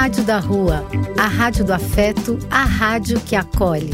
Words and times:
Rádio 0.00 0.24
da 0.24 0.38
Rua, 0.38 0.82
a 1.22 1.26
rádio 1.26 1.62
do 1.62 1.74
afeto, 1.74 2.38
a 2.50 2.64
rádio 2.64 3.22
que 3.22 3.36
acolhe. 3.36 3.90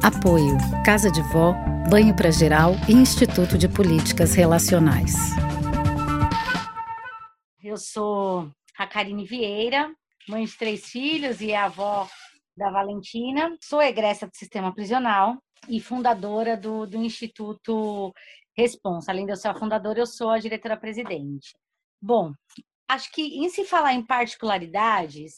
Apoio: 0.00 0.56
Casa 0.86 1.10
de 1.10 1.20
Vó, 1.32 1.52
Banho 1.90 2.14
para 2.14 2.30
Geral 2.30 2.74
e 2.88 2.92
Instituto 2.92 3.58
de 3.58 3.68
Políticas 3.68 4.34
Relacionais. 4.34 5.16
Eu 7.60 7.76
sou 7.76 8.48
a 8.78 8.86
Karine 8.86 9.24
Vieira, 9.24 9.92
mãe 10.28 10.44
de 10.44 10.56
três 10.56 10.84
filhos 10.84 11.40
e 11.40 11.52
avó 11.52 12.08
da 12.56 12.70
Valentina. 12.70 13.52
Sou 13.60 13.82
egressa 13.82 14.28
do 14.28 14.36
sistema 14.36 14.72
prisional 14.72 15.42
e 15.68 15.80
fundadora 15.80 16.56
do, 16.56 16.86
do 16.86 16.98
Instituto 16.98 18.14
Responsa. 18.56 19.10
Além 19.10 19.26
de 19.26 19.32
eu 19.32 19.36
ser 19.36 19.48
a 19.48 19.54
fundadora, 19.54 19.98
eu 19.98 20.06
sou 20.06 20.30
a 20.30 20.38
diretora-presidente. 20.38 21.56
Bom, 22.00 22.32
acho 22.88 23.10
que 23.12 23.22
em 23.38 23.48
se 23.48 23.64
falar 23.64 23.94
em 23.94 24.04
particularidades, 24.04 25.34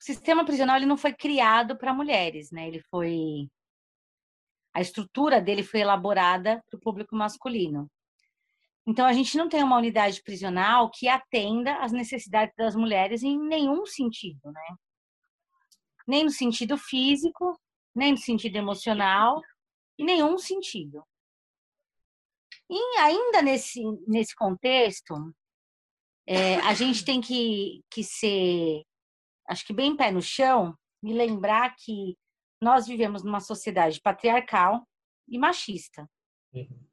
o 0.00 0.04
sistema 0.04 0.44
prisional 0.44 0.76
ele 0.76 0.86
não 0.86 0.96
foi 0.96 1.12
criado 1.12 1.76
para 1.76 1.92
mulheres, 1.92 2.50
né? 2.50 2.68
Ele 2.68 2.80
foi 2.90 3.48
a 4.72 4.80
estrutura 4.80 5.40
dele 5.40 5.62
foi 5.62 5.80
elaborada 5.80 6.62
para 6.70 6.78
o 6.78 6.80
público 6.80 7.16
masculino. 7.16 7.90
Então 8.86 9.04
a 9.04 9.12
gente 9.12 9.36
não 9.36 9.48
tem 9.48 9.62
uma 9.62 9.76
unidade 9.76 10.22
prisional 10.22 10.90
que 10.90 11.08
atenda 11.08 11.76
às 11.78 11.92
necessidades 11.92 12.54
das 12.56 12.74
mulheres 12.74 13.22
em 13.22 13.38
nenhum 13.38 13.84
sentido, 13.84 14.50
né? 14.50 14.76
Nem 16.06 16.24
no 16.24 16.30
sentido 16.30 16.78
físico, 16.78 17.60
nem 17.94 18.12
no 18.12 18.18
sentido 18.18 18.56
emocional, 18.56 19.40
em 19.98 20.04
nenhum 20.04 20.38
sentido. 20.38 21.04
E 22.70 22.98
ainda 22.98 23.42
nesse, 23.42 23.82
nesse 24.06 24.34
contexto, 24.34 25.34
é, 26.24 26.56
a 26.58 26.72
gente 26.72 27.04
tem 27.04 27.20
que, 27.20 27.82
que 27.90 28.04
ser, 28.04 28.84
acho 29.48 29.66
que 29.66 29.72
bem 29.72 29.96
pé 29.96 30.12
no 30.12 30.22
chão, 30.22 30.76
me 31.02 31.12
lembrar 31.12 31.74
que 31.76 32.16
nós 32.62 32.86
vivemos 32.86 33.24
numa 33.24 33.40
sociedade 33.40 34.00
patriarcal 34.00 34.86
e 35.28 35.36
machista. 35.36 36.08
Uhum. 36.54 36.86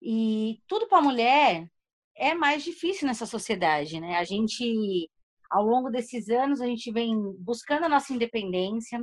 E 0.00 0.62
tudo 0.66 0.88
para 0.88 0.98
a 0.98 1.02
mulher 1.02 1.70
é 2.16 2.34
mais 2.34 2.64
difícil 2.64 3.06
nessa 3.06 3.26
sociedade, 3.26 4.00
né? 4.00 4.16
A 4.16 4.24
gente, 4.24 5.10
ao 5.50 5.64
longo 5.64 5.90
desses 5.90 6.30
anos, 6.30 6.62
a 6.62 6.66
gente 6.66 6.90
vem 6.90 7.14
buscando 7.38 7.84
a 7.84 7.88
nossa 7.88 8.14
independência, 8.14 8.98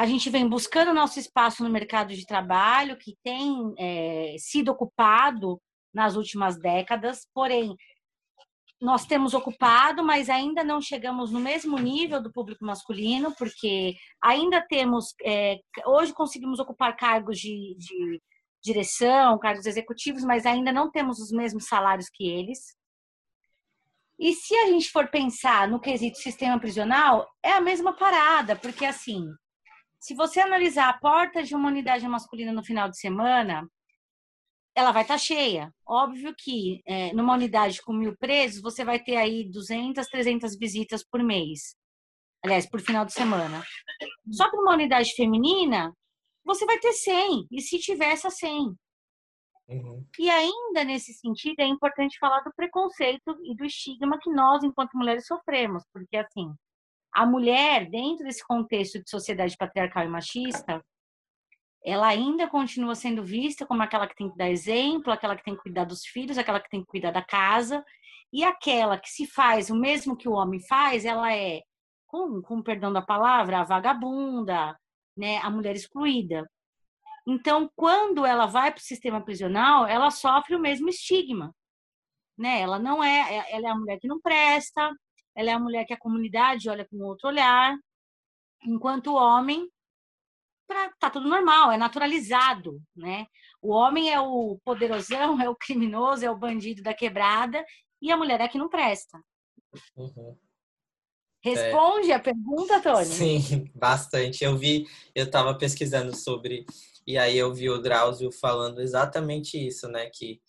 a 0.00 0.06
gente 0.06 0.30
vem 0.30 0.48
buscando 0.48 0.94
nosso 0.94 1.20
espaço 1.20 1.62
no 1.62 1.68
mercado 1.68 2.14
de 2.14 2.24
trabalho, 2.24 2.96
que 2.96 3.18
tem 3.22 3.74
é, 3.78 4.34
sido 4.38 4.70
ocupado 4.70 5.60
nas 5.92 6.16
últimas 6.16 6.58
décadas, 6.58 7.28
porém, 7.34 7.76
nós 8.80 9.04
temos 9.04 9.34
ocupado, 9.34 10.02
mas 10.02 10.30
ainda 10.30 10.64
não 10.64 10.80
chegamos 10.80 11.30
no 11.30 11.38
mesmo 11.38 11.76
nível 11.78 12.22
do 12.22 12.32
público 12.32 12.64
masculino, 12.64 13.34
porque 13.36 13.94
ainda 14.24 14.64
temos, 14.66 15.14
é, 15.22 15.58
hoje 15.84 16.14
conseguimos 16.14 16.58
ocupar 16.58 16.96
cargos 16.96 17.38
de, 17.38 17.76
de 17.76 18.22
direção, 18.64 19.38
cargos 19.38 19.66
executivos, 19.66 20.24
mas 20.24 20.46
ainda 20.46 20.72
não 20.72 20.90
temos 20.90 21.18
os 21.18 21.30
mesmos 21.30 21.66
salários 21.66 22.08
que 22.08 22.26
eles. 22.26 22.74
E 24.18 24.32
se 24.32 24.54
a 24.54 24.68
gente 24.68 24.90
for 24.90 25.10
pensar 25.10 25.68
no 25.68 25.78
quesito 25.78 26.16
sistema 26.16 26.58
prisional, 26.58 27.28
é 27.42 27.52
a 27.52 27.60
mesma 27.60 27.92
parada, 27.92 28.56
porque 28.56 28.86
assim, 28.86 29.28
se 30.00 30.14
você 30.14 30.40
analisar 30.40 30.88
a 30.88 30.98
porta 30.98 31.42
de 31.42 31.54
uma 31.54 31.68
unidade 31.68 32.08
masculina 32.08 32.52
no 32.52 32.64
final 32.64 32.88
de 32.88 32.98
semana, 32.98 33.68
ela 34.74 34.92
vai 34.92 35.02
estar 35.02 35.14
tá 35.14 35.18
cheia. 35.18 35.72
Óbvio 35.86 36.34
que 36.36 36.80
é, 36.86 37.12
numa 37.12 37.34
unidade 37.34 37.82
com 37.82 37.92
mil 37.92 38.16
presos, 38.16 38.62
você 38.62 38.82
vai 38.82 38.98
ter 38.98 39.16
aí 39.16 39.48
200, 39.50 40.06
300 40.06 40.56
visitas 40.58 41.04
por 41.04 41.22
mês. 41.22 41.76
Aliás, 42.42 42.66
por 42.66 42.80
final 42.80 43.04
de 43.04 43.12
semana. 43.12 43.62
Só 44.30 44.50
que 44.50 44.56
numa 44.56 44.72
unidade 44.72 45.12
feminina, 45.14 45.94
você 46.42 46.64
vai 46.64 46.78
ter 46.78 46.94
100. 46.94 47.48
E 47.50 47.60
se 47.60 47.78
tiver 47.78 48.12
essa 48.12 48.30
100? 48.30 48.74
Uhum. 49.68 50.04
E 50.18 50.30
ainda 50.30 50.82
nesse 50.82 51.12
sentido, 51.12 51.60
é 51.60 51.66
importante 51.66 52.18
falar 52.18 52.40
do 52.40 52.52
preconceito 52.56 53.38
e 53.44 53.54
do 53.54 53.66
estigma 53.66 54.18
que 54.18 54.32
nós, 54.32 54.64
enquanto 54.64 54.96
mulheres, 54.96 55.26
sofremos. 55.26 55.84
Porque, 55.92 56.16
assim, 56.16 56.54
a 57.12 57.26
mulher, 57.26 57.88
dentro 57.90 58.24
desse 58.24 58.46
contexto 58.46 59.02
de 59.02 59.10
sociedade 59.10 59.56
patriarcal 59.56 60.04
e 60.04 60.08
machista, 60.08 60.84
ela 61.84 62.08
ainda 62.08 62.48
continua 62.48 62.94
sendo 62.94 63.24
vista 63.24 63.66
como 63.66 63.82
aquela 63.82 64.06
que 64.06 64.14
tem 64.14 64.30
que 64.30 64.36
dar 64.36 64.50
exemplo, 64.50 65.12
aquela 65.12 65.36
que 65.36 65.42
tem 65.42 65.56
que 65.56 65.62
cuidar 65.62 65.84
dos 65.84 66.04
filhos, 66.04 66.38
aquela 66.38 66.60
que 66.60 66.68
tem 66.68 66.80
que 66.80 66.86
cuidar 66.86 67.10
da 67.10 67.22
casa, 67.22 67.84
e 68.32 68.44
aquela 68.44 68.98
que 68.98 69.08
se 69.08 69.26
faz 69.26 69.70
o 69.70 69.76
mesmo 69.76 70.16
que 70.16 70.28
o 70.28 70.32
homem 70.32 70.60
faz, 70.66 71.04
ela 71.04 71.34
é, 71.34 71.62
com, 72.06 72.42
com 72.42 72.62
perdão 72.62 72.92
da 72.92 73.02
palavra, 73.02 73.60
a 73.60 73.64
vagabunda, 73.64 74.78
né, 75.16 75.38
a 75.38 75.50
mulher 75.50 75.74
excluída. 75.74 76.48
Então, 77.26 77.70
quando 77.76 78.24
ela 78.24 78.46
vai 78.46 78.70
para 78.72 78.80
o 78.80 78.84
sistema 78.84 79.22
prisional, 79.22 79.86
ela 79.86 80.10
sofre 80.10 80.54
o 80.54 80.60
mesmo 80.60 80.88
estigma, 80.88 81.54
né? 82.36 82.60
Ela 82.60 82.78
não 82.78 83.04
é, 83.04 83.36
é, 83.36 83.54
ela 83.54 83.68
é 83.68 83.70
a 83.70 83.74
mulher 83.76 83.98
que 84.00 84.08
não 84.08 84.20
presta, 84.20 84.90
ela 85.36 85.50
é 85.50 85.52
a 85.52 85.58
mulher 85.58 85.84
que 85.84 85.94
a 85.94 85.98
comunidade 85.98 86.68
olha 86.68 86.86
com 86.88 86.98
outro 86.98 87.28
olhar, 87.28 87.76
enquanto 88.64 89.08
o 89.08 89.14
homem 89.14 89.68
pra, 90.66 90.90
tá 90.98 91.10
tudo 91.10 91.28
normal, 91.28 91.72
é 91.72 91.76
naturalizado, 91.76 92.80
né? 92.96 93.26
O 93.60 93.72
homem 93.72 94.10
é 94.10 94.20
o 94.20 94.58
poderosão, 94.64 95.40
é 95.40 95.48
o 95.48 95.56
criminoso, 95.56 96.24
é 96.24 96.30
o 96.30 96.38
bandido 96.38 96.82
da 96.82 96.94
quebrada 96.94 97.64
e 98.00 98.10
a 98.10 98.16
mulher 98.16 98.40
é 98.40 98.48
que 98.48 98.58
não 98.58 98.68
presta. 98.68 99.20
Uhum. 99.96 100.38
Responde 101.42 102.12
é. 102.12 102.14
a 102.14 102.20
pergunta, 102.20 102.80
Tony. 102.80 103.06
Sim, 103.06 103.70
bastante. 103.74 104.44
Eu 104.44 104.56
vi, 104.56 104.86
eu 105.14 105.24
estava 105.24 105.56
pesquisando 105.56 106.14
sobre 106.14 106.64
e 107.06 107.18
aí 107.18 107.36
eu 107.36 107.52
vi 107.52 107.68
o 107.68 107.80
Drauzio 107.80 108.30
falando 108.30 108.80
exatamente 108.80 109.58
isso, 109.58 109.88
né? 109.88 110.10
Que 110.10 110.40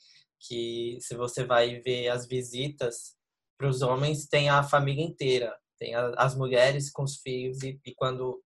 que 0.42 0.98
se 1.00 1.16
você 1.16 1.44
vai 1.44 1.80
ver 1.80 2.10
as 2.10 2.28
visitas 2.28 3.16
para 3.62 3.70
os 3.70 3.84
homens 3.84 4.28
tem 4.28 4.50
a 4.50 4.64
família 4.64 5.06
inteira, 5.06 5.56
tem 5.78 5.94
a, 5.94 6.08
as 6.18 6.36
mulheres 6.36 6.92
com 6.92 7.04
os 7.04 7.18
filhos 7.18 7.62
e, 7.62 7.80
e, 7.86 7.94
quando 7.94 8.44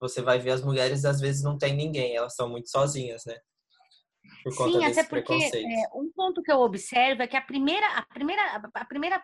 você 0.00 0.22
vai 0.22 0.38
ver 0.38 0.52
as 0.52 0.64
mulheres 0.64 1.04
às 1.04 1.20
vezes 1.20 1.42
não 1.42 1.58
tem 1.58 1.76
ninguém, 1.76 2.16
elas 2.16 2.34
são 2.34 2.48
muito 2.48 2.70
sozinhas, 2.70 3.26
né? 3.26 3.38
Sim, 4.50 4.82
até 4.84 5.04
porque 5.04 5.34
é, 5.34 5.88
um 5.94 6.10
ponto 6.10 6.42
que 6.42 6.50
eu 6.50 6.60
observo 6.60 7.22
é 7.22 7.26
que 7.26 7.36
a 7.36 7.42
primeira, 7.42 7.86
a 7.98 8.06
primeira, 8.06 8.42
a 8.74 8.84
primeira, 8.84 9.22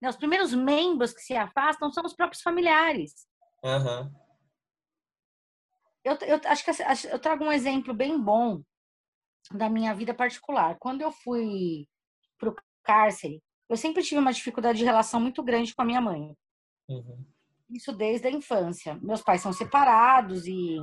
né, 0.00 0.08
os 0.08 0.16
primeiros 0.16 0.54
membros 0.54 1.12
que 1.12 1.22
se 1.22 1.34
afastam 1.34 1.90
são 1.90 2.04
os 2.04 2.14
próprios 2.14 2.40
familiares. 2.40 3.26
Uhum. 3.64 4.12
Eu, 6.04 6.16
eu 6.22 6.40
acho 6.46 6.64
que 6.64 6.70
eu 7.08 7.18
trago 7.18 7.44
um 7.44 7.52
exemplo 7.52 7.92
bem 7.92 8.20
bom 8.20 8.62
da 9.52 9.68
minha 9.68 9.92
vida 9.92 10.14
particular. 10.14 10.76
Quando 10.78 11.00
eu 11.00 11.10
fui 11.10 11.88
para 12.38 12.50
o 12.50 12.56
cárcere, 12.84 13.42
eu 13.72 13.76
sempre 13.78 14.02
tive 14.02 14.20
uma 14.20 14.34
dificuldade 14.34 14.76
de 14.76 14.84
relação 14.84 15.18
muito 15.18 15.42
grande 15.42 15.74
com 15.74 15.80
a 15.80 15.84
minha 15.86 16.00
mãe. 16.00 16.36
Uhum. 16.86 17.24
Isso 17.70 17.90
desde 17.90 18.28
a 18.28 18.30
infância. 18.30 18.98
Meus 19.00 19.22
pais 19.22 19.40
são 19.40 19.50
separados 19.50 20.46
e 20.46 20.76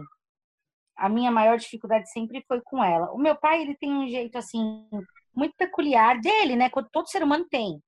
a 0.96 1.08
minha 1.08 1.30
maior 1.30 1.56
dificuldade 1.60 2.12
sempre 2.12 2.44
foi 2.48 2.60
com 2.62 2.84
ela. 2.84 3.12
O 3.12 3.20
meu 3.20 3.36
pai, 3.36 3.62
ele 3.62 3.78
tem 3.78 3.94
um 3.94 4.10
jeito 4.10 4.40
assim 4.40 4.90
muito 5.36 5.54
peculiar 5.56 6.20
dele, 6.20 6.56
né? 6.56 6.68
Todo 6.92 7.08
ser 7.08 7.22
humano 7.22 7.46
tem. 7.48 7.80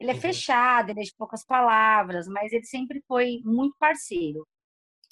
Ele 0.00 0.12
é 0.12 0.14
uhum. 0.14 0.20
fechado, 0.20 0.88
ele 0.88 1.00
é 1.00 1.04
de 1.04 1.14
poucas 1.14 1.44
palavras, 1.44 2.26
mas 2.26 2.50
ele 2.50 2.64
sempre 2.64 3.02
foi 3.06 3.42
muito 3.44 3.76
parceiro, 3.78 4.48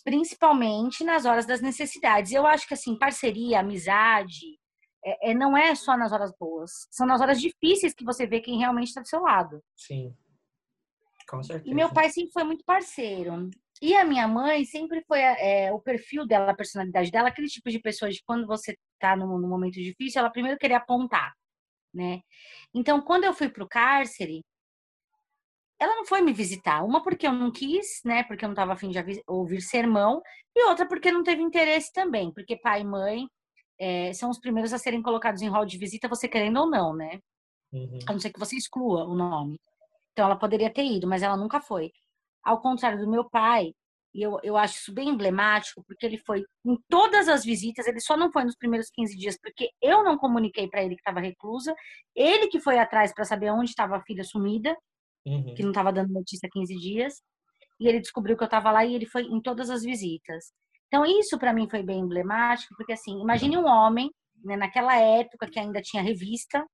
principalmente 0.03 1.05
nas 1.05 1.27
horas 1.27 1.45
das 1.45 1.61
necessidades. 1.61 2.33
Eu 2.33 2.47
acho 2.47 2.67
que 2.67 2.73
assim, 2.73 2.99
parceria, 2.99 3.61
amizade, 3.61 4.59
é, 5.07 5.31
é, 5.31 5.35
não 5.35 5.57
é 5.57 5.73
só 5.77 5.97
nas 5.97 6.11
horas 6.11 6.33
boas, 6.37 6.89
são 6.91 7.07
nas 7.07 7.21
horas 7.21 7.41
difíceis 7.41 7.95
que 7.95 8.05
você 8.05 8.27
vê 8.27 8.41
quem 8.41 8.59
realmente 8.59 8.89
está 8.89 9.01
do 9.01 9.09
seu 9.09 9.21
lado. 9.21 9.63
Sim. 9.77 10.13
Com 11.29 11.43
certeza. 11.45 11.71
E 11.71 11.75
meu 11.75 11.93
pai 11.93 12.11
sempre 12.11 12.33
foi 12.33 12.43
muito 12.43 12.65
parceiro. 12.65 13.49
E 13.81 13.95
a 13.95 14.05
minha 14.05 14.27
mãe 14.27 14.65
sempre 14.65 15.05
foi 15.07 15.21
é, 15.21 15.73
o 15.73 15.81
perfil 15.81 16.27
dela, 16.27 16.51
a 16.51 16.57
personalidade 16.57 17.11
dela, 17.11 17.29
aquele 17.29 17.47
tipo 17.47 17.71
de 17.71 17.79
pessoa 17.79 18.11
de 18.11 18.21
quando 18.25 18.47
você 18.47 18.77
está 18.95 19.15
num, 19.15 19.39
num, 19.39 19.49
momento 19.49 19.75
difícil, 19.75 20.21
ela 20.21 20.31
primeiro 20.31 20.59
queria 20.59 20.79
apontar, 20.79 21.33
né? 21.95 22.21
Então, 22.75 23.01
quando 23.01 23.25
eu 23.25 23.35
fui 23.35 23.49
pro 23.49 23.69
cárcere, 23.69 24.43
ela 25.79 25.95
não 25.97 26.07
foi 26.07 26.23
me 26.23 26.33
visitar. 26.33 26.83
Uma 26.85 27.03
porque 27.03 27.27
eu 27.27 27.33
não 27.33 27.53
quis, 27.53 28.01
né? 28.05 28.25
Porque 28.25 28.45
eu 28.45 28.49
não 28.49 28.55
estava 28.55 28.73
afim 28.73 28.89
de 28.89 28.99
ouvir 29.27 29.61
sermão, 29.61 30.23
e 30.55 30.65
outra 30.65 30.89
porque 30.89 31.13
não 31.13 31.23
teve 31.23 31.43
interesse 31.43 31.93
também, 31.93 32.33
porque 32.33 32.57
pai 32.57 32.81
e 32.81 32.85
mãe 32.85 33.29
é, 33.79 34.13
são 34.13 34.31
os 34.31 34.39
primeiros 34.39 34.73
a 34.73 34.79
serem 34.79 35.03
colocados 35.03 35.43
em 35.43 35.49
hall 35.49 35.67
de 35.67 35.79
visita, 35.79 36.09
você 36.09 36.29
querendo 36.29 36.61
ou 36.61 36.71
não, 36.71 36.95
né? 36.95 37.21
Uhum. 37.73 37.99
A 38.07 38.13
não 38.13 38.21
ser 38.21 38.33
que 38.33 38.39
você 38.39 38.57
exclua 38.57 39.05
o 39.05 39.15
nome. 39.15 39.59
Então 40.13 40.25
ela 40.25 40.37
poderia 40.37 40.73
ter 40.73 40.85
ido, 40.85 41.07
mas 41.07 41.23
ela 41.23 41.37
nunca 41.37 41.61
foi. 41.61 41.93
Ao 42.43 42.61
contrário 42.61 42.99
do 42.99 43.11
meu 43.11 43.29
pai, 43.29 43.73
e 44.15 44.23
eu, 44.23 44.39
eu 44.43 44.57
acho 44.57 44.79
isso 44.79 44.95
bem 44.95 45.11
emblemático, 45.11 45.85
porque 45.87 46.07
ele 46.07 46.17
foi 46.17 46.43
em 46.65 46.77
todas 46.89 47.29
as 47.29 47.45
visitas, 47.45 47.87
ele 47.87 48.01
só 48.01 48.17
não 48.17 48.33
foi 48.33 48.45
nos 48.45 48.57
primeiros 48.57 48.89
15 48.91 49.15
dias, 49.15 49.39
porque 49.39 49.69
eu 49.83 50.03
não 50.03 50.17
comuniquei 50.17 50.69
para 50.69 50.83
ele 50.83 50.95
que 50.95 51.03
estava 51.03 51.21
reclusa, 51.21 51.75
ele 52.15 52.49
que 52.49 52.59
foi 52.59 52.79
atrás 52.79 53.13
para 53.13 53.27
saber 53.27 53.51
onde 53.51 53.69
estava 53.69 53.97
a 53.97 54.03
filha 54.03 54.25
sumida, 54.25 54.75
uhum. 55.27 55.55
que 55.55 55.63
não 55.63 55.71
estava 55.71 55.93
dando 55.93 56.15
notícia 56.15 56.47
há 56.47 56.51
15 56.51 56.77
dias, 56.77 57.23
e 57.79 57.87
ele 57.87 58.01
descobriu 58.01 58.39
que 58.39 58.43
eu 58.43 58.47
estava 58.47 58.71
lá 58.71 58.87
e 58.87 58.95
ele 58.95 59.05
foi 59.05 59.25
em 59.25 59.41
todas 59.43 59.69
as 59.69 59.83
visitas. 59.83 60.51
Então, 60.87 61.05
isso 61.05 61.39
para 61.39 61.53
mim 61.53 61.69
foi 61.69 61.83
bem 61.83 62.01
emblemático, 62.01 62.75
porque 62.77 62.93
assim, 62.93 63.21
imagine 63.21 63.57
um 63.57 63.67
homem, 63.67 64.11
né, 64.45 64.57
naquela 64.57 64.97
época 64.97 65.49
que 65.49 65.59
ainda 65.59 65.83
tinha 65.83 66.03
revista, 66.03 66.65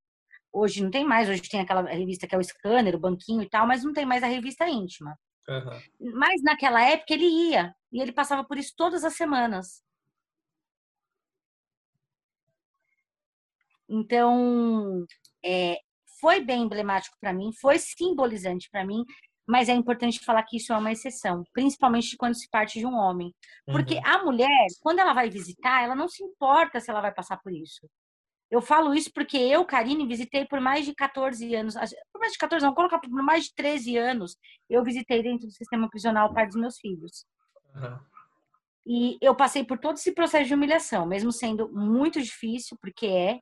hoje 0.52 0.82
não 0.82 0.90
tem 0.90 1.04
mais, 1.04 1.28
hoje 1.28 1.42
tem 1.42 1.60
aquela 1.60 1.82
revista 1.82 2.26
que 2.26 2.34
é 2.34 2.38
o 2.38 2.44
scanner, 2.44 2.94
o 2.94 3.00
banquinho 3.00 3.42
e 3.42 3.48
tal, 3.48 3.66
mas 3.66 3.82
não 3.82 3.92
tem 3.92 4.04
mais 4.04 4.22
a 4.22 4.26
revista 4.26 4.68
íntima. 4.68 5.16
Uhum. 5.48 6.12
Mas 6.14 6.42
naquela 6.42 6.82
época 6.82 7.14
ele 7.14 7.26
ia 7.26 7.74
e 7.90 8.00
ele 8.00 8.12
passava 8.12 8.44
por 8.44 8.58
isso 8.58 8.74
todas 8.76 9.02
as 9.04 9.14
semanas. 9.14 9.82
Então, 13.88 15.04
é, 15.44 15.78
foi 16.20 16.40
bem 16.40 16.62
emblemático 16.62 17.16
para 17.20 17.32
mim, 17.32 17.52
foi 17.60 17.78
simbolizante 17.78 18.68
para 18.70 18.86
mim, 18.86 19.04
mas 19.46 19.68
é 19.68 19.72
importante 19.72 20.24
falar 20.24 20.42
que 20.44 20.56
isso 20.56 20.72
é 20.72 20.76
uma 20.76 20.92
exceção, 20.92 21.42
principalmente 21.52 22.16
quando 22.16 22.34
se 22.34 22.48
parte 22.48 22.78
de 22.78 22.86
um 22.86 22.94
homem. 22.94 23.34
Porque 23.66 23.94
uhum. 23.94 24.06
a 24.06 24.24
mulher, 24.24 24.66
quando 24.80 25.00
ela 25.00 25.12
vai 25.12 25.28
visitar, 25.28 25.82
ela 25.82 25.94
não 25.94 26.08
se 26.08 26.22
importa 26.22 26.80
se 26.80 26.90
ela 26.90 27.00
vai 27.00 27.12
passar 27.12 27.38
por 27.38 27.52
isso. 27.52 27.88
Eu 28.50 28.60
falo 28.60 28.94
isso 28.94 29.10
porque 29.14 29.38
eu, 29.38 29.64
Karine, 29.64 30.06
visitei 30.06 30.44
por 30.44 30.60
mais 30.60 30.84
de 30.84 30.94
14 30.94 31.54
anos, 31.54 31.74
por 32.12 32.20
mais 32.20 32.32
de 32.32 32.38
14 32.38 32.64
não, 32.64 32.74
colocar 32.74 32.98
por 32.98 33.10
mais 33.10 33.44
de 33.44 33.54
13 33.54 33.96
anos, 33.96 34.36
eu 34.68 34.84
visitei 34.84 35.22
dentro 35.22 35.46
do 35.46 35.52
sistema 35.52 35.88
prisional 35.88 36.28
o 36.28 36.34
pai 36.34 36.46
dos 36.46 36.56
meus 36.56 36.78
filhos. 36.78 37.24
Uhum. 37.74 37.98
E 38.86 39.18
eu 39.22 39.34
passei 39.34 39.64
por 39.64 39.78
todo 39.78 39.96
esse 39.96 40.12
processo 40.12 40.48
de 40.48 40.54
humilhação, 40.54 41.06
mesmo 41.06 41.32
sendo 41.32 41.72
muito 41.72 42.20
difícil, 42.20 42.76
porque 42.80 43.06
é, 43.06 43.40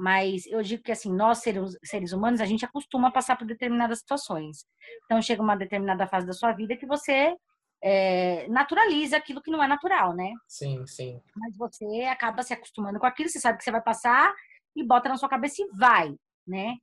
mas 0.00 0.46
eu 0.46 0.62
digo 0.62 0.82
que 0.82 0.92
assim, 0.92 1.14
nós 1.14 1.38
seres, 1.38 1.76
seres 1.84 2.12
humanos, 2.12 2.40
a 2.40 2.46
gente 2.46 2.64
acostuma 2.64 3.08
a 3.08 3.12
passar 3.12 3.36
por 3.36 3.46
determinadas 3.46 3.98
situações. 3.98 4.64
Então 5.04 5.20
chega 5.20 5.42
uma 5.42 5.54
determinada 5.54 6.06
fase 6.06 6.26
da 6.26 6.32
sua 6.32 6.52
vida 6.52 6.74
que 6.74 6.86
você 6.86 7.36
é, 7.84 8.48
naturaliza 8.48 9.18
aquilo 9.18 9.42
que 9.42 9.50
não 9.50 9.62
é 9.62 9.68
natural, 9.68 10.16
né? 10.16 10.32
Sim, 10.48 10.86
sim. 10.86 11.20
Mas 11.36 11.54
você 11.54 12.04
acaba 12.04 12.42
se 12.42 12.54
acostumando 12.54 12.98
com 12.98 13.04
aquilo, 13.04 13.28
você 13.28 13.38
sabe 13.38 13.58
que 13.58 13.64
você 13.64 13.70
vai 13.70 13.82
passar 13.82 14.34
e 14.74 14.82
bota 14.82 15.10
na 15.10 15.18
sua 15.18 15.28
cabeça 15.28 15.62
e 15.62 15.68
vai, 15.76 16.14
né? 16.46 16.76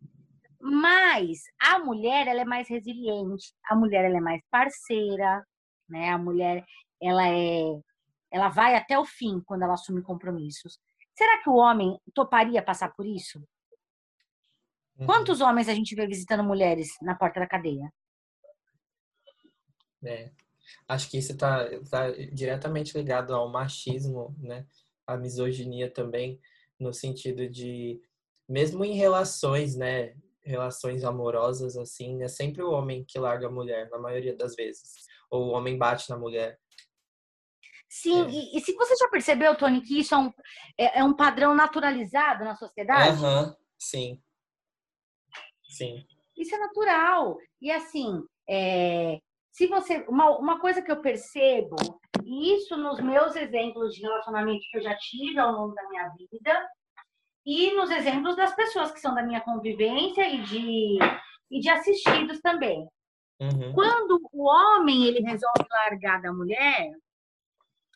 Mas 0.62 1.40
a 1.60 1.80
mulher, 1.80 2.28
ela 2.28 2.42
é 2.42 2.46
mais 2.46 2.70
resiliente, 2.70 3.52
a 3.66 3.76
mulher, 3.76 4.06
ela 4.06 4.18
é 4.18 4.22
mais 4.22 4.42
parceira, 4.52 5.44
né? 5.90 6.12
A 6.12 6.20
mulher, 6.20 6.64
ela 7.02 7.28
é, 7.28 7.80
ela 8.32 8.50
vai 8.50 8.76
até 8.76 9.00
o 9.00 9.06
fim 9.06 9.42
quando 9.44 9.64
ela 9.64 9.74
assume 9.74 10.04
compromissos. 10.04 10.78
Será 11.18 11.42
que 11.42 11.50
o 11.50 11.56
homem 11.56 12.00
toparia 12.14 12.62
passar 12.62 12.94
por 12.94 13.06
isso? 13.06 13.40
Uhum. 14.98 15.06
Quantos 15.06 15.42
homens 15.42 15.68
a 15.68 15.74
gente 15.74 15.96
vê 15.96 16.06
visitando 16.06 16.44
mulheres 16.44 16.90
na 17.02 17.16
porta 17.16 17.40
da 17.40 17.48
cadeia? 17.48 17.92
É, 20.06 20.32
Acho 20.88 21.10
que 21.10 21.18
isso 21.18 21.34
está 21.34 21.68
tá 21.90 22.12
diretamente 22.32 22.98
ligado 22.98 23.34
ao 23.34 23.50
machismo, 23.50 24.36
né? 24.40 24.66
A 25.06 25.18
misoginia 25.18 25.90
também, 25.90 26.40
no 26.80 26.94
sentido 26.94 27.48
de, 27.48 28.02
mesmo 28.48 28.84
em 28.84 28.94
relações, 28.94 29.76
né? 29.76 30.16
Relações 30.42 31.04
amorosas, 31.04 31.76
assim, 31.76 32.24
é 32.24 32.28
sempre 32.28 32.64
o 32.64 32.72
homem 32.72 33.04
que 33.04 33.20
larga 33.20 33.48
a 33.48 33.52
mulher, 33.52 33.90
na 33.90 33.98
maioria 33.98 34.36
das 34.36 34.56
vezes. 34.56 35.06
Ou 35.30 35.48
o 35.48 35.50
homem 35.50 35.78
bate 35.78 36.10
na 36.10 36.18
mulher. 36.18 36.58
Sim, 37.90 38.26
é. 38.26 38.30
e, 38.30 38.58
e, 38.58 38.62
se 38.62 38.74
você 38.74 38.96
já 38.96 39.08
percebeu, 39.08 39.56
Tony, 39.56 39.82
que 39.82 40.00
isso 40.00 40.14
é 40.14 40.18
um, 40.18 40.34
é, 40.78 41.00
é 41.00 41.04
um 41.04 41.14
padrão 41.14 41.56
naturalizado 41.56 42.44
na 42.44 42.56
sociedade? 42.56 43.24
Aham, 43.24 43.44
uhum, 43.44 43.56
sim. 43.78 44.22
Sim. 45.64 46.06
Isso 46.36 46.54
é 46.54 46.58
natural. 46.60 47.38
E 47.62 47.72
assim, 47.72 48.24
é, 48.48 49.20
se 49.52 49.68
você. 49.68 50.06
Uma, 50.08 50.38
uma 50.38 50.60
coisa 50.60 50.82
que 50.82 50.92
eu 50.92 51.02
percebo, 51.02 51.76
e 52.24 52.56
isso 52.56 52.78
nos 52.78 53.00
meus 53.00 53.36
exemplos 53.36 53.94
de 53.94 54.02
relacionamento 54.02 54.66
que 54.70 54.78
eu 54.78 54.82
já 54.84 54.96
tive 54.98 55.40
ao 55.40 55.52
longo 55.52 55.74
da 55.74 55.88
minha 55.90 56.10
vida, 56.10 56.70
e 57.46 57.74
nos 57.76 57.90
exemplos 57.90 58.36
das 58.36 58.54
pessoas 58.56 58.92
que 58.92 59.00
são 59.00 59.16
da 59.16 59.24
minha 59.24 59.42
convivência 59.42 60.28
e 60.28 60.44
de, 60.44 61.00
e 61.50 61.60
de 61.60 61.70
assistidos 61.70 62.40
também. 62.42 62.88
Uhum. 63.40 63.74
Quando 63.74 64.20
o 64.34 64.44
homem 64.44 65.06
ele 65.06 65.22
resolve 65.22 65.66
largar 65.70 66.22
da 66.22 66.34
mulher, 66.34 66.92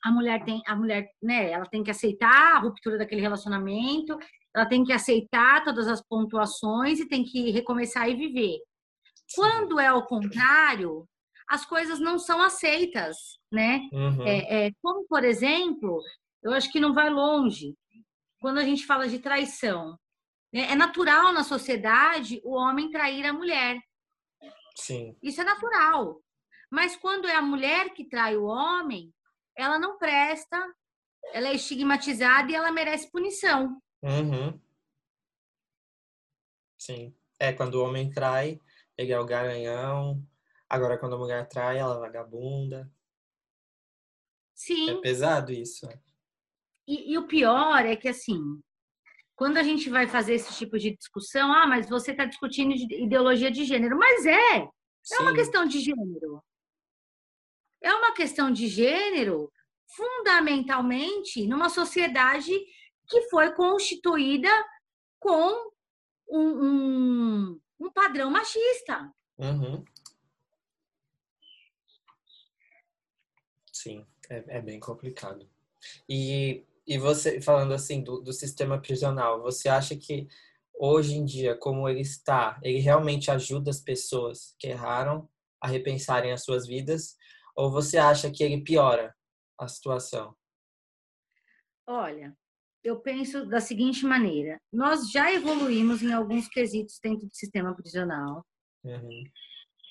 a 0.03 0.11
mulher 0.11 0.43
tem 0.43 0.61
a 0.65 0.75
mulher, 0.75 1.09
né, 1.21 1.51
ela 1.51 1.65
tem 1.65 1.83
que 1.83 1.91
aceitar 1.91 2.55
a 2.55 2.59
ruptura 2.59 2.97
daquele 2.97 3.21
relacionamento, 3.21 4.17
ela 4.55 4.65
tem 4.65 4.83
que 4.83 4.91
aceitar 4.91 5.63
todas 5.63 5.87
as 5.87 6.01
pontuações 6.01 6.99
e 6.99 7.07
tem 7.07 7.23
que 7.23 7.51
recomeçar 7.51 8.09
e 8.09 8.15
viver. 8.15 8.59
Quando 9.35 9.79
é 9.79 9.93
o 9.93 10.05
contrário, 10.05 11.07
as 11.47 11.65
coisas 11.65 11.99
não 11.99 12.17
são 12.17 12.41
aceitas, 12.41 13.17
né? 13.51 13.81
Uhum. 13.91 14.25
É, 14.25 14.67
é, 14.67 14.71
como, 14.81 15.05
por 15.07 15.23
exemplo, 15.23 16.01
eu 16.43 16.53
acho 16.53 16.71
que 16.71 16.79
não 16.79 16.93
vai 16.93 17.09
longe, 17.09 17.75
quando 18.41 18.57
a 18.57 18.63
gente 18.63 18.85
fala 18.85 19.07
de 19.07 19.19
traição. 19.19 19.97
Né? 20.51 20.71
É 20.71 20.75
natural 20.75 21.31
na 21.31 21.43
sociedade 21.43 22.41
o 22.43 22.55
homem 22.55 22.89
trair 22.89 23.25
a 23.25 23.33
mulher. 23.33 23.79
Sim. 24.75 25.15
Isso 25.21 25.39
é 25.41 25.43
natural. 25.43 26.21
Mas 26.69 26.95
quando 26.95 27.27
é 27.27 27.35
a 27.35 27.41
mulher 27.41 27.93
que 27.93 28.07
trai 28.07 28.35
o 28.35 28.45
homem, 28.45 29.13
ela 29.55 29.79
não 29.79 29.97
presta, 29.97 30.57
ela 31.33 31.47
é 31.47 31.55
estigmatizada 31.55 32.51
e 32.51 32.55
ela 32.55 32.71
merece 32.71 33.11
punição. 33.11 33.81
Uhum. 34.01 34.59
Sim. 36.77 37.15
É, 37.39 37.53
quando 37.53 37.75
o 37.75 37.83
homem 37.83 38.11
trai, 38.11 38.59
ele 38.97 39.11
é 39.11 39.19
o 39.19 39.25
garanhão, 39.25 40.23
Agora, 40.71 40.97
quando 40.97 41.15
a 41.15 41.17
mulher 41.17 41.45
trai, 41.49 41.79
ela 41.79 41.97
é 41.97 41.99
vagabunda. 41.99 42.89
Sim. 44.55 44.91
É 44.91 45.01
pesado 45.01 45.51
isso. 45.51 45.85
E, 46.87 47.11
e, 47.11 47.17
o 47.17 47.27
pior 47.27 47.85
é 47.85 47.93
que, 47.97 48.07
assim, 48.07 48.39
quando 49.35 49.57
a 49.57 49.63
gente 49.63 49.89
vai 49.89 50.07
fazer 50.07 50.35
esse 50.35 50.57
tipo 50.57 50.79
de 50.79 50.95
discussão, 50.95 51.51
ah, 51.51 51.67
mas 51.67 51.89
você 51.89 52.11
está 52.11 52.23
discutindo 52.23 52.71
ideologia 52.73 53.51
de 53.51 53.65
gênero. 53.65 53.97
Mas 53.97 54.25
é! 54.25 54.59
É 54.59 54.69
Sim. 55.03 55.23
uma 55.23 55.33
questão 55.33 55.65
de 55.65 55.81
gênero. 55.81 56.41
É 57.81 57.93
uma 57.93 58.13
questão 58.13 58.51
de 58.51 58.67
gênero, 58.67 59.51
fundamentalmente, 59.87 61.47
numa 61.47 61.69
sociedade 61.69 62.51
que 63.07 63.21
foi 63.29 63.51
constituída 63.53 64.49
com 65.19 65.71
um, 66.29 66.65
um, 66.65 67.61
um 67.79 67.91
padrão 67.91 68.29
machista. 68.31 69.11
Uhum. 69.37 69.83
Sim, 73.71 74.05
é, 74.29 74.57
é 74.57 74.61
bem 74.61 74.79
complicado. 74.79 75.49
E, 76.07 76.63
e 76.85 76.97
você, 76.97 77.41
falando 77.41 77.73
assim 77.73 78.03
do, 78.03 78.21
do 78.21 78.31
sistema 78.31 78.79
prisional, 78.79 79.41
você 79.41 79.67
acha 79.67 79.95
que 79.95 80.27
hoje 80.73 81.15
em 81.15 81.25
dia, 81.25 81.55
como 81.55 81.87
ele 81.87 82.01
está, 82.01 82.59
ele 82.63 82.79
realmente 82.79 83.29
ajuda 83.29 83.69
as 83.69 83.79
pessoas 83.79 84.55
que 84.57 84.67
erraram 84.67 85.27
a 85.59 85.67
repensarem 85.67 86.31
as 86.31 86.43
suas 86.43 86.65
vidas? 86.65 87.17
Ou 87.55 87.71
você 87.71 87.97
acha 87.97 88.31
que 88.31 88.43
ele 88.43 88.63
piora 88.63 89.13
a 89.59 89.67
situação? 89.67 90.35
Olha, 91.87 92.35
eu 92.83 92.99
penso 92.99 93.45
da 93.45 93.59
seguinte 93.59 94.05
maneira: 94.05 94.59
nós 94.71 95.09
já 95.11 95.31
evoluímos 95.31 96.01
em 96.01 96.13
alguns 96.13 96.47
quesitos 96.47 96.99
dentro 97.01 97.27
do 97.27 97.35
sistema 97.35 97.75
prisional, 97.75 98.45
uhum. 98.83 99.23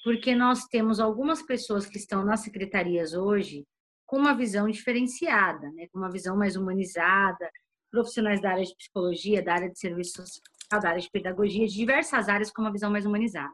porque 0.04 0.34
nós 0.34 0.64
temos 0.66 0.98
algumas 0.98 1.42
pessoas 1.42 1.86
que 1.86 1.98
estão 1.98 2.24
nas 2.24 2.40
secretarias 2.40 3.14
hoje 3.14 3.64
com 4.06 4.16
uma 4.16 4.34
visão 4.34 4.68
diferenciada, 4.68 5.70
né? 5.70 5.86
com 5.92 5.98
uma 5.98 6.10
visão 6.10 6.36
mais 6.36 6.56
humanizada, 6.56 7.48
profissionais 7.92 8.40
da 8.40 8.50
área 8.50 8.64
de 8.64 8.74
psicologia, 8.74 9.42
da 9.42 9.54
área 9.54 9.70
de 9.70 9.78
serviço 9.78 10.16
social, 10.16 10.80
da 10.80 10.88
área 10.88 11.00
de 11.00 11.10
pedagogia, 11.10 11.66
de 11.66 11.74
diversas 11.74 12.28
áreas 12.28 12.50
com 12.50 12.60
uma 12.60 12.72
visão 12.72 12.90
mais 12.90 13.06
humanizada. 13.06 13.52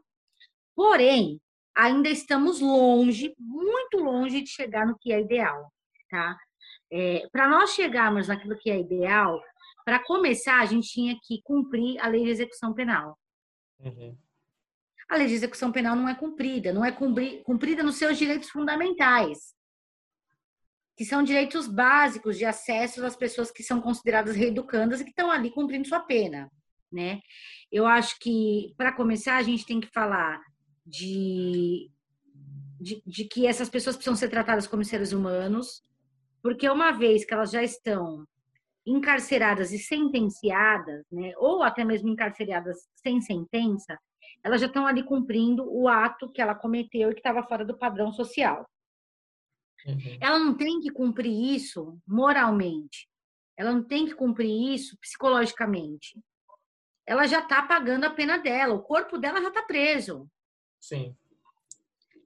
Porém, 0.75 1.39
ainda 1.77 2.09
estamos 2.09 2.59
longe, 2.59 3.35
muito 3.37 3.99
longe 3.99 4.41
de 4.41 4.49
chegar 4.49 4.85
no 4.85 4.97
que 4.97 5.13
é 5.13 5.21
ideal, 5.21 5.71
tá? 6.09 6.35
É, 6.91 7.27
para 7.31 7.47
nós 7.47 7.75
chegarmos 7.75 8.27
naquilo 8.27 8.57
que 8.57 8.71
é 8.71 8.79
ideal, 8.79 9.39
para 9.85 10.03
começar, 10.03 10.59
a 10.59 10.65
gente 10.65 10.89
tinha 10.89 11.17
que 11.23 11.39
cumprir 11.43 11.99
a 11.99 12.07
lei 12.07 12.23
de 12.23 12.31
execução 12.31 12.73
penal. 12.73 13.17
Uhum. 13.79 14.17
A 15.07 15.15
lei 15.15 15.27
de 15.27 15.33
execução 15.35 15.71
penal 15.71 15.95
não 15.95 16.09
é 16.09 16.15
cumprida, 16.15 16.73
não 16.73 16.83
é 16.83 16.91
cumprida 16.91 17.83
nos 17.83 17.97
seus 17.97 18.17
direitos 18.17 18.49
fundamentais 18.49 19.55
que 20.97 21.05
são 21.05 21.21
direitos 21.21 21.67
básicos 21.67 22.39
de 22.39 22.43
acesso 22.43 23.05
às 23.05 23.15
pessoas 23.15 23.51
que 23.51 23.61
são 23.61 23.79
consideradas 23.79 24.35
reeducandas 24.35 24.99
e 24.99 25.03
que 25.03 25.11
estão 25.11 25.29
ali 25.29 25.51
cumprindo 25.51 25.87
sua 25.87 25.99
pena, 25.99 26.51
né? 26.91 27.21
Eu 27.71 27.85
acho 27.85 28.17
que, 28.19 28.73
para 28.75 28.91
começar, 28.91 29.37
a 29.37 29.43
gente 29.43 29.63
tem 29.63 29.79
que 29.79 29.91
falar 29.93 30.41
de 30.87 31.91
de, 32.79 33.01
de 33.05 33.25
que 33.25 33.47
essas 33.47 33.69
pessoas 33.69 33.95
precisam 33.95 34.15
ser 34.15 34.29
tratadas 34.29 34.67
como 34.67 34.83
seres 34.83 35.11
humanos, 35.11 35.81
porque 36.41 36.69
uma 36.69 36.91
vez 36.91 37.25
que 37.25 37.33
elas 37.33 37.51
já 37.51 37.63
estão 37.63 38.25
encarceradas 38.85 39.73
e 39.73 39.79
sentenciadas, 39.79 41.05
né, 41.11 41.33
ou 41.37 41.63
até 41.63 41.83
mesmo 41.83 42.07
encarceradas 42.07 42.87
sem 42.95 43.19
sentença, 43.19 43.99
elas 44.43 44.61
já 44.61 44.67
estão 44.67 44.87
ali 44.87 45.03
cumprindo 45.03 45.65
o 45.69 45.89
ato 45.89 46.31
que 46.31 46.41
ela 46.41 46.55
cometeu 46.55 47.09
e 47.09 47.13
que 47.13 47.19
estava 47.19 47.43
fora 47.43 47.65
do 47.65 47.77
padrão 47.77 48.13
social. 48.13 48.65
Uhum. 49.85 50.17
Ela 50.21 50.39
não 50.39 50.55
tem 50.55 50.79
que 50.79 50.89
cumprir 50.89 51.55
isso 51.55 51.97
moralmente. 52.07 53.09
Ela 53.57 53.73
não 53.73 53.83
tem 53.83 54.05
que 54.05 54.13
cumprir 54.13 54.73
isso 54.73 54.97
psicologicamente. 54.99 56.17
Ela 57.05 57.25
já 57.25 57.39
está 57.39 57.63
pagando 57.63 58.05
a 58.05 58.09
pena 58.09 58.37
dela. 58.37 58.73
O 58.73 58.83
corpo 58.83 59.17
dela 59.17 59.41
já 59.41 59.49
está 59.49 59.63
preso. 59.63 60.29
Sim. 60.79 61.15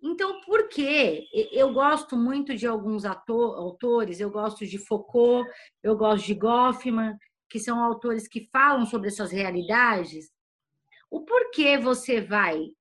Então, 0.01 0.41
por 0.41 0.67
quê? 0.67 1.27
Eu 1.51 1.72
gosto 1.74 2.17
muito 2.17 2.55
de 2.55 2.65
alguns 2.65 3.05
ator, 3.05 3.55
autores, 3.55 4.20
eu 4.20 4.31
gosto 4.31 4.65
de 4.65 4.79
Foucault, 4.79 5.48
eu 5.84 5.96
gosto 5.96 6.25
de 6.25 6.34
Goffman, 6.34 7.15
que 7.48 7.60
são 7.60 7.84
autores 7.84 8.27
que 8.27 8.50
falam 8.51 8.86
sobre 8.86 9.10
essas 9.10 9.31
realidades. 9.31 10.31
O 11.10 11.22
porquê 11.24 11.77
você 11.77 12.20
vai 12.20 12.72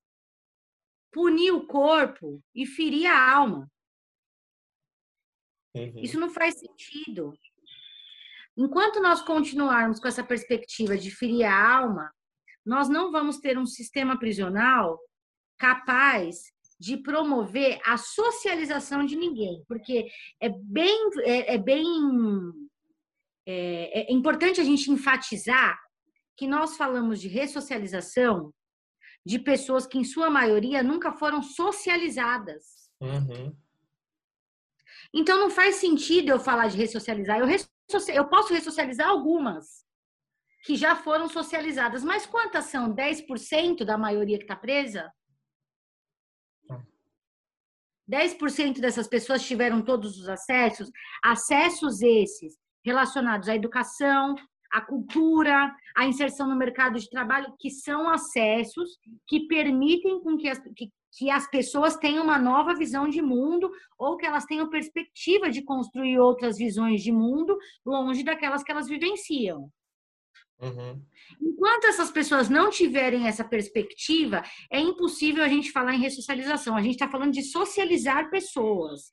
punir 1.13 1.51
o 1.51 1.67
corpo 1.67 2.43
e 2.55 2.65
ferir 2.65 3.07
a 3.07 3.33
alma? 3.35 3.71
Uhum. 5.75 5.99
Isso 5.99 6.19
não 6.19 6.31
faz 6.31 6.59
sentido. 6.59 7.35
Enquanto 8.57 9.01
nós 9.01 9.21
continuarmos 9.21 10.01
com 10.01 10.09
essa 10.09 10.25
perspectiva 10.25 10.97
de 10.97 11.11
ferir 11.11 11.45
a 11.45 11.77
alma, 11.79 12.11
nós 12.65 12.89
não 12.89 13.11
vamos 13.11 13.39
ter 13.39 13.59
um 13.59 13.67
sistema 13.67 14.19
prisional 14.19 14.99
capaz 15.61 16.51
de 16.79 16.97
promover 16.97 17.79
a 17.85 17.99
socialização 17.99 19.05
de 19.05 19.15
ninguém, 19.15 19.63
porque 19.69 20.11
é 20.41 20.49
bem, 20.49 21.11
é, 21.25 21.55
é 21.55 21.59
bem 21.59 21.85
é, 23.47 24.01
é, 24.01 24.13
importante 24.13 24.63
a 24.63 24.65
gente 24.65 24.91
enfatizar 24.91 25.79
que 26.35 26.47
nós 26.47 26.79
falamos 26.79 27.21
de 27.21 27.29
ressocialização 27.29 28.51
de 29.27 29.39
pessoas 29.39 29.87
que, 29.87 29.99
em 29.99 30.05
sua 30.05 30.31
maioria, 30.31 30.83
nunca 30.83 31.13
foram 31.13 31.43
socializadas. 31.43 32.91
Uhum. 32.99 33.55
Então, 35.13 35.39
não 35.39 35.51
faz 35.51 35.77
sentido 35.77 36.31
eu 36.31 36.41
falar 36.41 36.69
de 36.69 36.79
ressocializar. 36.79 37.39
Eu, 37.39 37.47
eu 38.15 38.29
posso 38.29 38.55
ressocializar 38.55 39.09
algumas 39.09 39.85
que 40.65 40.77
já 40.77 40.97
foram 40.97 41.29
socializadas, 41.29 42.03
mas 42.03 42.25
quantas 42.25 42.67
são? 42.67 42.95
10% 42.95 43.85
da 43.85 43.99
maioria 43.99 44.39
que 44.39 44.45
está 44.45 44.57
presa? 44.57 45.13
10% 48.11 48.81
dessas 48.81 49.07
pessoas 49.07 49.43
tiveram 49.43 49.83
todos 49.83 50.19
os 50.19 50.29
acessos, 50.29 50.91
acessos 51.23 52.03
esses 52.03 52.59
relacionados 52.85 53.49
à 53.49 53.55
educação, 53.55 54.35
à 54.73 54.81
cultura, 54.81 55.75
à 55.97 56.07
inserção 56.07 56.49
no 56.49 56.57
mercado 56.57 56.99
de 56.99 57.09
trabalho, 57.09 57.55
que 57.59 57.71
são 57.71 58.09
acessos 58.09 58.99
que 59.27 59.47
permitem 59.47 60.21
com 60.21 60.37
que 60.37 60.49
as, 60.49 60.59
que, 60.75 60.91
que 61.13 61.31
as 61.31 61.49
pessoas 61.51 61.97
tenham 61.97 62.25
uma 62.25 62.39
nova 62.39 62.75
visão 62.75 63.09
de 63.09 63.21
mundo 63.21 63.71
ou 63.99 64.17
que 64.17 64.27
elas 64.27 64.45
tenham 64.45 64.71
perspectiva 64.71 65.51
de 65.51 65.63
construir 65.63 66.19
outras 66.19 66.57
visões 66.57 67.03
de 67.03 67.13
mundo 67.13 67.57
longe 67.85 68.23
daquelas 68.23 68.63
que 68.63 68.71
elas 68.71 68.89
vivenciam. 68.89 69.71
Uhum. 70.61 71.03
Enquanto 71.41 71.87
essas 71.87 72.11
pessoas 72.11 72.49
não 72.49 72.69
tiverem 72.71 73.27
essa 73.27 73.43
perspectiva, 73.43 74.43
é 74.71 74.79
impossível 74.79 75.43
a 75.43 75.49
gente 75.49 75.73
falar 75.73 75.95
em 75.95 76.01
ressocialização. 76.01 76.77
A 76.77 76.83
gente 76.83 76.93
está 76.93 77.09
falando 77.09 77.33
de 77.33 77.43
socializar 77.43 78.31
pessoas. 78.31 79.13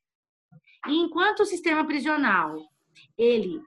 E 0.88 0.94
enquanto 0.96 1.42
o 1.42 1.46
sistema 1.46 1.86
prisional 1.86 2.58
ele 3.18 3.62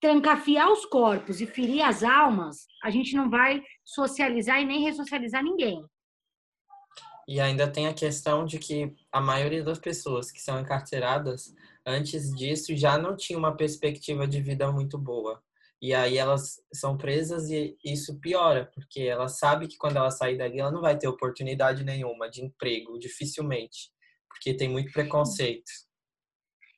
trancafiar 0.00 0.70
os 0.72 0.86
corpos 0.86 1.40
e 1.40 1.46
ferir 1.46 1.82
as 1.82 2.02
almas, 2.02 2.66
a 2.82 2.90
gente 2.90 3.14
não 3.14 3.28
vai 3.28 3.62
socializar 3.84 4.60
e 4.60 4.64
nem 4.64 4.82
ressocializar 4.82 5.44
ninguém. 5.44 5.84
E 7.28 7.38
ainda 7.38 7.70
tem 7.70 7.86
a 7.86 7.94
questão 7.94 8.44
de 8.44 8.58
que 8.58 8.92
a 9.12 9.20
maioria 9.20 9.62
das 9.62 9.78
pessoas 9.78 10.32
que 10.32 10.40
são 10.40 10.58
encarceradas, 10.58 11.54
antes 11.86 12.34
disso, 12.34 12.74
já 12.74 12.98
não 12.98 13.14
tinha 13.14 13.38
uma 13.38 13.56
perspectiva 13.56 14.26
de 14.26 14.40
vida 14.40 14.72
muito 14.72 14.98
boa. 14.98 15.40
E 15.82 15.94
aí 15.94 16.18
elas 16.18 16.60
são 16.74 16.96
presas 16.96 17.48
e 17.48 17.76
isso 17.82 18.20
piora, 18.20 18.70
porque 18.74 19.00
ela 19.00 19.28
sabe 19.28 19.66
que 19.66 19.78
quando 19.78 19.96
ela 19.96 20.10
sair 20.10 20.36
dali, 20.36 20.60
ela 20.60 20.70
não 20.70 20.82
vai 20.82 20.98
ter 20.98 21.08
oportunidade 21.08 21.84
nenhuma 21.84 22.28
de 22.28 22.42
emprego, 22.44 22.98
dificilmente, 22.98 23.90
porque 24.28 24.54
tem 24.54 24.68
muito 24.68 24.92
preconceito. 24.92 25.70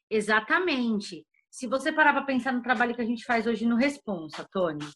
Exatamente. 0.09 1.27
Se 1.51 1.67
você 1.67 1.93
parar 1.93 2.13
para 2.13 2.25
pensar 2.25 2.53
no 2.53 2.63
trabalho 2.63 2.95
que 2.95 3.03
a 3.03 3.07
gente 3.07 3.25
faz 3.25 3.47
hoje 3.47 3.67
no 3.67 3.77
Responsa, 3.77 4.47
Tony, 4.53 4.89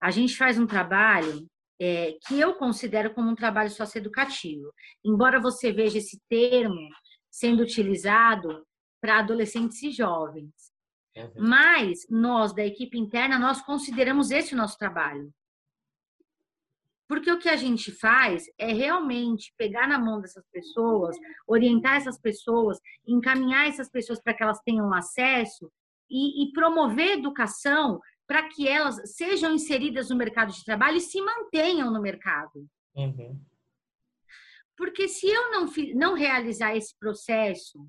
a 0.00 0.10
gente 0.10 0.36
faz 0.36 0.58
um 0.58 0.66
trabalho 0.66 1.46
é, 1.80 2.16
que 2.26 2.40
eu 2.40 2.54
considero 2.54 3.12
como 3.12 3.30
um 3.30 3.34
trabalho 3.34 3.70
socioeducativo. 3.70 4.72
Embora 5.04 5.40
você 5.40 5.70
veja 5.70 5.98
esse 5.98 6.20
termo 6.28 6.88
sendo 7.30 7.62
utilizado 7.62 8.66
para 9.00 9.18
adolescentes 9.18 9.82
e 9.82 9.90
jovens. 9.90 10.71
Uhum. 11.16 11.32
Mas 11.36 12.06
nós, 12.08 12.54
da 12.54 12.64
equipe 12.64 12.98
interna, 12.98 13.38
nós 13.38 13.60
consideramos 13.62 14.30
esse 14.30 14.54
o 14.54 14.56
nosso 14.56 14.78
trabalho. 14.78 15.32
Porque 17.08 17.30
o 17.30 17.38
que 17.38 17.48
a 17.48 17.56
gente 17.56 17.92
faz 17.92 18.46
é 18.56 18.72
realmente 18.72 19.52
pegar 19.58 19.86
na 19.86 19.98
mão 19.98 20.20
dessas 20.20 20.46
pessoas, 20.50 21.16
orientar 21.46 21.96
essas 21.96 22.18
pessoas, 22.18 22.78
encaminhar 23.06 23.68
essas 23.68 23.90
pessoas 23.90 24.20
para 24.22 24.32
que 24.32 24.42
elas 24.42 24.60
tenham 24.60 24.92
acesso 24.94 25.70
e, 26.10 26.44
e 26.44 26.52
promover 26.52 27.18
educação 27.18 28.00
para 28.26 28.48
que 28.48 28.66
elas 28.66 29.14
sejam 29.14 29.52
inseridas 29.52 30.08
no 30.08 30.16
mercado 30.16 30.52
de 30.52 30.64
trabalho 30.64 30.96
e 30.96 31.00
se 31.02 31.20
mantenham 31.20 31.90
no 31.90 32.00
mercado. 32.00 32.66
Uhum. 32.94 33.38
Porque 34.74 35.06
se 35.06 35.28
eu 35.28 35.50
não, 35.50 35.66
não 35.94 36.14
realizar 36.14 36.74
esse 36.74 36.98
processo, 36.98 37.86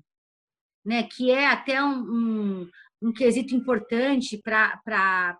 né, 0.84 1.04
que 1.04 1.30
é 1.30 1.46
até 1.46 1.82
um, 1.82 2.02
um, 2.02 2.70
um 3.04 3.12
quesito 3.12 3.54
importante 3.54 4.40
para 4.42 5.38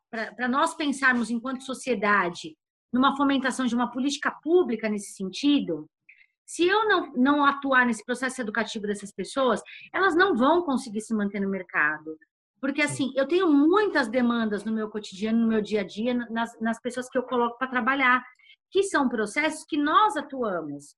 nós 0.51 0.75
pensarmos 0.75 1.31
enquanto 1.31 1.65
sociedade 1.65 2.55
numa 2.93 3.17
fomentação 3.17 3.65
de 3.67 3.75
uma 3.75 3.91
política 3.91 4.31
pública 4.43 4.89
nesse 4.89 5.15
sentido, 5.15 5.89
se 6.47 6.67
eu 6.67 6.87
não, 6.87 7.13
não 7.15 7.45
atuar 7.45 7.87
nesse 7.87 8.05
processo 8.05 8.41
educativo 8.41 8.87
dessas 8.87 9.11
pessoas, 9.11 9.63
elas 9.93 10.15
não 10.15 10.37
vão 10.37 10.63
conseguir 10.63 11.01
se 11.01 11.15
manter 11.15 11.41
no 11.41 11.49
mercado. 11.49 12.17
Porque, 12.61 12.83
assim, 12.83 13.13
eu 13.17 13.27
tenho 13.27 13.51
muitas 13.51 14.09
demandas 14.09 14.63
no 14.63 14.73
meu 14.73 14.89
cotidiano, 14.89 15.41
no 15.41 15.49
meu 15.49 15.61
dia 15.61 15.81
a 15.81 15.85
dia, 15.85 16.15
nas, 16.15 16.61
nas 16.61 16.81
pessoas 16.81 17.09
que 17.09 17.19
eu 17.19 17.23
coloco 17.23 17.59
para 17.59 17.69
trabalhar, 17.69 18.23
que 18.71 18.83
são 18.83 19.09
processos 19.09 19.65
que 19.65 19.77
nós 19.77 20.17
atuamos 20.17 20.95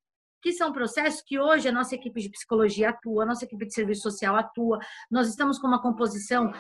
que 0.47 0.53
são 0.53 0.73
processos 0.73 1.21
que 1.23 1.41
hoje 1.41 1.69
a 1.69 1.73
nossa 1.73 1.97
equipe 1.97 2.23
de 2.23 2.31
psicologia 2.31 2.91
atua, 2.91 3.25
a 3.25 3.27
nossa 3.27 3.45
equipe 3.45 3.67
de 3.67 3.75
serviço 3.75 4.03
social 4.03 4.37
atua. 4.37 4.79
Nós 5.11 5.29
estamos 5.29 5.59
com 5.59 5.67
uma 5.67 5.83
composição 5.83 6.53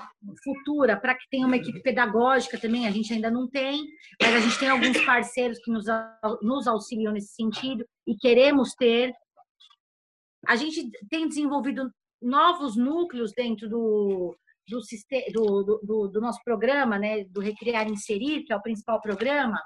futura 0.43 0.99
para 0.99 1.14
que 1.14 1.28
tenha 1.31 1.47
uma 1.47 1.57
equipe 1.57 1.81
pedagógica 1.83 2.59
também, 2.59 2.88
a 2.88 2.90
gente 2.90 3.12
ainda 3.12 3.31
não 3.31 3.49
tem, 3.49 3.87
mas 4.21 4.35
a 4.35 4.40
gente 4.40 4.59
tem 4.59 4.71
alguns 4.71 5.00
parceiros 5.07 5.61
que 5.61 5.71
nos, 5.71 5.85
nos 6.43 6.66
auxiliam 6.66 7.12
nesse 7.12 7.33
sentido 7.33 7.87
e 8.05 8.16
queremos 8.16 8.75
ter. 8.75 9.12
A 10.49 10.57
gente 10.57 10.90
tem 11.09 11.28
desenvolvido 11.28 11.88
novos 12.21 12.75
núcleos 12.76 13.31
dentro 13.37 13.69
do, 13.69 14.37
do, 14.69 14.81
do, 15.33 15.81
do, 15.85 16.09
do 16.09 16.21
nosso 16.21 16.40
programa, 16.45 16.99
né, 16.99 17.23
do 17.26 17.40
Recriar 17.40 17.87
e 17.87 17.93
Inserir, 17.93 18.43
que 18.43 18.52
é 18.52 18.57
o 18.57 18.62
principal 18.62 19.00
programa, 19.00 19.62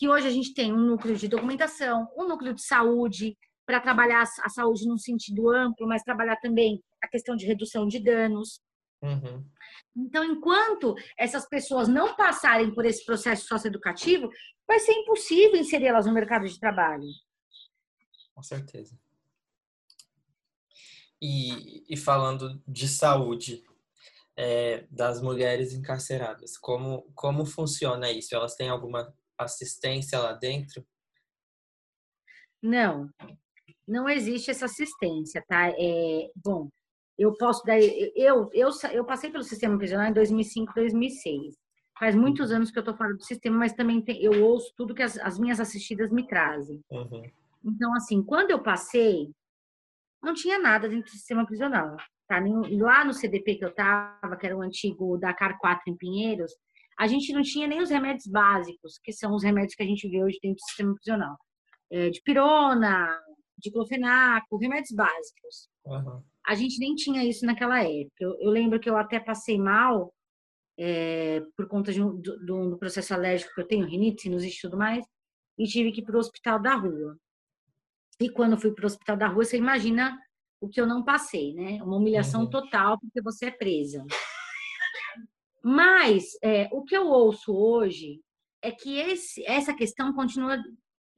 que 0.00 0.08
hoje 0.08 0.26
a 0.26 0.30
gente 0.30 0.54
tem 0.54 0.72
um 0.72 0.80
núcleo 0.80 1.14
de 1.14 1.28
documentação, 1.28 2.08
um 2.16 2.26
núcleo 2.26 2.54
de 2.54 2.64
saúde, 2.64 3.36
para 3.66 3.82
trabalhar 3.82 4.22
a 4.22 4.48
saúde 4.48 4.88
num 4.88 4.96
sentido 4.96 5.50
amplo, 5.50 5.86
mas 5.86 6.02
trabalhar 6.02 6.36
também 6.36 6.82
a 7.02 7.06
questão 7.06 7.36
de 7.36 7.44
redução 7.44 7.86
de 7.86 8.02
danos. 8.02 8.62
Uhum. 9.02 9.46
Então, 9.94 10.24
enquanto 10.24 10.94
essas 11.18 11.46
pessoas 11.46 11.86
não 11.86 12.16
passarem 12.16 12.74
por 12.74 12.86
esse 12.86 13.04
processo 13.04 13.46
socioeducativo, 13.46 14.30
vai 14.66 14.80
ser 14.80 14.92
impossível 14.92 15.60
inseri-las 15.60 16.06
no 16.06 16.14
mercado 16.14 16.48
de 16.48 16.58
trabalho. 16.58 17.04
Com 18.34 18.42
certeza. 18.42 18.98
E, 21.20 21.84
e 21.92 21.94
falando 21.94 22.58
de 22.66 22.88
saúde 22.88 23.62
é, 24.34 24.86
das 24.90 25.20
mulheres 25.20 25.74
encarceradas, 25.74 26.56
como, 26.56 27.02
como 27.14 27.44
funciona 27.44 28.10
isso? 28.10 28.34
Elas 28.34 28.54
têm 28.54 28.70
alguma 28.70 29.14
assistência 29.44 30.18
lá 30.18 30.32
dentro? 30.32 30.84
Não, 32.62 33.08
não 33.86 34.08
existe 34.08 34.50
essa 34.50 34.66
assistência, 34.66 35.42
tá? 35.48 35.70
É, 35.70 36.30
bom, 36.36 36.68
eu 37.18 37.34
posso 37.36 37.64
dar. 37.64 37.78
Eu, 37.80 38.50
eu, 38.52 38.70
eu 38.92 39.04
passei 39.04 39.30
pelo 39.30 39.44
sistema 39.44 39.76
prisional 39.76 40.06
em 40.06 40.12
2005, 40.12 40.72
2006. 40.74 41.54
Faz 41.98 42.14
muitos 42.14 42.50
anos 42.50 42.70
que 42.70 42.78
eu 42.78 42.80
estou 42.80 42.96
fora 42.96 43.14
do 43.14 43.22
sistema, 43.22 43.58
mas 43.58 43.74
também 43.74 44.00
tem, 44.00 44.22
eu 44.22 44.42
ouço 44.44 44.72
tudo 44.74 44.94
que 44.94 45.02
as, 45.02 45.18
as 45.18 45.38
minhas 45.38 45.60
assistidas 45.60 46.10
me 46.10 46.26
trazem. 46.26 46.80
Uhum. 46.90 47.30
Então, 47.62 47.94
assim, 47.94 48.22
quando 48.22 48.50
eu 48.50 48.62
passei, 48.62 49.30
não 50.22 50.32
tinha 50.32 50.58
nada 50.58 50.88
dentro 50.88 51.04
do 51.04 51.10
sistema 51.10 51.44
prisional. 51.44 51.96
Tá? 52.26 52.40
Lá 52.78 53.04
no 53.04 53.12
CDP 53.12 53.56
que 53.56 53.64
eu 53.64 53.68
estava, 53.68 54.36
que 54.36 54.46
era 54.46 54.56
o 54.56 54.62
antigo 54.62 55.18
Dakar 55.18 55.58
4 55.58 55.82
em 55.88 55.96
Pinheiros, 55.96 56.52
a 57.00 57.06
gente 57.06 57.32
não 57.32 57.40
tinha 57.40 57.66
nem 57.66 57.80
os 57.80 57.88
remédios 57.88 58.26
básicos, 58.26 58.98
que 59.02 59.10
são 59.10 59.34
os 59.34 59.42
remédios 59.42 59.74
que 59.74 59.82
a 59.82 59.86
gente 59.86 60.06
vê 60.06 60.22
hoje 60.22 60.38
dentro 60.42 60.58
do 60.58 60.68
sistema 60.68 60.94
prisional. 60.94 61.34
É, 61.90 62.10
de 62.10 62.20
pirona, 62.20 63.18
diclofenaco, 63.56 64.58
remédios 64.58 64.94
básicos. 64.94 65.70
Uhum. 65.86 66.22
A 66.46 66.54
gente 66.54 66.78
nem 66.78 66.94
tinha 66.94 67.24
isso 67.24 67.46
naquela 67.46 67.82
época. 67.82 68.16
Eu, 68.20 68.36
eu 68.38 68.50
lembro 68.50 68.78
que 68.78 68.90
eu 68.90 68.98
até 68.98 69.18
passei 69.18 69.58
mal 69.58 70.12
é, 70.78 71.40
por 71.56 71.66
conta 71.68 71.90
de 71.90 72.02
um, 72.02 72.20
do, 72.20 72.70
do, 72.70 72.78
processo 72.78 73.14
alérgico 73.14 73.54
que 73.54 73.62
eu 73.62 73.66
tenho, 73.66 73.86
rinite, 73.86 74.20
sinusite 74.20 74.58
e 74.58 74.60
tudo 74.60 74.76
mais, 74.76 75.02
e 75.58 75.64
tive 75.64 75.92
que 75.92 76.02
ir 76.02 76.04
para 76.04 76.16
o 76.16 76.20
hospital 76.20 76.60
da 76.60 76.74
rua. 76.74 77.16
E 78.20 78.28
quando 78.28 78.60
fui 78.60 78.74
para 78.74 78.84
o 78.84 78.86
hospital 78.86 79.16
da 79.16 79.26
rua, 79.26 79.42
você 79.42 79.56
imagina 79.56 80.18
o 80.60 80.68
que 80.68 80.78
eu 80.78 80.86
não 80.86 81.02
passei, 81.02 81.54
né? 81.54 81.82
Uma 81.82 81.96
humilhação 81.96 82.42
uhum. 82.42 82.50
total 82.50 83.00
porque 83.00 83.22
você 83.22 83.46
é 83.46 83.50
presa. 83.50 84.04
Mas 85.62 86.32
é, 86.42 86.68
o 86.72 86.82
que 86.82 86.96
eu 86.96 87.06
ouço 87.06 87.54
hoje 87.54 88.20
é 88.62 88.70
que 88.70 88.98
esse, 88.98 89.44
essa 89.46 89.74
questão 89.74 90.12
continua 90.12 90.58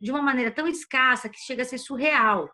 de 0.00 0.10
uma 0.10 0.22
maneira 0.22 0.50
tão 0.50 0.66
escassa 0.66 1.28
que 1.28 1.38
chega 1.38 1.62
a 1.62 1.64
ser 1.64 1.78
surreal, 1.78 2.50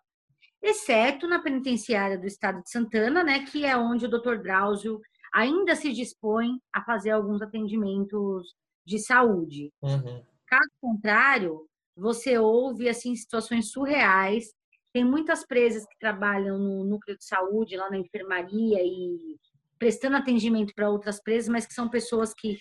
exceto 0.63 1.27
na 1.27 1.41
penitenciária 1.41 2.19
do 2.19 2.27
estado 2.27 2.63
de 2.63 2.71
Santana, 2.71 3.23
né, 3.25 3.45
que 3.47 3.65
é 3.65 3.77
onde 3.77 4.07
o 4.07 4.09
Dr. 4.09 4.43
Drauzio 4.43 5.01
ainda 5.33 5.75
se 5.75 5.93
dispõe 5.93 6.61
a 6.73 6.83
fazer 6.83 7.11
alguns 7.11 7.41
atendimentos 7.41 8.55
de 8.85 8.99
saúde. 8.99 9.73
Uhum. 9.83 10.23
Caso 10.47 10.71
contrário, 10.81 11.67
você 11.97 12.39
ouve 12.39 12.89
assim 12.89 13.15
situações 13.15 13.71
surreais. 13.71 14.47
Tem 14.93 15.05
muitas 15.05 15.45
presas 15.47 15.85
que 15.87 15.99
trabalham 15.99 16.59
no 16.59 16.85
núcleo 16.85 17.17
de 17.17 17.25
saúde, 17.25 17.77
lá 17.77 17.91
na 17.91 17.99
enfermaria 17.99 18.79
e 18.83 19.37
prestando 19.79 20.17
atendimento 20.17 20.75
para 20.75 20.91
outras 20.91 21.23
presas, 21.23 21.49
mas 21.49 21.67
que 21.67 21.75
são 21.75 21.89
pessoas 21.89 22.35
que 22.35 22.59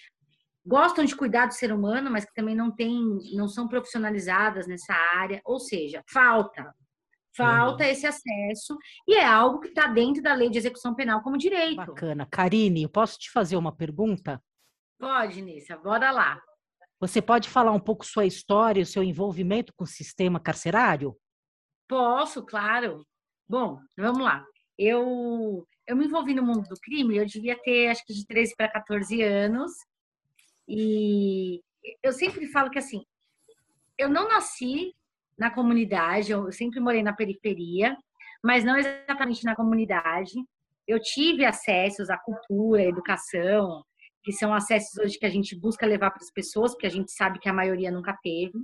gostam 0.66 1.06
de 1.06 1.16
cuidar 1.16 1.48
do 1.48 1.54
ser 1.54 1.72
humano, 1.72 2.12
mas 2.12 2.26
que 2.26 2.34
também 2.34 2.56
não 2.56 2.70
têm, 2.72 3.20
não 3.34 3.48
são 3.48 3.68
profissionalizadas 3.68 4.68
nessa 4.68 4.94
área. 4.94 5.42
Ou 5.46 5.60
seja, 5.60 6.04
falta 6.12 6.74
Falta 7.38 7.84
uhum. 7.84 7.90
esse 7.92 8.08
acesso 8.08 8.76
e 9.08 9.14
é 9.14 9.24
algo 9.24 9.60
que 9.60 9.68
está 9.68 9.86
dentro 9.86 10.24
da 10.24 10.34
lei 10.34 10.50
de 10.50 10.58
execução 10.58 10.96
penal 10.96 11.22
como 11.22 11.38
direito. 11.38 11.76
Bacana. 11.76 12.26
Karine, 12.26 12.82
eu 12.82 12.90
posso 12.90 13.20
te 13.20 13.30
fazer 13.30 13.56
uma 13.56 13.72
pergunta? 13.72 14.42
Pode, 15.00 15.44
Nissa, 15.44 15.78
bora 15.78 16.10
lá. 16.10 16.42
Você 17.00 17.22
pode 17.22 17.48
falar 17.48 17.72
um 17.72 17.80
pouco 17.80 18.04
sua 18.04 18.26
história, 18.26 18.82
o 18.82 18.88
seu 18.88 19.04
envolvimento 19.04 19.72
com 19.76 19.84
o 19.84 19.88
sistema 19.88 20.40
carcerário? 20.40 21.16
Posso, 21.88 22.44
claro. 22.44 23.06
Bom, 23.48 23.80
vamos 23.96 24.24
lá. 24.24 24.44
Eu, 24.76 25.64
eu 25.88 25.96
me 25.96 26.06
envolvi 26.06 26.34
no 26.34 26.44
mundo 26.44 26.68
do 26.68 26.76
crime, 26.76 27.18
eu 27.18 27.26
devia 27.26 27.58
ter 27.58 27.88
acho 27.88 28.06
que 28.06 28.14
de 28.14 28.26
13 28.28 28.56
para 28.56 28.70
14 28.70 29.22
anos. 29.22 29.72
E 30.68 31.62
eu 32.04 32.12
sempre 32.12 32.46
falo 32.48 32.70
que 32.70 32.78
assim, 32.78 33.06
eu 33.98 34.10
não 34.10 34.28
nasci 34.28 34.94
na 35.38 35.50
comunidade, 35.50 36.32
eu 36.32 36.52
sempre 36.52 36.80
morei 36.80 37.02
na 37.02 37.14
periferia, 37.14 37.96
mas 38.44 38.66
não 38.66 38.76
exatamente 38.76 39.46
na 39.46 39.56
comunidade. 39.56 40.34
Eu 40.86 41.00
tive 41.02 41.46
acessos 41.46 42.10
à 42.10 42.18
cultura, 42.18 42.82
à 42.82 42.86
educação, 42.86 43.84
que 44.24 44.34
são 44.34 44.54
acessos 44.54 44.98
hoje 44.98 45.18
que 45.18 45.26
a 45.26 45.30
gente 45.30 45.58
busca 45.58 45.86
levar 45.86 46.12
para 46.12 46.24
as 46.24 46.32
pessoas, 46.32 46.72
porque 46.72 46.88
a 46.88 46.92
gente 46.92 47.12
sabe 47.12 47.40
que 47.40 47.48
a 47.48 47.54
maioria 47.54 47.92
nunca 47.92 48.18
teve. 48.22 48.58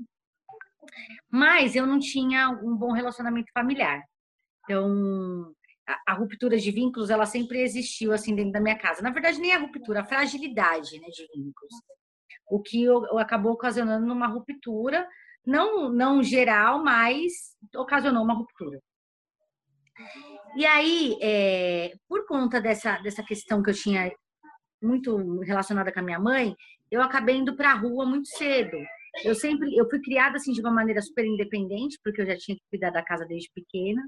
Mas 1.32 1.76
eu 1.76 1.86
não 1.88 2.00
tinha 2.00 2.50
um 2.50 2.76
bom 2.76 2.92
relacionamento 2.92 3.52
familiar. 3.54 4.04
Então, 4.64 5.54
a, 5.86 6.14
ruptura 6.14 6.58
de 6.58 6.72
vínculos, 6.72 7.10
ela 7.10 7.26
sempre 7.26 7.62
existiu 7.62 8.14
assim 8.14 8.36
dentro 8.36 8.54
da 8.54 8.62
minha 8.62 8.78
casa. 8.78 9.02
Na 9.02 9.12
verdade, 9.12 9.40
nem 9.40 9.54
a 9.54 9.60
ruptura, 9.60 10.02
a 10.02 10.06
fragilidade 10.06 11.00
né, 11.00 11.08
de 11.08 11.28
vínculos. 11.36 11.74
O 12.50 12.62
que 12.62 12.84
eu, 12.84 13.06
eu 13.06 13.18
acabou 13.18 13.54
ocasionando 13.54 14.06
numa 14.06 14.28
ruptura 14.28 15.08
não, 15.46 15.90
não 15.90 16.24
geral, 16.24 16.84
mas 16.84 17.34
ocasionou 17.76 18.24
uma 18.24 18.34
ruptura. 18.34 18.80
E 20.56 20.66
aí, 20.66 21.18
é, 21.22 21.94
por 22.08 22.26
conta 22.26 22.62
dessa, 22.62 22.98
dessa 23.00 23.24
questão 23.24 23.62
que 23.62 23.70
eu 23.70 23.74
tinha 23.74 24.12
muito 24.82 25.40
relacionada 25.42 25.92
com 25.92 26.00
a 26.00 26.04
minha 26.04 26.20
mãe, 26.20 26.56
eu 26.90 27.02
acabei 27.02 27.36
indo 27.36 27.56
para 27.56 27.72
a 27.72 27.76
rua 27.76 28.06
muito 28.06 28.28
cedo. 28.28 28.78
Eu 29.24 29.36
sempre, 29.36 29.76
eu 29.76 29.88
fui 29.90 30.02
criada 30.02 30.38
assim 30.38 30.54
de 30.54 30.62
uma 30.62 30.72
maneira 30.72 31.02
super 31.02 31.26
independente, 31.26 32.00
porque 32.04 32.22
eu 32.22 32.26
já 32.26 32.38
tinha 32.38 32.56
que 32.56 32.64
cuidar 32.70 32.90
da 32.90 33.04
casa 33.04 33.26
desde 33.26 33.50
pequena. 33.54 34.02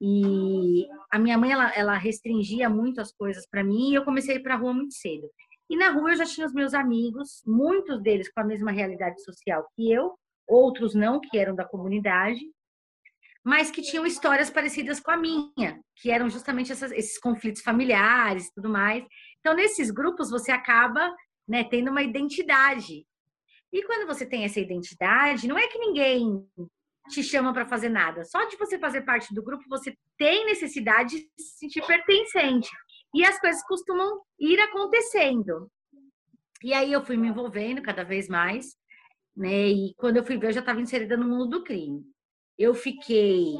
E 0.00 0.86
a 1.10 1.18
minha 1.18 1.36
mãe 1.36 1.52
ela, 1.52 1.72
ela 1.74 1.98
restringia 1.98 2.68
muito 2.68 3.00
as 3.00 3.12
coisas 3.12 3.46
para 3.48 3.64
mim 3.64 3.90
e 3.90 3.94
eu 3.94 4.04
comecei 4.04 4.36
a 4.36 4.38
ir 4.38 4.42
para 4.42 4.54
a 4.54 4.56
rua 4.58 4.72
muito 4.72 4.94
cedo. 4.94 5.28
E 5.68 5.76
na 5.76 5.90
rua 5.90 6.12
eu 6.12 6.16
já 6.16 6.24
tinha 6.24 6.46
os 6.46 6.52
meus 6.52 6.72
amigos, 6.72 7.42
muitos 7.46 8.00
deles 8.00 8.30
com 8.32 8.40
a 8.40 8.44
mesma 8.44 8.70
realidade 8.70 9.22
social 9.22 9.66
que 9.74 9.90
eu, 9.90 10.14
outros 10.46 10.94
não, 10.94 11.20
que 11.20 11.36
eram 11.36 11.54
da 11.54 11.64
comunidade, 11.64 12.40
mas 13.44 13.70
que 13.70 13.82
tinham 13.82 14.06
histórias 14.06 14.50
parecidas 14.50 15.00
com 15.00 15.10
a 15.10 15.16
minha, 15.16 15.80
que 15.96 16.10
eram 16.10 16.28
justamente 16.28 16.72
essas, 16.72 16.92
esses 16.92 17.18
conflitos 17.18 17.62
familiares 17.62 18.46
e 18.46 18.54
tudo 18.54 18.68
mais. 18.68 19.04
Então, 19.40 19.54
nesses 19.54 19.90
grupos, 19.90 20.30
você 20.30 20.50
acaba 20.50 21.14
né, 21.46 21.64
tendo 21.64 21.90
uma 21.90 22.02
identidade. 22.02 23.06
E 23.72 23.82
quando 23.84 24.06
você 24.06 24.26
tem 24.26 24.44
essa 24.44 24.60
identidade, 24.60 25.46
não 25.46 25.58
é 25.58 25.66
que 25.66 25.78
ninguém 25.78 26.46
te 27.08 27.22
chama 27.22 27.52
para 27.52 27.66
fazer 27.66 27.88
nada. 27.88 28.24
Só 28.24 28.44
de 28.44 28.56
você 28.56 28.78
fazer 28.78 29.02
parte 29.02 29.34
do 29.34 29.42
grupo, 29.42 29.64
você 29.68 29.96
tem 30.16 30.46
necessidade 30.46 31.16
de 31.16 31.42
se 31.42 31.58
sentir 31.58 31.84
pertencente. 31.86 32.70
E 33.14 33.24
as 33.24 33.40
coisas 33.40 33.62
costumam 33.64 34.20
ir 34.38 34.60
acontecendo. 34.60 35.70
E 36.62 36.74
aí 36.74 36.92
eu 36.92 37.04
fui 37.04 37.16
me 37.16 37.28
envolvendo 37.28 37.82
cada 37.82 38.04
vez 38.04 38.28
mais 38.28 38.76
né? 39.38 39.68
E 39.68 39.94
quando 39.96 40.16
eu 40.16 40.24
fui 40.24 40.36
ver, 40.36 40.48
eu 40.48 40.52
já 40.52 40.60
estava 40.60 40.80
inserida 40.80 41.16
no 41.16 41.28
mundo 41.28 41.46
do 41.46 41.64
crime. 41.64 42.04
Eu 42.58 42.74
fiquei 42.74 43.54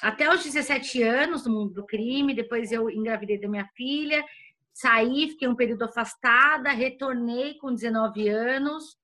até 0.00 0.32
os 0.32 0.44
17 0.44 1.02
anos 1.02 1.44
no 1.44 1.52
mundo 1.52 1.74
do 1.74 1.84
crime, 1.84 2.32
depois 2.32 2.70
eu 2.70 2.88
engravidei 2.88 3.38
da 3.40 3.48
minha 3.48 3.68
filha, 3.74 4.24
saí, 4.72 5.30
fiquei 5.30 5.48
um 5.48 5.56
período 5.56 5.82
afastada, 5.82 6.70
retornei 6.70 7.54
com 7.54 7.74
19 7.74 8.28
anos. 8.28 8.96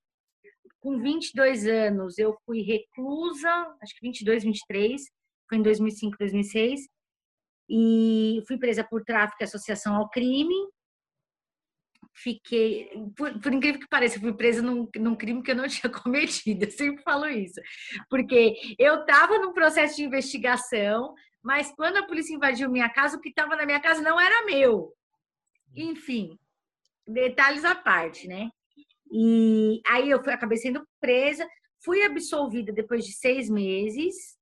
Com 0.86 1.00
22 1.00 1.66
anos, 1.66 2.16
eu 2.16 2.38
fui 2.46 2.62
reclusa, 2.62 3.50
acho 3.82 3.92
que 3.96 4.06
22, 4.06 4.44
23, 4.44 5.02
foi 5.48 5.58
em 5.58 5.62
2005, 5.62 6.16
2006, 6.16 6.80
e 7.68 8.40
fui 8.46 8.56
presa 8.56 8.84
por 8.84 9.02
tráfico 9.02 9.42
e 9.42 9.44
associação 9.44 9.96
ao 9.96 10.08
crime 10.08 10.54
fiquei, 12.14 12.88
por, 13.16 13.36
por, 13.40 13.52
incrível 13.52 13.80
que 13.80 13.88
pareça, 13.88 14.20
fui 14.20 14.32
presa 14.32 14.62
num, 14.62 14.88
num, 14.96 15.16
crime 15.16 15.42
que 15.42 15.50
eu 15.50 15.56
não 15.56 15.66
tinha 15.68 15.92
cometido. 15.92 16.64
Eu 16.64 16.70
sempre 16.70 17.02
falo 17.02 17.26
isso. 17.26 17.60
Porque 18.08 18.54
eu 18.78 19.00
estava 19.00 19.40
num 19.40 19.52
processo 19.52 19.96
de 19.96 20.04
investigação, 20.04 21.14
mas 21.42 21.74
quando 21.74 21.96
a 21.96 22.06
polícia 22.06 22.32
invadiu 22.32 22.70
minha 22.70 22.88
casa, 22.88 23.16
o 23.16 23.20
que 23.20 23.30
estava 23.30 23.56
na 23.56 23.66
minha 23.66 23.80
casa 23.80 24.00
não 24.00 24.20
era 24.20 24.46
meu. 24.46 24.94
Enfim, 25.74 26.38
detalhes 27.04 27.64
à 27.64 27.74
parte, 27.74 28.28
né? 28.28 28.50
E 29.10 29.80
aí 29.86 30.10
eu 30.10 30.22
fui, 30.22 30.32
acabei 30.32 30.58
sendo 30.58 30.86
presa, 31.00 31.46
fui 31.84 32.02
absolvida 32.02 32.72
depois 32.72 33.04
de 33.04 33.12
seis 33.12 33.48
meses 33.48 34.36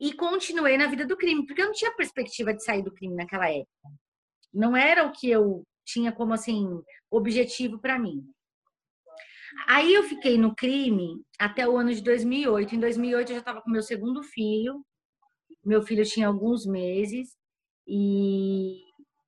e 0.00 0.12
continuei 0.12 0.76
na 0.76 0.86
vida 0.86 1.06
do 1.06 1.16
crime, 1.16 1.46
porque 1.46 1.62
eu 1.62 1.66
não 1.66 1.72
tinha 1.72 1.94
perspectiva 1.94 2.52
de 2.52 2.64
sair 2.64 2.82
do 2.82 2.92
crime 2.92 3.14
naquela 3.14 3.48
época. 3.48 3.88
Não 4.52 4.76
era 4.76 5.06
o 5.06 5.12
que 5.12 5.30
eu 5.30 5.64
tinha 5.84 6.12
como 6.12 6.32
assim 6.32 6.66
objetivo 7.10 7.78
para 7.78 7.98
mim. 7.98 8.24
Aí 9.66 9.94
eu 9.94 10.02
fiquei 10.02 10.36
no 10.36 10.54
crime 10.54 11.22
até 11.38 11.66
o 11.68 11.76
ano 11.76 11.92
de 11.92 12.02
2008. 12.02 12.74
Em 12.74 12.80
2008 12.80 13.28
eu 13.30 13.34
já 13.34 13.40
estava 13.40 13.62
com 13.62 13.70
meu 13.70 13.82
segundo 13.82 14.22
filho. 14.22 14.84
Meu 15.64 15.82
filho 15.82 16.04
tinha 16.04 16.26
alguns 16.26 16.66
meses 16.66 17.36
e 17.86 18.80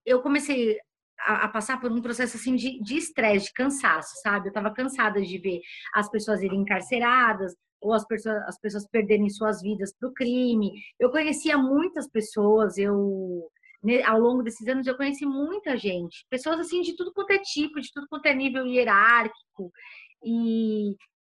eu 0.05 0.21
comecei 0.23 0.79
a, 1.27 1.49
passar 1.49 1.81
por 1.81 1.91
um 1.91 2.01
processo 2.01 2.37
assim 2.37 2.55
de 2.55 2.97
estresse, 2.97 3.39
de, 3.39 3.47
de 3.47 3.53
cansaço, 3.53 4.15
sabe? 4.23 4.47
Eu 4.47 4.51
estava 4.51 4.73
cansada 4.73 5.21
de 5.21 5.39
ver 5.39 5.61
as 5.95 6.09
pessoas 6.11 6.43
irem 6.43 6.61
encarceradas 6.61 7.55
ou 7.81 7.93
as 7.93 8.07
pessoas, 8.07 8.43
as 8.47 8.59
pessoas 8.61 8.89
perderem 8.89 9.29
suas 9.29 9.61
vidas 9.61 9.93
para 9.99 10.09
o 10.09 10.15
crime. 10.15 10.73
Eu 10.99 11.11
conhecia 11.11 11.59
muitas 11.59 12.09
pessoas, 12.09 12.79
eu 12.79 13.49
ao 14.05 14.19
longo 14.19 14.43
desses 14.43 14.67
anos 14.67 14.87
eu 14.87 14.97
conheci 14.97 15.25
muita 15.25 15.77
gente, 15.77 16.27
pessoas 16.29 16.59
assim 16.59 16.81
de 16.81 16.97
tudo 16.97 17.13
quanto 17.13 17.31
é 17.31 17.39
tipo, 17.39 17.81
de 17.81 17.89
tudo 17.93 18.09
quanto 18.09 18.27
é 18.27 18.35
nível 18.35 18.67
hierárquico. 18.67 19.71
E 20.25 20.97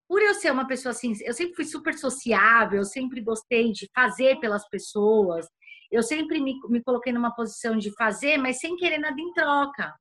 por 0.08 0.22
eu 0.22 0.34
ser 0.34 0.52
uma 0.52 0.66
pessoa 0.66 0.92
assim, 0.92 1.14
eu 1.26 1.34
sempre 1.34 1.56
fui 1.56 1.66
super 1.66 1.94
sociável, 1.94 2.80
eu 2.80 2.86
sempre 2.86 3.22
gostei 3.22 3.72
de 3.74 3.90
fazer 3.94 4.40
pelas 4.40 4.68
pessoas, 4.70 5.46
eu 5.92 6.04
sempre 6.04 6.40
me, 6.40 6.56
me 6.70 6.84
coloquei 6.84 7.14
numa 7.14 7.34
posição 7.34 7.78
de 7.78 7.92
fazer, 7.96 8.38
mas 8.38 8.60
sem 8.60 8.76
querer 8.76 8.98
nada 8.98 9.20
em 9.20 9.34
troca. 9.34 9.94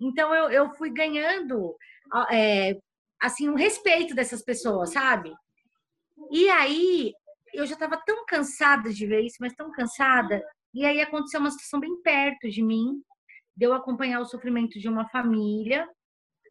Então 0.00 0.34
eu, 0.34 0.50
eu 0.50 0.70
fui 0.74 0.90
ganhando 0.90 1.74
é, 2.30 2.76
assim 3.20 3.48
um 3.48 3.54
respeito 3.54 4.14
dessas 4.14 4.42
pessoas, 4.42 4.92
sabe? 4.92 5.32
E 6.30 6.48
aí 6.50 7.12
eu 7.54 7.66
já 7.66 7.74
estava 7.74 7.96
tão 8.04 8.24
cansada 8.26 8.92
de 8.92 9.06
ver 9.06 9.22
isso, 9.22 9.36
mas 9.40 9.54
tão 9.54 9.70
cansada. 9.70 10.42
E 10.74 10.84
aí 10.84 11.00
aconteceu 11.00 11.40
uma 11.40 11.50
situação 11.50 11.80
bem 11.80 12.00
perto 12.02 12.48
de 12.50 12.62
mim, 12.62 13.02
de 13.56 13.64
eu 13.64 13.72
acompanhar 13.72 14.20
o 14.20 14.26
sofrimento 14.26 14.78
de 14.78 14.88
uma 14.88 15.08
família, 15.08 15.88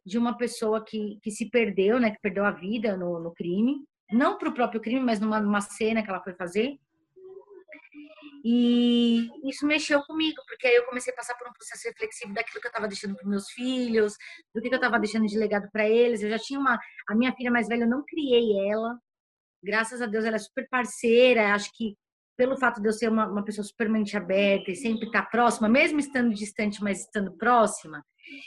de 0.04 0.18
uma 0.18 0.36
pessoa 0.36 0.84
que, 0.84 1.18
que 1.22 1.30
se 1.30 1.48
perdeu, 1.50 1.98
né, 2.00 2.10
que 2.10 2.20
perdeu 2.20 2.44
a 2.44 2.50
vida 2.50 2.96
no, 2.96 3.20
no 3.20 3.32
crime, 3.32 3.84
não 4.10 4.38
para 4.38 4.48
o 4.48 4.54
próprio 4.54 4.80
crime, 4.80 5.00
mas 5.00 5.20
numa, 5.20 5.40
numa 5.40 5.60
cena 5.60 6.02
que 6.02 6.08
ela 6.08 6.22
foi 6.22 6.34
fazer. 6.34 6.78
E 8.48 9.28
isso 9.50 9.66
mexeu 9.66 10.00
comigo, 10.04 10.40
porque 10.46 10.68
aí 10.68 10.76
eu 10.76 10.84
comecei 10.84 11.12
a 11.12 11.16
passar 11.16 11.34
por 11.34 11.48
um 11.48 11.52
processo 11.52 11.88
reflexivo 11.88 12.32
daquilo 12.32 12.60
que 12.60 12.68
eu 12.68 12.70
estava 12.70 12.86
deixando 12.86 13.16
para 13.16 13.28
meus 13.28 13.50
filhos, 13.50 14.14
do 14.54 14.62
que 14.62 14.68
eu 14.68 14.76
estava 14.76 15.00
deixando 15.00 15.26
de 15.26 15.36
legado 15.36 15.68
para 15.72 15.88
eles. 15.88 16.22
Eu 16.22 16.30
já 16.30 16.38
tinha 16.38 16.60
uma. 16.60 16.78
A 17.08 17.14
minha 17.16 17.34
filha 17.34 17.50
mais 17.50 17.66
velha, 17.66 17.82
eu 17.82 17.88
não 17.88 18.04
criei 18.04 18.70
ela. 18.70 18.96
Graças 19.60 20.00
a 20.00 20.06
Deus, 20.06 20.24
ela 20.24 20.36
é 20.36 20.38
super 20.38 20.64
parceira. 20.70 21.54
Acho 21.54 21.72
que 21.74 21.96
pelo 22.36 22.56
fato 22.56 22.80
de 22.80 22.88
eu 22.88 22.92
ser 22.92 23.08
uma, 23.08 23.26
uma 23.26 23.44
pessoa 23.44 23.64
super 23.64 23.88
mente 23.88 24.16
aberta 24.16 24.70
e 24.70 24.76
sempre 24.76 25.06
estar 25.06 25.28
próxima, 25.28 25.68
mesmo 25.68 25.98
estando 25.98 26.32
distante, 26.32 26.80
mas 26.84 27.00
estando 27.00 27.36
próxima, 27.36 28.04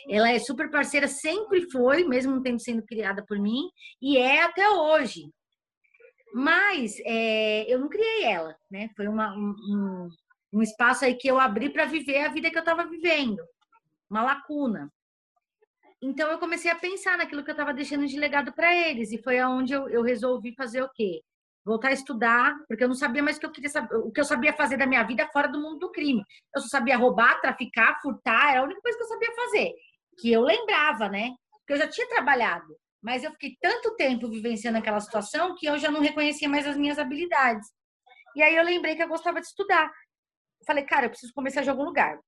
ela 0.10 0.32
é 0.32 0.40
super 0.40 0.72
parceira, 0.72 1.10
sempre 1.10 1.70
foi, 1.70 2.06
mesmo 2.06 2.36
não 2.36 2.42
tendo 2.42 2.62
sendo 2.62 2.84
criada 2.86 3.26
por 3.28 3.38
mim, 3.38 3.64
e 4.02 4.18
é 4.18 4.44
até 4.44 4.70
hoje. 4.70 5.30
Mas 6.34 7.00
é, 7.06 7.72
eu 7.72 7.80
não 7.80 7.90
criei 7.90 8.26
ela, 8.26 8.56
né? 8.70 8.90
Foi 8.96 9.08
uma, 9.08 9.36
um, 9.36 10.10
um 10.54 10.62
espaço 10.62 11.06
aí 11.06 11.16
que 11.16 11.28
eu 11.28 11.40
abri 11.40 11.70
para 11.70 11.86
viver 11.86 12.24
a 12.24 12.30
vida 12.30 12.50
que 12.50 12.58
eu 12.58 12.62
estava 12.62 12.86
vivendo, 12.86 13.40
uma 14.10 14.24
lacuna. 14.24 14.92
Então 16.02 16.30
eu 16.32 16.40
comecei 16.40 16.72
a 16.72 16.76
pensar 16.76 17.18
naquilo 17.18 17.44
que 17.44 17.50
eu 17.50 17.54
estava 17.54 17.74
deixando 17.74 18.08
de 18.08 18.18
legado 18.18 18.54
para 18.54 18.74
eles 18.74 19.12
e 19.12 19.22
foi 19.22 19.38
aonde 19.40 19.74
eu, 19.74 19.90
eu, 19.90 20.02
resolvi 20.02 20.56
fazer 20.56 20.82
o 20.82 20.90
quê? 20.94 21.22
Voltar 21.66 21.90
a 21.90 21.94
estudar, 21.94 22.56
porque 22.68 22.84
eu 22.84 22.88
não 22.88 22.96
sabia 22.96 23.22
mais 23.22 23.36
o 23.36 23.40
que 23.40 23.46
eu 23.46 23.52
queria 23.52 23.70
saber, 23.70 23.96
o 23.98 24.12
que 24.12 24.20
eu 24.20 24.26
sabia 24.26 24.54
fazer 24.54 24.78
da 24.78 24.88
minha 24.88 25.04
vida 25.04 25.28
fora 25.28 25.48
do 25.48 25.62
mundo 25.62 25.80
do 25.80 25.92
crime. 25.92 26.24
Eu 26.56 26.62
só 26.62 26.70
sabia 26.70 26.98
roubar, 26.98 27.42
traficar, 27.42 28.00
furtar, 28.02 28.52
era 28.52 28.62
a 28.62 28.64
única 28.64 28.82
coisa 28.82 28.98
que 28.98 29.04
eu 29.04 29.08
sabia 29.08 29.36
fazer, 29.36 29.74
que 30.18 30.32
eu 30.32 30.42
lembrava, 30.42 31.10
né? 31.10 31.32
Porque 31.60 31.74
eu 31.74 31.78
já 31.78 31.88
tinha 31.88 32.08
trabalhado. 32.08 32.76
Mas 33.02 33.24
eu 33.24 33.32
fiquei 33.32 33.58
tanto 33.62 33.96
tempo 33.96 34.30
vivenciando 34.30 34.78
aquela 34.78 35.00
situação 35.00 35.56
que 35.56 35.66
eu 35.66 35.78
já 35.78 35.90
não 35.90 36.02
reconhecia 36.02 36.50
mais 36.50 36.68
as 36.68 36.78
minhas 36.78 37.00
habilidades. 37.00 37.68
E 38.36 38.44
aí 38.44 38.56
eu 38.56 38.64
lembrei 38.64 38.96
que 38.96 39.04
eu 39.04 39.08
gostava 39.08 39.40
de 39.40 39.48
estudar. 39.48 39.92
Falei, 40.66 40.84
cara, 40.84 41.06
eu 41.06 41.10
preciso 41.10 41.34
começar 41.34 41.62
de 41.62 41.70
algum 41.70 41.84
lugar. 41.84 42.20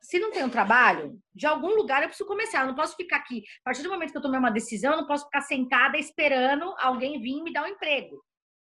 Se 0.00 0.18
não 0.18 0.30
tem 0.30 0.44
um 0.44 0.50
trabalho, 0.50 1.18
de 1.34 1.46
algum 1.46 1.74
lugar 1.74 2.02
eu 2.02 2.08
preciso 2.08 2.28
começar. 2.28 2.60
Eu 2.60 2.68
não 2.68 2.74
posso 2.74 2.94
ficar 2.96 3.16
aqui. 3.16 3.42
A 3.60 3.64
partir 3.64 3.82
do 3.82 3.90
momento 3.90 4.12
que 4.12 4.18
eu 4.18 4.22
tomei 4.22 4.38
uma 4.38 4.50
decisão, 4.50 4.92
eu 4.92 4.98
não 4.98 5.06
posso 5.06 5.24
ficar 5.24 5.40
sentada 5.42 5.98
esperando 5.98 6.74
alguém 6.78 7.20
vir 7.20 7.42
me 7.42 7.52
dar 7.52 7.64
um 7.64 7.68
emprego. 7.68 8.22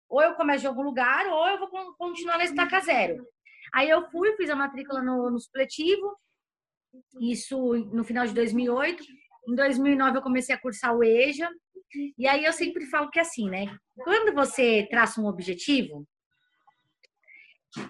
Ou 0.10 0.21
eu 0.21 0.36
começo 0.36 0.62
de 0.62 0.67
algum 0.67 0.84
lugar, 0.84 1.28
ou 1.28 1.47
eu 1.47 1.60
vou 1.60 1.69
continuar 1.95 2.38
na 2.38 2.43
estaca 2.43 2.80
zero. 2.80 3.25
Aí 3.73 3.89
eu 3.89 4.10
fui, 4.10 4.36
fiz 4.36 4.49
a 4.49 4.56
matrícula 4.56 5.01
no, 5.01 5.30
no 5.30 5.39
supletivo, 5.39 6.15
isso 7.19 7.73
no 7.91 8.04
final 8.04 8.25
de 8.25 8.34
2008. 8.34 9.04
Em 9.47 9.55
2009 9.55 10.17
eu 10.17 10.21
comecei 10.21 10.53
a 10.53 10.60
cursar 10.60 10.95
o 10.95 11.03
EJA. 11.03 11.49
E 12.17 12.27
aí 12.27 12.43
eu 12.43 12.51
sempre 12.51 12.86
falo 12.88 13.10
que 13.10 13.19
é 13.19 13.21
assim, 13.21 13.49
né? 13.49 13.77
Quando 13.95 14.34
você 14.34 14.88
traça 14.89 15.21
um 15.21 15.27
objetivo 15.27 16.05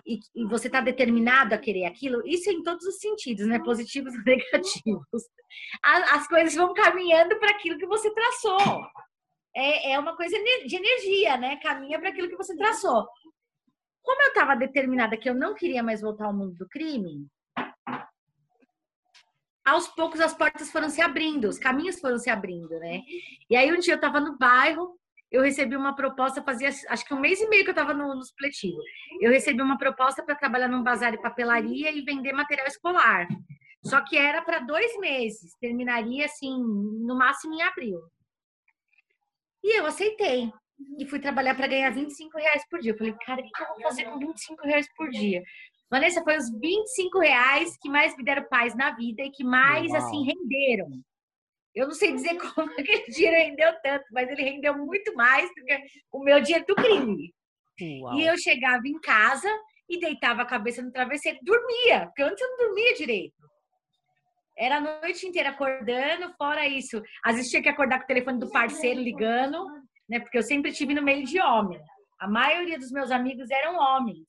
e, 0.05 0.19
você 0.47 0.67
está 0.67 0.81
determinado 0.81 1.53
a 1.53 1.57
querer 1.57 1.85
aquilo, 1.85 2.25
isso 2.25 2.49
é 2.49 2.53
em 2.53 2.63
todos 2.63 2.85
os 2.85 2.99
sentidos, 2.99 3.47
né? 3.47 3.59
Positivos 3.59 4.13
e 4.13 4.17
negativos. 4.25 5.23
As 5.83 6.27
coisas 6.27 6.53
vão 6.55 6.73
caminhando 6.73 7.37
para 7.39 7.51
aquilo 7.51 7.77
que 7.77 7.87
você 7.87 8.13
traçou. 8.13 8.85
É, 9.55 9.93
é 9.93 9.99
uma 9.99 10.15
coisa 10.15 10.37
de 10.37 10.75
energia, 10.75 11.37
né? 11.37 11.57
Caminha 11.57 11.99
para 11.99 12.09
aquilo 12.09 12.29
que 12.29 12.37
você 12.37 12.55
traçou. 12.55 13.07
Como 14.03 14.21
eu 14.21 14.27
estava 14.27 14.55
determinada 14.55 15.17
que 15.17 15.29
eu 15.29 15.33
não 15.33 15.55
queria 15.55 15.81
mais 15.81 16.01
voltar 16.01 16.25
ao 16.25 16.33
mundo 16.33 16.55
do 16.55 16.67
crime, 16.67 17.27
aos 19.65 19.87
poucos 19.87 20.21
as 20.21 20.33
portas 20.33 20.71
foram 20.71 20.89
se 20.89 21.01
abrindo, 21.01 21.49
os 21.49 21.57
caminhos 21.57 21.99
foram 21.99 22.19
se 22.19 22.29
abrindo, 22.29 22.79
né? 22.79 23.01
E 23.49 23.55
aí 23.55 23.73
um 23.73 23.79
dia 23.79 23.93
eu 23.93 23.97
estava 23.97 24.19
no 24.19 24.37
bairro, 24.37 24.97
eu 25.31 25.41
recebi 25.41 25.75
uma 25.75 25.95
proposta, 25.95 26.43
fazia 26.43 26.69
acho 26.69 27.05
que 27.05 27.13
um 27.13 27.19
mês 27.19 27.41
e 27.41 27.49
meio 27.49 27.63
que 27.63 27.69
eu 27.69 27.73
estava 27.73 27.93
no, 27.93 28.15
no 28.15 28.23
supletivo. 28.23 28.77
Eu 29.19 29.31
recebi 29.31 29.61
uma 29.61 29.77
proposta 29.77 30.23
para 30.23 30.35
trabalhar 30.35 30.67
num 30.67 30.83
bazar 30.83 31.11
de 31.11 31.21
papelaria 31.21 31.91
e 31.91 32.01
vender 32.01 32.31
material 32.31 32.67
escolar. 32.67 33.27
Só 33.83 34.01
que 34.01 34.17
era 34.17 34.41
para 34.41 34.59
dois 34.59 34.97
meses, 34.99 35.55
terminaria 35.59 36.25
assim, 36.25 36.57
no 36.57 37.15
máximo 37.15 37.53
em 37.53 37.61
abril. 37.61 37.99
E 39.63 39.79
eu 39.79 39.85
aceitei. 39.85 40.51
E 40.99 41.05
fui 41.05 41.19
trabalhar 41.19 41.55
para 41.55 41.67
ganhar 41.67 41.89
25 41.89 42.37
reais 42.37 42.63
por 42.69 42.79
dia. 42.79 42.91
Eu 42.91 42.97
falei, 42.97 43.13
cara, 43.25 43.41
o 43.41 43.43
que 43.43 43.63
eu 43.63 43.67
vou 43.67 43.81
fazer 43.81 44.05
com 44.05 44.19
25 44.19 44.63
reais 44.63 44.87
por 44.95 45.09
dia? 45.09 45.41
Vanessa, 45.89 46.23
foi 46.23 46.37
os 46.37 46.49
25 46.49 47.19
reais 47.19 47.77
que 47.81 47.89
mais 47.89 48.15
me 48.17 48.23
deram 48.23 48.47
paz 48.49 48.75
na 48.75 48.91
vida 48.91 49.21
e 49.21 49.31
que 49.31 49.43
mais, 49.43 49.91
Uau. 49.91 49.97
assim, 49.97 50.23
renderam. 50.23 50.89
Eu 51.73 51.87
não 51.87 51.93
sei 51.93 52.13
dizer 52.13 52.37
como 52.53 52.71
aquele 52.71 53.05
dinheiro 53.07 53.37
rendeu 53.37 53.73
tanto, 53.81 54.05
mas 54.11 54.29
ele 54.29 54.43
rendeu 54.43 54.77
muito 54.77 55.13
mais 55.15 55.47
do 55.49 55.63
que 55.63 55.79
o 56.11 56.23
meu 56.23 56.41
dinheiro 56.41 56.65
do 56.67 56.75
crime. 56.75 57.33
Uau. 58.01 58.15
E 58.15 58.25
eu 58.25 58.37
chegava 58.37 58.87
em 58.87 58.99
casa 58.99 59.49
e 59.89 59.99
deitava 59.99 60.41
a 60.41 60.45
cabeça 60.45 60.81
no 60.81 60.91
travesseiro, 60.91 61.37
dormia, 61.43 62.07
porque 62.07 62.23
antes 62.23 62.41
eu 62.41 62.49
não 62.49 62.57
dormia 62.67 62.93
direito. 62.95 63.35
Era 64.57 64.77
a 64.77 64.81
noite 64.81 65.27
inteira 65.27 65.49
acordando, 65.49 66.33
fora 66.37 66.65
isso. 66.65 67.01
Às 67.23 67.35
vezes 67.35 67.51
tinha 67.51 67.61
que 67.61 67.69
acordar 67.69 67.99
com 67.99 68.05
o 68.05 68.07
telefone 68.07 68.39
do 68.39 68.49
parceiro 68.49 69.01
ligando, 69.01 69.67
né? 70.07 70.19
Porque 70.19 70.37
eu 70.37 70.43
sempre 70.43 70.71
tive 70.71 70.93
no 70.93 71.03
meio 71.03 71.25
de 71.25 71.41
homem. 71.41 71.79
A 72.19 72.27
maioria 72.27 72.79
dos 72.79 72.89
meus 72.89 73.11
amigos 73.11 73.51
eram 73.51 73.75
homens. 73.75 74.25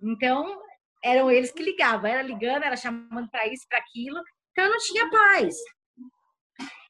Então, 0.00 0.60
eram 1.02 1.30
eles 1.30 1.52
que 1.52 1.62
ligavam, 1.62 2.10
era 2.10 2.22
ligando, 2.22 2.64
era 2.64 2.76
chamando 2.76 3.28
para 3.30 3.46
isso, 3.46 3.66
para 3.68 3.78
aquilo, 3.78 4.20
então 4.52 4.64
eu 4.64 4.70
não 4.70 4.78
tinha 4.78 5.10
paz. 5.10 5.54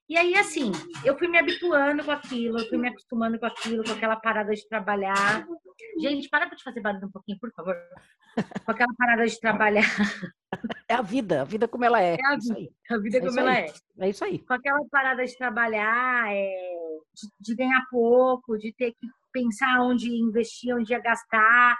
E 0.09 0.17
aí, 0.17 0.35
assim, 0.37 0.73
eu 1.05 1.19
fui 1.19 1.29
me 1.29 1.37
habituando 1.37 2.03
com 2.03 2.11
aquilo, 2.11 2.59
eu 2.59 2.67
fui 2.67 2.79
me 2.79 2.89
acostumando 2.89 3.39
com 3.39 3.45
aquilo, 3.45 3.85
com 3.85 3.93
aquela 3.93 4.17
parada 4.17 4.55
de 4.55 4.67
trabalhar. 4.67 5.47
Gente, 6.01 6.31
para 6.31 6.47
de 6.47 6.63
fazer 6.63 6.81
barulho 6.81 7.09
um 7.09 7.11
pouquinho, 7.11 7.39
por 7.39 7.53
favor. 7.53 7.77
Com 8.65 8.71
aquela 8.71 8.95
parada 8.97 9.27
de 9.27 9.39
trabalhar. 9.39 9.85
É 10.89 10.95
a 10.95 11.03
vida, 11.03 11.43
a 11.43 11.45
vida 11.45 11.69
como 11.69 11.85
ela 11.85 12.03
é. 12.03 12.15
É 12.15 12.27
a 12.27 12.39
vida, 12.39 12.71
a 12.91 12.99
vida 12.99 13.19
é 13.19 13.21
como 13.21 13.39
ela 13.39 13.59
é. 13.59 13.67
É 13.99 14.09
isso 14.09 14.25
aí. 14.25 14.39
Com 14.39 14.55
aquela 14.55 14.81
parada 14.91 15.23
de 15.23 15.37
trabalhar, 15.37 16.33
é, 16.33 16.57
de, 17.15 17.29
de 17.39 17.55
ganhar 17.55 17.85
pouco, 17.91 18.57
de 18.57 18.73
ter 18.73 18.93
que 18.93 19.07
pensar 19.31 19.83
onde 19.83 20.09
investir, 20.09 20.75
onde 20.75 20.91
ia 20.91 21.01
gastar 21.01 21.77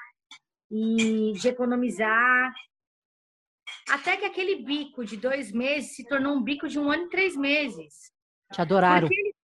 e 0.71 1.33
de 1.33 1.49
economizar. 1.49 2.53
Até 3.89 4.17
que 4.17 4.25
aquele 4.25 4.57
bico 4.57 5.05
de 5.05 5.17
dois 5.17 5.53
meses 5.53 5.95
se 5.95 6.07
tornou 6.07 6.35
um 6.35 6.43
bico 6.43 6.69
de 6.69 6.79
um 6.79 6.91
ano 6.91 7.05
e 7.05 7.09
três 7.09 7.37
meses. 7.37 8.13
Te 8.53 8.61
adoraram. 8.61 9.09
Porque 9.09 9.35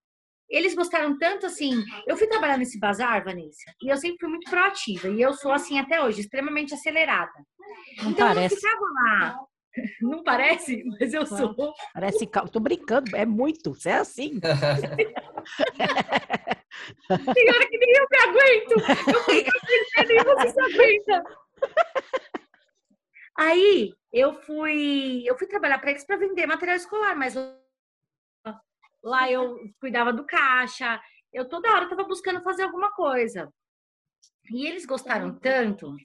eles 0.48 0.74
gostaram 0.74 1.18
tanto 1.18 1.46
assim. 1.46 1.82
Eu 2.06 2.16
fui 2.16 2.26
trabalhar 2.26 2.56
nesse 2.56 2.78
bazar, 2.78 3.24
Vanessa, 3.24 3.72
e 3.82 3.88
eu 3.88 3.96
sempre 3.96 4.18
fui 4.20 4.28
muito 4.28 4.50
proativa. 4.50 5.08
E 5.08 5.20
eu 5.20 5.32
sou 5.34 5.52
assim 5.52 5.78
até 5.78 6.02
hoje, 6.02 6.20
extremamente 6.20 6.74
acelerada. 6.74 7.32
Não 8.02 8.10
então 8.10 8.28
parece. 8.28 8.54
eu 8.54 8.60
ficava 8.60 8.84
lá. 8.94 9.38
Não 10.00 10.22
parece? 10.22 10.84
Mas 11.00 11.12
eu 11.12 11.26
sou. 11.26 11.54
Parece. 11.92 12.28
Tô 12.52 12.60
brincando, 12.60 13.16
é 13.16 13.26
muito. 13.26 13.74
Você 13.74 13.90
é 13.90 13.96
assim. 13.96 14.38
Tem 17.08 17.50
hora 17.50 17.66
que 17.68 17.78
nem 17.78 17.96
eu 17.96 18.06
me 18.10 18.18
aguento. 18.18 18.72
Eu 18.72 19.22
fico 19.24 19.50
nem 20.08 20.24
você 20.24 20.50
se 20.50 20.60
aguenta. 20.60 21.24
Aí 23.36 23.92
eu 24.12 24.34
fui, 24.42 25.24
eu 25.26 25.36
fui 25.36 25.46
trabalhar 25.46 25.78
para 25.78 25.90
eles 25.90 26.04
para 26.04 26.16
vender 26.16 26.46
material 26.46 26.76
escolar, 26.76 27.16
mas 27.16 27.34
lá 29.02 29.30
eu 29.30 29.58
cuidava 29.80 30.12
do 30.12 30.24
caixa, 30.24 31.00
eu 31.32 31.48
toda 31.48 31.72
hora 31.72 31.84
estava 31.84 32.04
buscando 32.04 32.42
fazer 32.42 32.62
alguma 32.62 32.92
coisa. 32.92 33.52
E 34.50 34.66
eles 34.66 34.86
gostaram 34.86 35.34
tanto 35.38 35.96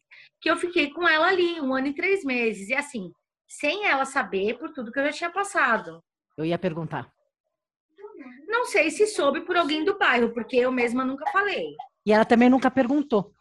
que 0.42 0.50
eu 0.50 0.58
fiquei 0.58 0.92
com 0.92 1.08
ela 1.08 1.28
ali 1.28 1.60
um 1.62 1.74
ano 1.74 1.88
e 1.88 1.96
três 1.96 2.24
meses. 2.24 2.70
E 2.70 2.74
assim, 2.74 3.12
sem 3.48 3.86
ela 3.86 4.06
saber 4.06 4.58
por 4.58 4.72
tudo 4.72 4.92
que 4.92 5.00
eu 5.00 5.06
já 5.06 5.12
tinha 5.12 5.32
passado. 5.32 6.02
Eu 6.38 6.46
ia 6.46 6.58
perguntar. 6.58 7.12
Não 8.50 8.66
sei 8.66 8.90
se 8.90 9.06
soube 9.06 9.42
por 9.42 9.56
alguém 9.56 9.86
do 9.86 9.96
bairro, 9.96 10.34
porque 10.34 10.58
eu 10.58 10.72
mesma 10.72 11.06
nunca 11.06 11.24
falei. 11.32 11.76
E 12.04 12.12
ela 12.12 12.26
também 12.26 12.50
nunca 12.50 12.72
perguntou. 12.72 13.32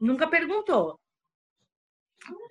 Nunca 0.00 0.26
perguntou. 0.26 0.98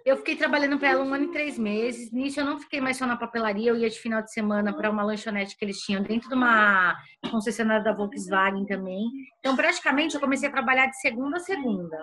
Eu 0.06 0.18
fiquei 0.18 0.36
trabalhando 0.36 0.78
para 0.78 0.90
ela 0.90 1.04
um 1.04 1.14
ano 1.14 1.26
e 1.26 1.32
três 1.32 1.58
meses. 1.58 2.12
Nisso 2.12 2.40
eu 2.40 2.46
não 2.46 2.60
fiquei 2.60 2.80
mais 2.80 2.96
só 2.96 3.08
na 3.08 3.18
papelaria, 3.18 3.72
eu 3.72 3.76
ia 3.76 3.90
de 3.90 4.00
final 4.00 4.22
de 4.22 4.32
semana 4.32 4.72
para 4.72 4.92
uma 4.92 5.04
lanchonete 5.04 5.58
que 5.58 5.66
eles 5.66 5.80
tinham 5.80 6.04
dentro 6.04 6.30
de 6.30 6.36
uma 6.36 6.96
concessionária 7.32 7.84
da 7.84 7.94
Volkswagen 7.94 8.68
também. 8.68 9.04
Então, 9.40 9.56
praticamente, 9.56 10.14
eu 10.14 10.22
comecei 10.22 10.48
a 10.48 10.52
trabalhar 10.52 10.86
de 10.86 11.00
segunda 11.00 11.38
a 11.38 11.42
segunda. 11.42 11.98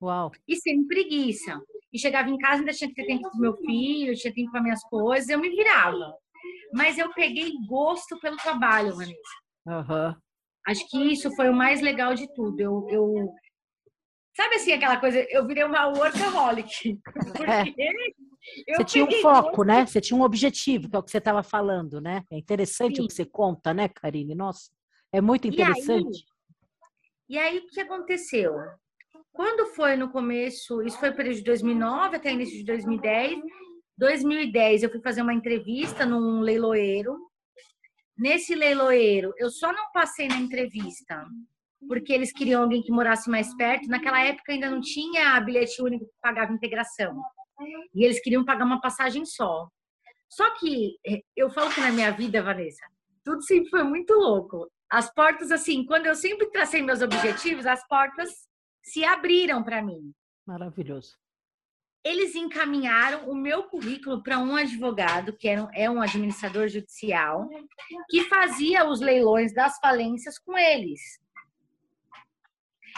Uau! 0.00 0.30
E 0.46 0.54
sem 0.54 0.86
preguiça. 0.86 1.60
E 1.92 1.98
chegava 1.98 2.30
em 2.30 2.38
casa, 2.38 2.60
ainda 2.60 2.72
tinha 2.72 2.88
que 2.88 2.94
ter 2.94 3.06
tempo 3.06 3.28
com 3.28 3.38
meu 3.38 3.56
filho, 3.56 4.14
tinha 4.14 4.32
tempo 4.32 4.52
para 4.52 4.62
minhas 4.62 4.82
coisas, 4.84 5.28
eu 5.28 5.38
me 5.38 5.50
virava 5.50 6.16
mas 6.72 6.98
eu 6.98 7.12
peguei 7.12 7.52
gosto 7.68 8.18
pelo 8.20 8.36
trabalho, 8.36 8.96
Vanessa. 8.96 9.16
Uhum. 9.66 10.14
Acho 10.66 10.88
que 10.88 11.12
isso 11.12 11.34
foi 11.34 11.48
o 11.50 11.54
mais 11.54 11.80
legal 11.80 12.14
de 12.14 12.32
tudo. 12.34 12.60
Eu, 12.60 12.86
eu, 12.88 13.34
Sabe 14.34 14.54
assim, 14.54 14.72
aquela 14.72 14.98
coisa, 14.98 15.26
eu 15.30 15.46
virei 15.46 15.64
uma 15.64 15.88
workaholic. 15.88 16.98
É. 18.66 18.74
Você 18.74 18.84
tinha 18.84 19.04
um 19.04 19.12
foco, 19.22 19.58
muito... 19.58 19.64
né? 19.64 19.86
Você 19.86 20.00
tinha 20.00 20.18
um 20.18 20.24
objetivo, 20.24 20.90
que 20.90 20.96
é 20.96 20.98
o 20.98 21.02
que 21.02 21.12
você 21.12 21.18
estava 21.18 21.44
falando, 21.44 22.00
né? 22.00 22.24
É 22.28 22.36
interessante 22.36 22.96
Sim. 22.96 23.04
o 23.04 23.06
que 23.06 23.14
você 23.14 23.24
conta, 23.24 23.72
né, 23.72 23.88
Karine? 23.88 24.34
Nossa, 24.34 24.68
é 25.12 25.20
muito 25.20 25.46
interessante. 25.46 26.24
E 27.28 27.38
aí, 27.38 27.54
e 27.54 27.58
aí 27.58 27.58
o 27.58 27.68
que 27.68 27.80
aconteceu? 27.80 28.52
Quando 29.32 29.66
foi 29.74 29.96
no 29.96 30.10
começo, 30.10 30.82
isso 30.82 30.98
foi 30.98 31.10
o 31.10 31.14
período 31.14 31.36
de 31.36 31.44
2009 31.44 32.16
até 32.16 32.32
início 32.32 32.58
de 32.58 32.64
2010. 32.64 33.38
2010 33.98 34.82
eu 34.82 34.90
fui 34.90 35.00
fazer 35.00 35.22
uma 35.22 35.34
entrevista 35.34 36.04
num 36.06 36.40
leiloeiro. 36.40 37.16
Nesse 38.16 38.54
leiloeiro, 38.54 39.32
eu 39.38 39.50
só 39.50 39.72
não 39.72 39.90
passei 39.92 40.28
na 40.28 40.36
entrevista 40.36 41.26
porque 41.88 42.12
eles 42.12 42.32
queriam 42.32 42.62
alguém 42.62 42.82
que 42.82 42.92
morasse 42.92 43.28
mais 43.28 43.54
perto. 43.56 43.88
Naquela 43.88 44.22
época 44.22 44.52
ainda 44.52 44.70
não 44.70 44.80
tinha 44.80 45.40
bilhete 45.40 45.82
único 45.82 46.04
que 46.04 46.12
pagava 46.20 46.52
integração. 46.52 47.20
E 47.94 48.04
eles 48.04 48.20
queriam 48.20 48.44
pagar 48.44 48.64
uma 48.64 48.80
passagem 48.80 49.24
só. 49.24 49.68
Só 50.28 50.50
que 50.58 50.96
eh, 51.06 51.22
eu 51.36 51.50
falo 51.50 51.72
que 51.72 51.80
na 51.80 51.92
minha 51.92 52.10
vida, 52.10 52.42
Vanessa, 52.42 52.84
tudo 53.24 53.42
sempre 53.42 53.70
foi 53.70 53.82
muito 53.82 54.14
louco. 54.14 54.70
As 54.90 55.12
portas, 55.12 55.50
assim, 55.52 55.84
quando 55.84 56.06
eu 56.06 56.14
sempre 56.14 56.50
tracei 56.50 56.82
meus 56.82 57.02
objetivos, 57.02 57.66
as 57.66 57.86
portas 57.86 58.30
se 58.82 59.04
abriram 59.04 59.62
para 59.62 59.82
mim. 59.82 60.12
Maravilhoso. 60.46 61.16
Eles 62.04 62.34
encaminharam 62.34 63.30
o 63.30 63.34
meu 63.34 63.64
currículo 63.64 64.22
para 64.22 64.38
um 64.38 64.56
advogado, 64.56 65.36
que 65.36 65.48
era, 65.48 65.68
é 65.72 65.88
um 65.88 66.02
administrador 66.02 66.68
judicial, 66.68 67.48
que 68.10 68.24
fazia 68.24 68.88
os 68.88 69.00
leilões 69.00 69.54
das 69.54 69.78
falências 69.78 70.38
com 70.38 70.58
eles. 70.58 71.00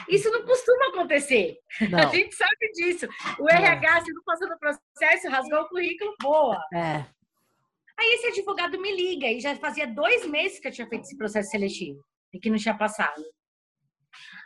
Isso 0.08 0.30
não 0.30 0.44
costuma 0.44 0.88
acontecer. 0.88 1.58
Não. 1.90 1.98
A 1.98 2.06
gente 2.06 2.34
sabe 2.34 2.72
disso. 2.72 3.06
O 3.38 3.48
RH, 3.48 3.98
é. 3.98 4.04
se 4.04 4.12
não 4.12 4.22
passou 4.24 4.48
no 4.48 4.58
processo, 4.58 5.28
rasgou 5.28 5.60
o 5.60 5.68
currículo, 5.68 6.14
boa. 6.20 6.58
É. 6.72 7.04
Aí 7.96 8.14
esse 8.14 8.26
advogado 8.26 8.80
me 8.80 8.94
liga, 8.94 9.26
e 9.28 9.40
já 9.40 9.54
fazia 9.56 9.86
dois 9.86 10.26
meses 10.26 10.58
que 10.58 10.66
eu 10.66 10.72
tinha 10.72 10.88
feito 10.88 11.04
esse 11.04 11.16
processo 11.16 11.50
seletivo 11.50 12.04
e 12.32 12.40
que 12.40 12.50
não 12.50 12.58
tinha 12.58 12.76
passado. 12.76 13.22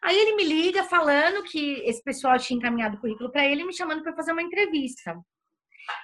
Aí 0.03 0.17
ele 0.17 0.37
me 0.37 0.45
liga 0.45 0.85
falando 0.85 1.43
que 1.45 1.81
esse 1.85 2.03
pessoal 2.03 2.39
tinha 2.39 2.57
encaminhado 2.57 2.97
o 2.97 3.01
currículo 3.01 3.31
para 3.31 3.47
ele, 3.47 3.65
me 3.65 3.75
chamando 3.75 4.03
para 4.03 4.15
fazer 4.15 4.33
uma 4.33 4.43
entrevista. 4.43 5.17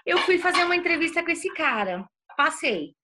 Eu 0.04 0.18
fui 0.18 0.38
fazer 0.38 0.64
uma 0.64 0.76
entrevista 0.76 1.22
com 1.22 1.30
esse 1.30 1.52
cara. 1.52 2.08
Passei. 2.36 2.94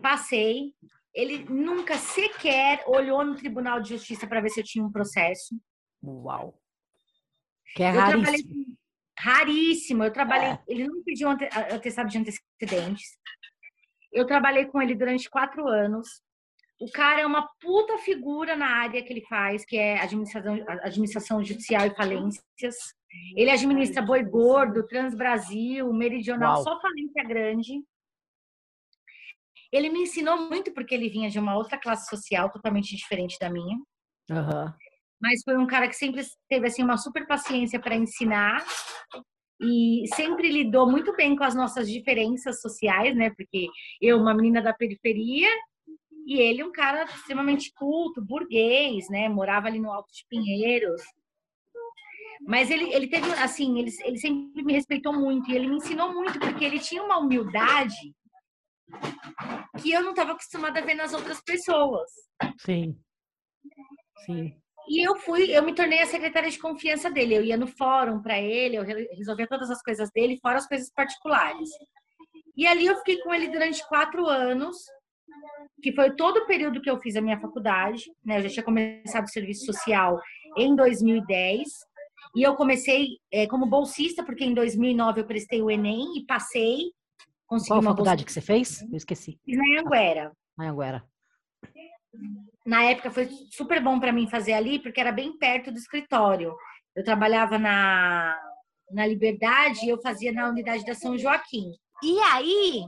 Passei. 0.00 0.72
Ele 1.14 1.44
nunca 1.44 1.96
sequer 1.96 2.84
olhou 2.86 3.24
no 3.24 3.34
Tribunal 3.34 3.80
de 3.80 3.90
Justiça 3.90 4.26
para 4.26 4.40
ver 4.40 4.50
se 4.50 4.60
eu 4.60 4.64
tinha 4.64 4.84
um 4.84 4.92
processo. 4.92 5.58
Uau. 6.02 6.60
Que 7.74 7.82
é 7.82 7.90
eu 7.90 7.94
raríssimo. 7.94 8.76
raríssimo. 9.18 10.04
Eu 10.04 10.12
trabalhei. 10.12 10.50
É. 10.50 10.62
Ele 10.68 10.86
não 10.86 11.02
pediu 11.02 11.28
atestado 11.28 12.08
de 12.08 12.18
antecedentes. 12.18 13.18
Eu 14.12 14.26
trabalhei 14.26 14.66
com 14.66 14.80
ele 14.80 14.94
durante 14.94 15.28
quatro 15.28 15.66
anos. 15.66 16.22
O 16.80 16.90
cara 16.90 17.20
é 17.20 17.26
uma 17.26 17.48
puta 17.60 17.98
figura 17.98 18.54
na 18.54 18.66
área 18.66 19.02
que 19.02 19.12
ele 19.12 19.22
faz, 19.22 19.64
que 19.64 19.76
é 19.76 20.00
administração, 20.00 20.64
administração 20.82 21.44
judicial 21.44 21.86
e 21.86 21.94
falências. 21.94 22.76
Ele 23.36 23.50
administra 23.50 24.02
Boi 24.02 24.22
Gordo, 24.22 24.86
Transbrasil, 24.86 25.92
Meridional, 25.92 26.54
Uau. 26.54 26.62
só 26.62 26.80
falência 26.80 27.24
grande. 27.24 27.82
Ele 29.72 29.90
me 29.90 30.02
ensinou 30.02 30.48
muito 30.48 30.72
porque 30.72 30.94
ele 30.94 31.08
vinha 31.08 31.28
de 31.28 31.38
uma 31.38 31.56
outra 31.56 31.78
classe 31.78 32.08
social 32.08 32.50
totalmente 32.50 32.94
diferente 32.96 33.36
da 33.40 33.50
minha. 33.50 33.76
Uhum. 34.30 34.72
Mas 35.20 35.42
foi 35.44 35.56
um 35.56 35.66
cara 35.66 35.88
que 35.88 35.96
sempre 35.96 36.22
teve 36.48 36.66
assim 36.66 36.82
uma 36.82 36.96
super 36.96 37.26
paciência 37.26 37.80
para 37.80 37.96
ensinar 37.96 38.64
e 39.60 40.04
sempre 40.14 40.50
lidou 40.50 40.88
muito 40.88 41.14
bem 41.16 41.34
com 41.34 41.44
as 41.44 41.54
nossas 41.54 41.90
diferenças 41.90 42.60
sociais, 42.60 43.16
né? 43.16 43.30
Porque 43.36 43.68
eu, 44.00 44.18
uma 44.18 44.32
menina 44.32 44.62
da 44.62 44.72
periferia, 44.72 45.48
e 46.28 46.38
ele, 46.38 46.62
um 46.62 46.70
cara 46.70 47.04
extremamente 47.04 47.72
culto, 47.72 48.22
burguês, 48.22 49.08
né? 49.08 49.30
Morava 49.30 49.66
ali 49.66 49.80
no 49.80 49.90
Alto 49.90 50.12
de 50.12 50.26
Pinheiros. 50.28 51.00
Mas 52.46 52.70
ele, 52.70 52.92
ele 52.92 53.08
teve, 53.08 53.32
assim, 53.32 53.78
ele, 53.78 53.90
ele 54.04 54.18
sempre 54.18 54.62
me 54.62 54.74
respeitou 54.74 55.14
muito 55.14 55.50
e 55.50 55.56
ele 55.56 55.66
me 55.66 55.76
ensinou 55.76 56.12
muito, 56.12 56.38
porque 56.38 56.66
ele 56.66 56.78
tinha 56.78 57.02
uma 57.02 57.16
humildade 57.16 58.14
que 59.80 59.90
eu 59.90 60.02
não 60.02 60.10
estava 60.10 60.32
acostumada 60.32 60.80
a 60.80 60.84
ver 60.84 60.96
nas 60.96 61.14
outras 61.14 61.40
pessoas. 61.40 62.10
Sim. 62.58 62.94
Sim. 64.26 64.54
E 64.86 65.06
eu 65.06 65.16
fui, 65.16 65.50
eu 65.50 65.62
me 65.62 65.74
tornei 65.74 66.02
a 66.02 66.06
secretária 66.06 66.50
de 66.50 66.58
confiança 66.58 67.10
dele. 67.10 67.36
Eu 67.36 67.44
ia 67.44 67.56
no 67.56 67.66
fórum 67.66 68.20
para 68.20 68.38
ele, 68.38 68.76
eu 68.76 68.84
resolvia 69.16 69.46
todas 69.48 69.70
as 69.70 69.80
coisas 69.80 70.10
dele, 70.10 70.38
fora 70.42 70.58
as 70.58 70.68
coisas 70.68 70.92
particulares. 70.92 71.70
E 72.54 72.66
ali 72.66 72.84
eu 72.84 72.96
fiquei 72.96 73.18
com 73.22 73.32
ele 73.32 73.48
durante 73.48 73.86
quatro 73.88 74.26
anos, 74.26 74.76
que 75.82 75.92
foi 75.92 76.14
todo 76.14 76.38
o 76.38 76.46
período 76.46 76.80
que 76.80 76.90
eu 76.90 76.98
fiz 76.98 77.16
a 77.16 77.20
minha 77.20 77.40
faculdade. 77.40 78.04
Né? 78.24 78.38
Eu 78.38 78.42
já 78.42 78.48
tinha 78.48 78.64
começado 78.64 79.24
o 79.24 79.30
serviço 79.30 79.64
social 79.66 80.20
em 80.56 80.74
2010. 80.74 81.68
E 82.36 82.42
eu 82.42 82.54
comecei 82.56 83.18
é, 83.32 83.46
como 83.46 83.66
bolsista, 83.66 84.24
porque 84.24 84.44
em 84.44 84.54
2009 84.54 85.20
eu 85.20 85.26
prestei 85.26 85.62
o 85.62 85.70
Enem 85.70 86.18
e 86.18 86.26
passei. 86.26 86.92
Consegui 87.46 87.70
Qual 87.70 87.80
a 87.80 87.82
faculdade 87.82 88.22
bolsa... 88.22 88.26
que 88.26 88.32
você 88.32 88.40
fez? 88.40 88.82
Eu 88.82 88.96
esqueci. 88.96 89.38
Fiz 89.44 89.56
na 89.56 89.80
Anguera. 89.80 90.32
Na 90.56 90.70
Anguera. 90.70 91.04
Na 92.66 92.82
época 92.82 93.10
foi 93.10 93.28
super 93.50 93.82
bom 93.82 93.98
para 93.98 94.12
mim 94.12 94.28
fazer 94.28 94.52
ali, 94.52 94.78
porque 94.78 95.00
era 95.00 95.12
bem 95.12 95.36
perto 95.38 95.72
do 95.72 95.78
escritório. 95.78 96.54
Eu 96.94 97.04
trabalhava 97.04 97.58
na, 97.58 98.38
na 98.90 99.06
Liberdade 99.06 99.86
e 99.86 99.88
eu 99.88 100.00
fazia 100.02 100.32
na 100.32 100.48
unidade 100.48 100.84
da 100.84 100.94
São 100.94 101.16
Joaquim. 101.16 101.72
E 102.02 102.18
aí, 102.20 102.84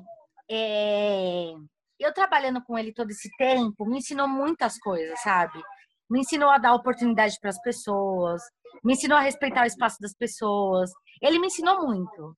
é, 0.51 1.55
eu 2.01 2.13
trabalhando 2.13 2.63
com 2.63 2.79
ele 2.79 2.93
todo 2.93 3.11
esse 3.11 3.29
tempo, 3.37 3.87
me 3.87 3.99
ensinou 3.99 4.27
muitas 4.27 4.79
coisas, 4.79 5.21
sabe? 5.21 5.63
Me 6.09 6.21
ensinou 6.21 6.51
a 6.51 6.59
dar 6.59 6.75
oportunidade 6.75 7.39
para 7.41 7.51
as 7.51 7.61
pessoas, 7.61 8.43
me 8.83 8.95
ensinou 8.95 9.19
a 9.19 9.21
respeitar 9.21 9.63
o 9.63 9.67
espaço 9.67 9.99
das 10.01 10.15
pessoas. 10.15 10.91
Ele 11.23 11.39
me 11.39 11.49
ensinou 11.49 11.87
muito. 11.87 12.37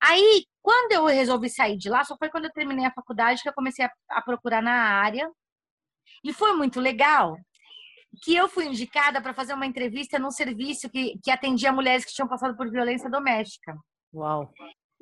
Aí, 0.00 0.44
quando 0.62 0.92
eu 0.92 1.06
resolvi 1.06 1.48
sair 1.48 1.76
de 1.76 1.88
lá, 1.88 2.04
só 2.04 2.16
foi 2.16 2.28
quando 2.28 2.44
eu 2.44 2.52
terminei 2.52 2.84
a 2.84 2.92
faculdade 2.92 3.42
que 3.42 3.48
eu 3.48 3.54
comecei 3.54 3.84
a, 3.84 3.90
a 4.10 4.22
procurar 4.22 4.62
na 4.62 4.72
área. 4.72 5.30
E 6.22 6.32
foi 6.32 6.54
muito 6.54 6.80
legal 6.80 7.36
que 8.22 8.34
eu 8.34 8.48
fui 8.48 8.66
indicada 8.66 9.20
para 9.20 9.34
fazer 9.34 9.54
uma 9.54 9.66
entrevista 9.66 10.18
num 10.18 10.30
serviço 10.30 10.88
que, 10.90 11.18
que 11.22 11.30
atendia 11.30 11.72
mulheres 11.72 12.04
que 12.04 12.12
tinham 12.12 12.28
passado 12.28 12.56
por 12.56 12.70
violência 12.70 13.10
doméstica. 13.10 13.76
Uau! 14.12 14.52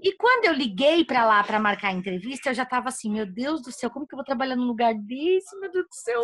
E 0.02 0.16
quando 0.16 0.46
eu 0.46 0.52
liguei 0.52 1.04
para 1.04 1.24
lá 1.24 1.44
para 1.44 1.60
marcar 1.60 1.88
a 1.88 1.92
entrevista, 1.92 2.50
eu 2.50 2.54
já 2.54 2.64
estava 2.64 2.88
assim, 2.88 3.08
meu 3.08 3.24
Deus 3.24 3.62
do 3.62 3.70
céu, 3.70 3.88
como 3.88 4.04
que 4.04 4.12
eu 4.14 4.16
vou 4.16 4.24
trabalhar 4.24 4.56
num 4.56 4.66
lugar 4.66 4.92
desse, 4.94 5.56
meu 5.60 5.70
Deus 5.70 5.86
do 5.86 5.94
céu? 5.94 6.20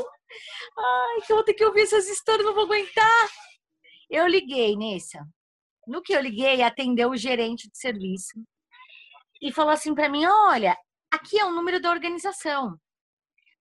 Ai, 0.77 1.21
que 1.25 1.33
eu 1.33 1.37
vou 1.37 1.45
ter 1.45 1.55
que 1.55 1.65
ouvir 1.65 1.83
essas 1.83 2.09
histórias, 2.09 2.45
não 2.45 2.55
vou 2.55 2.65
aguentar. 2.65 3.29
Eu 4.11 4.27
liguei, 4.27 4.77
Nessa. 4.77 5.25
No 5.87 6.03
que 6.03 6.13
eu 6.13 6.21
liguei, 6.21 6.61
atendeu 6.61 7.11
o 7.11 7.17
gerente 7.17 7.71
de 7.71 7.79
serviço 7.79 8.43
e 9.41 9.53
falou 9.53 9.73
assim 9.73 9.95
para 9.95 10.09
mim: 10.09 10.27
"Olha, 10.27 10.77
aqui 11.11 11.39
é 11.39 11.45
o 11.45 11.53
número 11.53 11.81
da 11.81 11.91
organização, 11.91 12.77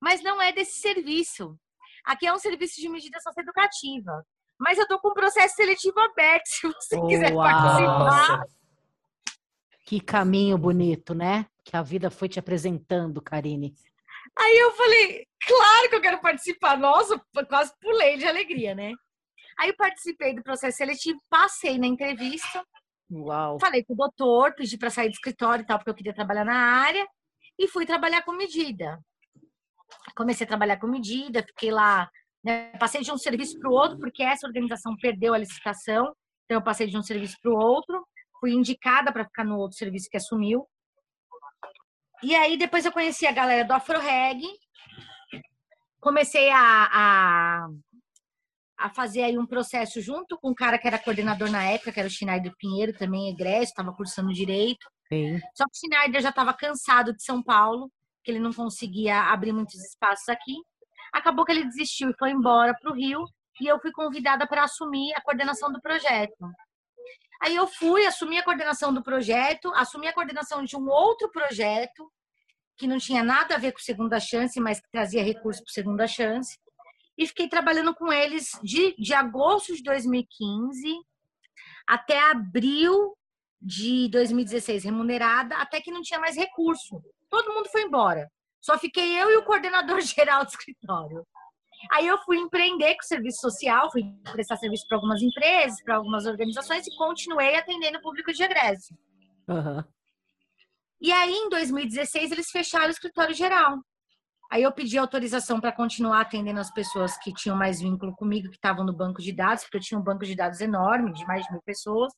mas 0.01 0.23
não 0.23 0.41
é 0.41 0.51
desse 0.51 0.80
serviço. 0.80 1.56
Aqui 2.03 2.25
é 2.25 2.34
um 2.34 2.39
serviço 2.39 2.82
de 2.82 2.89
medida 2.89 3.19
socioeducativa. 3.19 4.25
Mas 4.60 4.80
eu 4.80 4.88
tô 4.88 4.99
com 4.99 5.10
um 5.10 5.13
processo 5.13 5.56
seletivo 5.56 5.99
aberto, 5.99 6.47
se 6.49 6.67
você 6.67 6.99
quiser 7.08 7.34
Uau. 7.34 7.43
participar." 7.45 8.58
Que 9.88 10.02
caminho 10.02 10.58
bonito, 10.58 11.15
né? 11.15 11.45
Que 11.63 11.78
a 11.78 11.82
vida 11.82 12.12
foi 12.12 12.28
te 12.28 12.38
apresentando, 12.38 13.21
Karine. 13.21 13.73
Aí 14.38 14.58
eu 14.58 14.71
falei, 14.73 15.26
claro 15.47 15.89
que 15.89 15.95
eu 15.95 16.02
quero 16.02 16.19
participar. 16.19 16.78
Nossa, 16.78 17.17
quase 17.47 17.71
pulei 17.80 18.17
de 18.17 18.26
alegria, 18.26 18.76
né? 18.76 18.91
Aí 19.58 19.69
eu 19.69 19.76
participei 19.78 20.36
do 20.36 20.43
processo 20.43 20.76
seletivo, 20.76 21.17
passei 21.30 21.78
na 21.78 21.88
entrevista. 21.88 22.62
Uau. 23.10 23.58
Falei 23.62 23.82
com 23.86 23.93
o 23.93 23.95
doutor, 23.95 24.54
pedi 24.56 24.78
para 24.78 24.89
sair 24.89 25.08
do 25.08 25.13
escritório 25.13 25.63
e 25.63 25.65
tal, 25.65 25.78
porque 25.78 25.91
eu 25.91 25.95
queria 25.95 26.13
trabalhar 26.13 26.43
na 26.43 26.82
área. 26.82 27.08
E 27.58 27.65
fui 27.69 27.86
trabalhar 27.86 28.23
com 28.23 28.34
medida. 28.34 29.00
Comecei 30.17 30.43
a 30.43 30.50
trabalhar 30.50 30.78
com 30.82 30.88
medida, 30.88 31.41
fiquei 31.43 31.71
lá. 31.71 32.10
Né? 32.43 32.73
Passei 32.78 33.00
de 33.00 33.12
um 33.13 33.17
serviço 33.17 33.58
para 33.58 33.69
o 33.69 33.73
outro, 33.73 33.97
porque 34.00 34.21
essa 34.21 34.45
organização 34.45 34.97
perdeu 34.97 35.34
a 35.34 35.38
licitação. 35.38 36.13
Então, 36.43 36.58
eu 36.58 36.62
passei 36.62 36.88
de 36.88 36.97
um 36.97 37.02
serviço 37.02 37.38
para 37.41 37.54
o 37.54 37.58
outro 37.58 38.06
fui 38.39 38.52
indicada 38.52 39.12
para 39.12 39.26
ficar 39.26 39.43
no 39.43 39.58
outro 39.58 39.78
serviço 39.78 40.10
que 40.10 40.17
assumiu. 40.17 40.67
E 42.23 42.36
aí 42.36 42.58
depois 42.58 42.86
eu 42.86 42.91
conheci 42.91 43.28
a 43.28 43.32
galera 43.32 43.63
do 43.63 43.73
AfroReg, 43.73 44.41
comecei 46.00 46.50
a, 46.50 46.89
a, 46.91 47.67
a, 48.80 48.89
fazer 48.89 49.23
aí 49.23 49.38
um 49.38 49.45
processo 49.45 50.02
junto 50.02 50.38
com 50.38 50.50
um 50.50 50.56
cara 50.56 50.80
que 50.80 50.88
era 50.88 50.97
coordenador 50.97 51.52
na 51.52 51.63
época, 51.63 51.91
que 51.91 52.00
era 52.00 52.08
o 52.08 52.12
Schneider 52.12 52.54
Pinheiro, 52.58 52.97
também 52.97 53.30
egresso, 53.30 53.71
estava 53.71 53.93
cursando 53.93 54.34
direito. 54.34 54.88
Sim. 55.08 55.39
Só 55.56 55.65
que 55.65 55.71
o 55.71 55.80
Schneider 55.80 56.21
já 56.21 56.30
estava 56.30 56.54
cansado 56.54 57.13
de 57.13 57.23
São 57.23 57.41
Paulo, 57.43 57.91
que 58.23 58.32
ele 58.32 58.39
não 58.39 58.52
conseguia 58.52 59.21
abrir 59.32 59.54
muitos 59.54 59.76
espaços 59.76 60.28
aqui. 60.28 60.56
Acabou 61.13 61.45
que 61.45 61.52
ele 61.52 61.65
desistiu 61.65 62.10
e 62.10 62.17
foi 62.17 62.32
embora 62.32 62.76
para 62.80 62.91
o 62.91 62.95
Rio. 62.95 63.23
e 63.62 63.67
eu 63.67 63.80
fui 63.80 63.91
convidada 63.91 64.47
para 64.47 64.63
assumir 64.63 65.13
a 65.15 65.21
coordenação 65.21 65.71
do 65.71 65.82
projeto. 65.82 66.36
Aí 67.41 67.56
eu 67.56 67.67
fui, 67.67 68.06
assumi 68.06 68.38
a 68.38 68.43
coordenação 68.43 68.93
do 68.93 69.04
projeto, 69.04 69.71
assumi 69.76 70.08
a 70.08 70.13
coordenação 70.13 70.63
de 70.63 70.76
um 70.76 70.88
outro 70.89 71.30
projeto 71.32 72.12
que 72.78 72.88
não 72.88 72.97
tinha 72.97 73.23
nada 73.23 73.56
a 73.56 73.58
ver 73.58 73.71
com 73.71 73.80
segunda 73.80 74.19
chance, 74.19 74.60
mas 74.60 74.80
que 74.80 74.89
trazia 74.91 75.23
recursos 75.23 75.63
para 75.63 75.73
segunda 75.73 76.08
chance. 76.08 76.58
E 77.17 77.26
fiquei 77.26 77.50
trabalhando 77.50 77.95
com 77.95 78.13
eles 78.13 78.52
de, 78.63 78.95
de 78.97 79.13
agosto 79.13 79.76
de 79.76 79.82
2015 79.82 81.00
até 81.88 82.19
abril 82.19 83.17
de 83.60 84.08
2016 84.10 84.84
remunerada, 84.84 85.56
até 85.56 85.82
que 85.82 85.91
não 85.91 86.02
tinha 86.02 86.19
mais 86.19 86.36
recurso. 86.36 87.02
Todo 87.30 87.54
mundo 87.54 87.69
foi 87.69 87.84
embora. 87.84 88.30
Só 88.62 88.78
fiquei 88.78 89.19
eu 89.19 89.32
e 89.32 89.38
o 89.38 89.45
coordenador 89.45 90.02
geral 90.02 90.43
do 90.43 90.50
escritório. 90.50 91.26
Aí 91.91 92.07
eu 92.07 92.17
fui 92.19 92.37
empreender 92.37 92.95
com 92.95 93.03
serviço 93.03 93.39
social, 93.41 93.91
fui 93.91 94.03
prestar 94.31 94.57
serviço 94.57 94.85
para 94.87 94.97
algumas 94.97 95.21
empresas, 95.21 95.81
para 95.83 95.95
algumas 95.95 96.25
organizações 96.25 96.87
e 96.87 96.95
continuei 96.95 97.55
atendendo 97.55 97.99
o 97.99 98.01
público 98.01 98.33
de 98.33 98.43
egresso. 98.43 98.95
Uhum. 99.47 99.83
E 100.99 101.11
aí, 101.11 101.33
em 101.33 101.49
2016, 101.49 102.31
eles 102.31 102.49
fecharam 102.49 102.87
o 102.87 102.91
escritório 102.91 103.35
geral. 103.35 103.77
Aí 104.49 104.63
eu 104.63 104.71
pedi 104.71 104.97
autorização 104.97 105.59
para 105.59 105.71
continuar 105.71 106.21
atendendo 106.21 106.59
as 106.59 106.71
pessoas 106.71 107.17
que 107.17 107.33
tinham 107.33 107.55
mais 107.55 107.81
vínculo 107.81 108.15
comigo, 108.15 108.49
que 108.49 108.55
estavam 108.55 108.85
no 108.85 108.93
banco 108.93 109.21
de 109.21 109.33
dados, 109.33 109.63
porque 109.63 109.77
eu 109.77 109.81
tinha 109.81 109.99
um 109.99 110.03
banco 110.03 110.25
de 110.25 110.35
dados 110.35 110.61
enorme, 110.61 111.13
de 111.13 111.25
mais 111.25 111.45
de 111.45 111.51
mil 111.51 111.61
pessoas. 111.61 112.11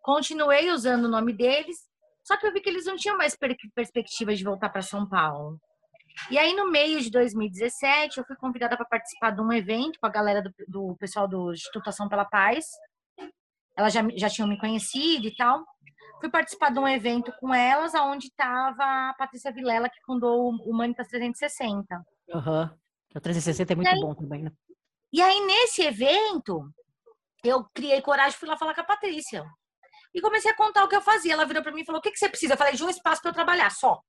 Continuei 0.00 0.70
usando 0.70 1.04
o 1.04 1.08
nome 1.08 1.32
deles, 1.32 1.76
só 2.24 2.36
que 2.36 2.46
eu 2.46 2.52
vi 2.52 2.60
que 2.60 2.68
eles 2.68 2.86
não 2.86 2.96
tinham 2.96 3.16
mais 3.18 3.36
perspectiva 3.74 4.34
de 4.34 4.44
voltar 4.44 4.68
para 4.68 4.82
São 4.82 5.06
Paulo. 5.08 5.60
E 6.30 6.38
aí, 6.38 6.54
no 6.54 6.70
meio 6.70 7.00
de 7.00 7.10
2017, 7.10 8.18
eu 8.18 8.24
fui 8.24 8.36
convidada 8.36 8.76
para 8.76 8.86
participar 8.86 9.30
de 9.30 9.40
um 9.40 9.52
evento 9.52 9.98
com 10.00 10.06
a 10.06 10.10
galera 10.10 10.42
do, 10.42 10.52
do 10.66 10.96
pessoal 10.96 11.26
do 11.26 11.52
Instituto 11.52 11.88
Ação 11.88 12.08
pela 12.08 12.24
Paz. 12.24 12.66
Elas 13.76 13.92
já, 13.92 14.02
já 14.16 14.28
tinham 14.28 14.48
me 14.48 14.58
conhecido 14.58 15.26
e 15.26 15.34
tal. 15.36 15.64
Fui 16.20 16.28
participar 16.28 16.70
de 16.70 16.78
um 16.78 16.88
evento 16.88 17.32
com 17.40 17.54
elas, 17.54 17.94
onde 17.94 18.26
estava 18.26 18.82
a 18.82 19.14
Patrícia 19.16 19.52
Vilela, 19.52 19.88
que 19.88 20.02
fundou 20.04 20.52
o 20.52 20.70
Humanitas 20.70 21.08
360. 21.08 22.04
Aham. 22.34 22.62
Uhum. 22.62 22.78
O 23.14 23.20
360 23.20 23.72
é 23.72 23.76
muito 23.76 23.88
aí, 23.88 24.00
bom 24.00 24.14
também, 24.14 24.42
né? 24.42 24.52
E 25.12 25.22
aí, 25.22 25.40
nesse 25.46 25.82
evento, 25.82 26.70
eu 27.42 27.64
criei 27.74 28.02
coragem 28.02 28.36
e 28.36 28.38
fui 28.38 28.48
lá 28.48 28.56
falar 28.56 28.74
com 28.74 28.80
a 28.82 28.84
Patrícia. 28.84 29.44
E 30.14 30.20
comecei 30.20 30.50
a 30.50 30.56
contar 30.56 30.84
o 30.84 30.88
que 30.88 30.96
eu 30.96 31.00
fazia. 31.00 31.32
Ela 31.32 31.46
virou 31.46 31.62
para 31.62 31.72
mim 31.72 31.82
e 31.82 31.84
falou: 31.84 32.00
O 32.00 32.02
que, 32.02 32.10
que 32.10 32.18
você 32.18 32.28
precisa? 32.28 32.54
Eu 32.54 32.58
falei: 32.58 32.74
De 32.74 32.84
um 32.84 32.90
espaço 32.90 33.22
para 33.22 33.30
eu 33.30 33.34
trabalhar, 33.34 33.70
só. 33.70 34.00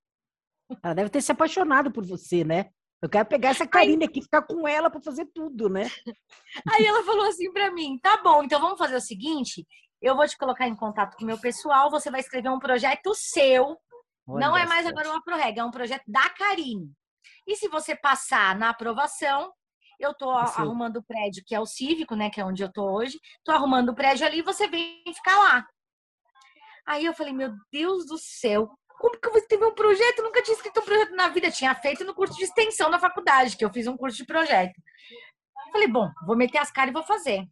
Ela 0.84 0.94
deve 0.94 1.10
ter 1.10 1.22
se 1.22 1.32
apaixonado 1.32 1.92
por 1.92 2.06
você, 2.06 2.44
né? 2.44 2.70
Eu 3.02 3.10
quero 3.10 3.28
pegar 3.28 3.50
essa 3.50 3.66
Karine 3.66 4.06
aqui 4.06 4.20
e 4.20 4.24
ficar 4.24 4.42
com 4.42 4.68
ela 4.68 4.90
para 4.90 5.02
fazer 5.02 5.26
tudo, 5.34 5.70
né? 5.70 5.84
Aí 6.70 6.86
ela 6.86 7.04
falou 7.04 7.26
assim 7.28 7.52
para 7.52 7.72
mim: 7.72 7.98
tá 8.02 8.18
bom, 8.22 8.44
então 8.44 8.60
vamos 8.60 8.78
fazer 8.78 8.96
o 8.96 9.02
seguinte: 9.02 9.66
eu 10.02 10.16
vou 10.16 10.28
te 10.28 10.38
colocar 10.38 10.68
em 10.68 10.76
contato 10.76 11.16
com 11.16 11.24
o 11.24 11.28
meu 11.28 11.40
pessoal, 11.40 11.90
você 11.90 12.12
vai 12.12 12.20
escrever 12.20 12.50
um 12.50 12.60
projeto 12.60 13.14
seu. 13.16 13.78
Olha 14.28 14.48
não 14.48 14.58
é 14.58 14.66
mais 14.66 14.86
agora 14.86 15.10
uma 15.10 15.24
ProReg, 15.24 15.60
é 15.60 15.64
um 15.64 15.72
projeto 15.72 16.04
da 16.08 16.30
Karine. 16.30 16.92
E 17.48 17.56
se 17.56 17.68
você 17.68 17.96
passar 17.96 18.56
na 18.58 18.70
aprovação, 18.70 19.52
eu 20.00 20.14
tô 20.14 20.30
arrumando 20.30 20.98
o 20.98 21.04
prédio, 21.04 21.44
que 21.46 21.56
é 21.56 21.60
o 21.60 21.66
cívico, 21.66 22.16
né? 22.16 22.30
Que 22.30 22.40
é 22.40 22.46
onde 22.46 22.64
eu 22.64 22.72
tô 22.72 22.84
hoje. 22.84 23.20
Tô 23.44 23.52
arrumando 23.52 23.90
o 23.90 23.96
prédio 23.96 24.26
ali, 24.26 24.42
você 24.42 24.68
vem 24.68 25.04
ficar 25.14 25.38
lá. 25.38 25.68
Aí 26.86 27.06
eu 27.06 27.14
falei, 27.14 27.34
meu 27.34 27.54
Deus 27.72 28.06
do 28.06 28.18
céu, 28.18 28.70
como 29.00 29.20
que 29.20 29.30
você 29.30 29.48
teve 29.48 29.66
um 29.66 29.74
projeto? 29.74 30.20
Eu 30.20 30.26
nunca 30.26 30.42
tinha 30.42 30.56
escrito 30.56 30.80
um 30.80 30.86
projeto 30.86 31.16
na 31.16 31.30
vida. 31.30 31.50
Tinha 31.50 31.74
feito 31.74 32.04
no 32.04 32.14
curso 32.14 32.36
de 32.36 32.44
extensão 32.44 32.92
da 32.92 33.00
faculdade, 33.00 33.58
que 33.58 33.64
eu 33.64 33.72
fiz 33.72 33.88
um 33.88 33.98
curso 33.98 34.18
de 34.18 34.26
projeto. 34.26 34.74
Falei, 35.72 35.88
bom, 35.88 36.10
vou 36.26 36.36
meter 36.36 36.58
as 36.58 36.72
caras 36.72 36.92
e 36.92 36.94
vou 36.94 37.04
fazer. 37.04 37.46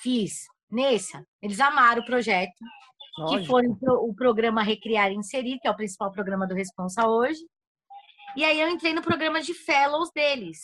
Fiz. 0.00 0.46
Nessa, 0.70 1.24
eles 1.40 1.60
amaram 1.60 2.02
o 2.02 2.04
projeto, 2.04 2.52
Lógico. 3.16 3.40
que 3.40 3.46
foi 3.46 3.62
o 3.68 4.12
programa 4.14 4.64
Recriar 4.64 5.12
e 5.12 5.14
Inserir, 5.14 5.60
que 5.60 5.68
é 5.68 5.70
o 5.70 5.76
principal 5.76 6.10
programa 6.10 6.44
do 6.44 6.54
Responsa 6.54 7.06
hoje. 7.06 7.40
E 8.36 8.44
aí 8.44 8.60
eu 8.60 8.68
entrei 8.68 8.92
no 8.92 9.00
programa 9.00 9.40
de 9.40 9.54
fellows 9.54 10.10
deles. 10.12 10.58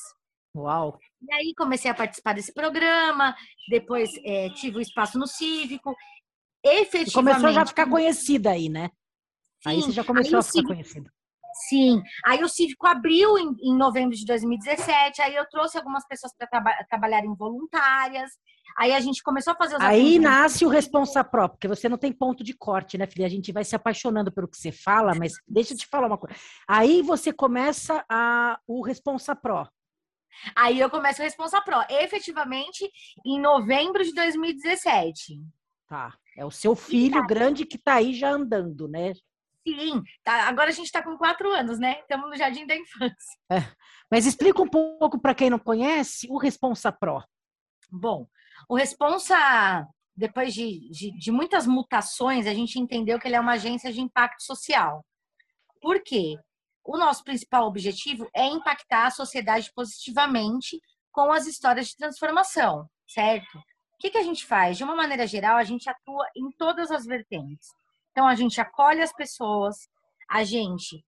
Uau! 0.57 0.99
E 1.23 1.33
aí 1.33 1.55
comecei 1.57 1.89
a 1.89 1.95
participar 1.95 2.35
desse 2.35 2.53
programa, 2.53 3.35
depois 3.71 4.11
é, 4.25 4.51
tive 4.51 4.77
o 4.77 4.79
um 4.79 4.83
espaço 4.83 5.19
no 5.19 5.27
Cívico. 5.27 5.95
Efetivamente. 6.65 7.15
começou 7.15 7.53
já 7.53 7.63
a 7.63 7.67
ficar 7.67 7.89
conhecida 7.89 8.51
aí, 8.51 8.69
né? 8.69 8.91
Sim, 9.63 9.71
aí 9.71 9.83
você 9.83 9.93
já 9.93 10.05
começou 10.05 10.39
a 10.39 10.43
ficar 10.43 10.53
cívico, 10.53 10.73
conhecida. 10.73 11.13
Sim. 11.69 12.03
Aí 12.25 12.43
o 12.43 12.49
Cívico 12.49 12.87
abriu 12.87 13.39
em, 13.39 13.55
em, 13.63 13.77
novembro 13.77 14.17
de 14.17 14.25
2017. 14.25 15.21
Aí 15.23 15.35
eu 15.35 15.49
trouxe 15.49 15.77
algumas 15.77 16.07
pessoas 16.07 16.33
para 16.37 16.47
traba 16.47 16.73
trabalharem 16.89 17.35
voluntárias. 17.35 18.31
Aí 18.77 18.93
a 18.93 19.01
gente 19.01 19.23
começou 19.23 19.53
a 19.53 19.57
fazer 19.57 19.77
os 19.77 19.83
Aí 19.83 20.19
nasce 20.19 20.65
o 20.65 20.69
Responsa 20.69 21.23
Pro, 21.23 21.49
porque 21.49 21.69
você 21.69 21.89
não 21.89 21.99
tem 21.99 22.11
ponto 22.11 22.43
de 22.43 22.55
corte, 22.55 22.97
né, 22.97 23.07
filha? 23.07 23.27
A 23.27 23.31
gente 23.31 23.53
vai 23.53 23.65
se 23.65 23.77
apaixonando 23.77 24.33
pelo 24.33 24.49
que 24.49 24.57
você 24.57 24.73
fala, 24.73 25.15
mas 25.15 25.35
deixa 25.47 25.75
eu 25.75 25.79
te 25.79 25.87
falar 25.87 26.07
uma 26.07 26.17
coisa. 26.17 26.35
Aí 26.67 27.03
você 27.03 27.33
começa 27.33 28.03
a, 28.09 28.59
o 28.67 28.83
Responsa 28.83 29.37
Pro. 29.37 29.69
Aí 30.57 30.81
eu 30.81 30.89
começo 30.89 31.21
o 31.21 31.25
Responsa 31.25 31.61
Pro, 31.61 31.85
efetivamente, 31.91 32.91
em 33.27 33.39
novembro 33.39 34.03
de 34.03 34.15
2017. 34.15 35.39
Tá. 35.87 36.15
É 36.35 36.47
o 36.47 36.51
seu 36.51 36.75
filho 36.75 37.27
grande 37.27 37.67
que 37.67 37.77
tá 37.77 37.97
aí 37.97 38.15
já 38.15 38.31
andando, 38.31 38.89
né? 38.89 39.13
Sim, 39.67 40.03
tá, 40.25 40.49
agora 40.49 40.71
a 40.71 40.73
gente 40.73 40.87
está 40.87 41.03
com 41.03 41.17
quatro 41.17 41.51
anos, 41.53 41.79
né? 41.79 42.01
Estamos 42.01 42.29
no 42.29 42.37
jardim 42.37 42.67
da 42.67 42.77
infância. 42.77 43.39
É. 43.51 43.61
Mas 44.11 44.27
explica 44.27 44.61
um 44.61 44.69
pouco 44.69 45.21
para 45.21 45.35
quem 45.35 45.49
não 45.49 45.59
conhece 45.59 46.27
o 46.29 46.37
Responsa 46.37 46.91
Pro. 46.91 47.23
Bom, 47.91 48.27
o 48.69 48.77
Responsa, 48.77 49.87
depois 50.17 50.53
de, 50.53 50.89
de, 50.91 51.17
de, 51.17 51.31
muitas 51.31 51.67
mutações, 51.67 52.47
a 52.47 52.55
gente 52.55 52.79
entendeu 52.79 53.19
que 53.19 53.29
ele 53.29 53.37
é 53.37 53.41
uma 53.41 53.53
agência 53.53 53.93
de 53.93 54.01
impacto 54.01 54.43
social. 54.43 55.05
Por 55.81 56.03
quê? 56.03 56.37
O 56.85 56.99
nosso 56.99 57.23
principal 57.23 57.67
objetivo 57.67 58.29
é 58.35 58.47
impactar 58.47 59.07
a 59.07 59.11
sociedade 59.11 59.71
positivamente 59.75 60.81
com 61.13 61.31
as 61.31 61.47
histórias 61.47 61.89
de 61.89 61.97
transformação, 61.97 62.89
certo? 63.07 63.59
O 63.59 63.99
que, 64.01 64.11
que 64.11 64.19
a 64.19 64.23
gente 64.23 64.45
faz? 64.45 64.77
De 64.77 64.83
uma 64.83 64.97
maneira 64.97 65.27
geral, 65.27 65.57
a 65.57 65.65
gente 65.65 65.89
atua 65.89 66.27
em 66.37 66.51
todas 66.59 66.91
as 66.91 67.05
vertentes. 67.05 67.69
Então, 68.13 68.27
a 68.27 68.35
gente 68.35 68.61
acolhe 68.61 69.03
as 69.03 69.13
pessoas, 69.13 69.89
a 70.31 70.45
gente 70.45 71.05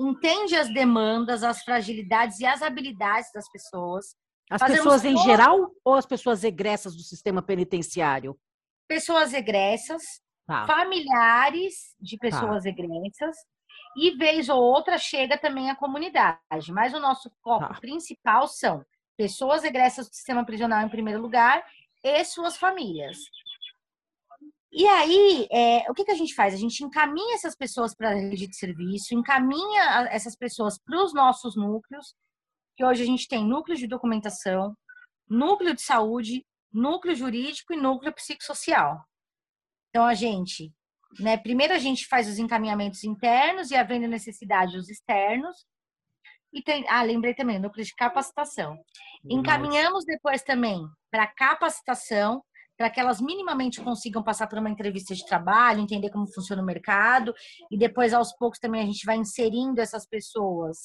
entende 0.00 0.54
as 0.54 0.72
demandas, 0.72 1.42
as 1.42 1.62
fragilidades 1.62 2.38
e 2.38 2.46
as 2.46 2.62
habilidades 2.62 3.30
das 3.32 3.50
pessoas. 3.50 4.16
As 4.50 4.62
pessoas 4.62 5.04
em 5.04 5.14
todo... 5.14 5.24
geral 5.24 5.70
ou 5.84 5.94
as 5.94 6.06
pessoas 6.06 6.44
egressas 6.44 6.94
do 6.96 7.02
sistema 7.02 7.42
penitenciário? 7.42 8.38
Pessoas 8.86 9.34
egressas, 9.34 10.02
tá. 10.46 10.66
familiares 10.66 11.94
de 12.00 12.16
tá. 12.16 12.28
pessoas 12.28 12.62
tá. 12.62 12.68
egressas 12.70 13.36
e 13.96 14.16
vez 14.16 14.48
ou 14.48 14.62
outra 14.62 14.96
chega 14.96 15.36
também 15.36 15.70
a 15.70 15.76
comunidade. 15.76 16.72
Mas 16.72 16.94
o 16.94 17.00
nosso 17.00 17.30
foco 17.42 17.74
tá. 17.74 17.80
principal 17.80 18.46
são 18.46 18.84
pessoas 19.16 19.64
egressas 19.64 20.08
do 20.08 20.14
sistema 20.14 20.46
prisional 20.46 20.80
em 20.80 20.88
primeiro 20.88 21.20
lugar 21.20 21.62
e 22.02 22.24
suas 22.24 22.56
famílias. 22.56 23.18
E 24.70 24.86
aí, 24.86 25.48
é, 25.50 25.90
o 25.90 25.94
que, 25.94 26.04
que 26.04 26.10
a 26.10 26.16
gente 26.16 26.34
faz? 26.34 26.52
A 26.52 26.58
gente 26.58 26.84
encaminha 26.84 27.34
essas 27.34 27.56
pessoas 27.56 27.94
para 27.94 28.10
a 28.10 28.14
rede 28.14 28.46
de 28.46 28.56
serviço, 28.56 29.14
encaminha 29.14 30.08
essas 30.10 30.36
pessoas 30.36 30.78
para 30.78 31.02
os 31.02 31.14
nossos 31.14 31.56
núcleos, 31.56 32.14
que 32.76 32.84
hoje 32.84 33.02
a 33.02 33.06
gente 33.06 33.26
tem 33.26 33.44
núcleo 33.44 33.76
de 33.76 33.86
documentação, 33.86 34.76
núcleo 35.28 35.74
de 35.74 35.82
saúde, 35.82 36.46
núcleo 36.72 37.14
jurídico 37.14 37.72
e 37.72 37.76
núcleo 37.76 38.12
psicossocial. 38.12 39.02
Então, 39.88 40.04
a 40.04 40.14
gente, 40.14 40.72
né, 41.18 41.36
primeiro 41.38 41.72
a 41.72 41.78
gente 41.78 42.06
faz 42.06 42.28
os 42.28 42.38
encaminhamentos 42.38 43.04
internos 43.04 43.70
e, 43.70 43.76
havendo 43.76 44.06
necessidade, 44.06 44.76
os 44.76 44.88
externos. 44.88 45.66
E 46.52 46.62
tem, 46.62 46.86
ah, 46.88 47.02
lembrei 47.02 47.34
também, 47.34 47.58
núcleo 47.58 47.84
de 47.84 47.94
capacitação. 47.94 48.78
Encaminhamos 49.24 50.04
depois 50.04 50.42
também 50.42 50.86
para 51.10 51.26
capacitação, 51.26 52.42
para 52.78 52.88
que 52.88 53.00
elas 53.00 53.20
minimamente 53.20 53.82
consigam 53.82 54.22
passar 54.22 54.46
por 54.46 54.58
uma 54.58 54.70
entrevista 54.70 55.12
de 55.12 55.26
trabalho, 55.26 55.80
entender 55.80 56.10
como 56.10 56.32
funciona 56.32 56.62
o 56.62 56.64
mercado, 56.64 57.34
e 57.68 57.76
depois, 57.76 58.14
aos 58.14 58.32
poucos, 58.36 58.60
também 58.60 58.80
a 58.80 58.86
gente 58.86 59.04
vai 59.04 59.16
inserindo 59.16 59.80
essas 59.80 60.06
pessoas 60.06 60.78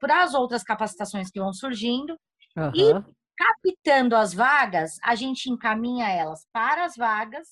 para 0.00 0.22
as 0.22 0.32
outras 0.32 0.62
capacitações 0.62 1.30
que 1.30 1.38
vão 1.38 1.52
surgindo. 1.52 2.18
Uhum. 2.56 2.72
E 2.74 3.18
captando 3.36 4.16
as 4.16 4.32
vagas, 4.32 4.92
a 5.04 5.14
gente 5.14 5.50
encaminha 5.50 6.08
elas 6.08 6.46
para 6.50 6.86
as 6.86 6.96
vagas 6.96 7.46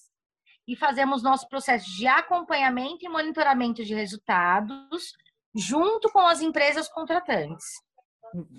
e 0.67 0.75
fazemos 0.75 1.23
nosso 1.23 1.47
processo 1.47 1.87
de 1.97 2.07
acompanhamento 2.07 3.05
e 3.05 3.09
monitoramento 3.09 3.85
de 3.85 3.95
resultados 3.95 5.13
junto 5.55 6.11
com 6.11 6.21
as 6.21 6.41
empresas 6.41 6.89
contratantes. 6.89 7.67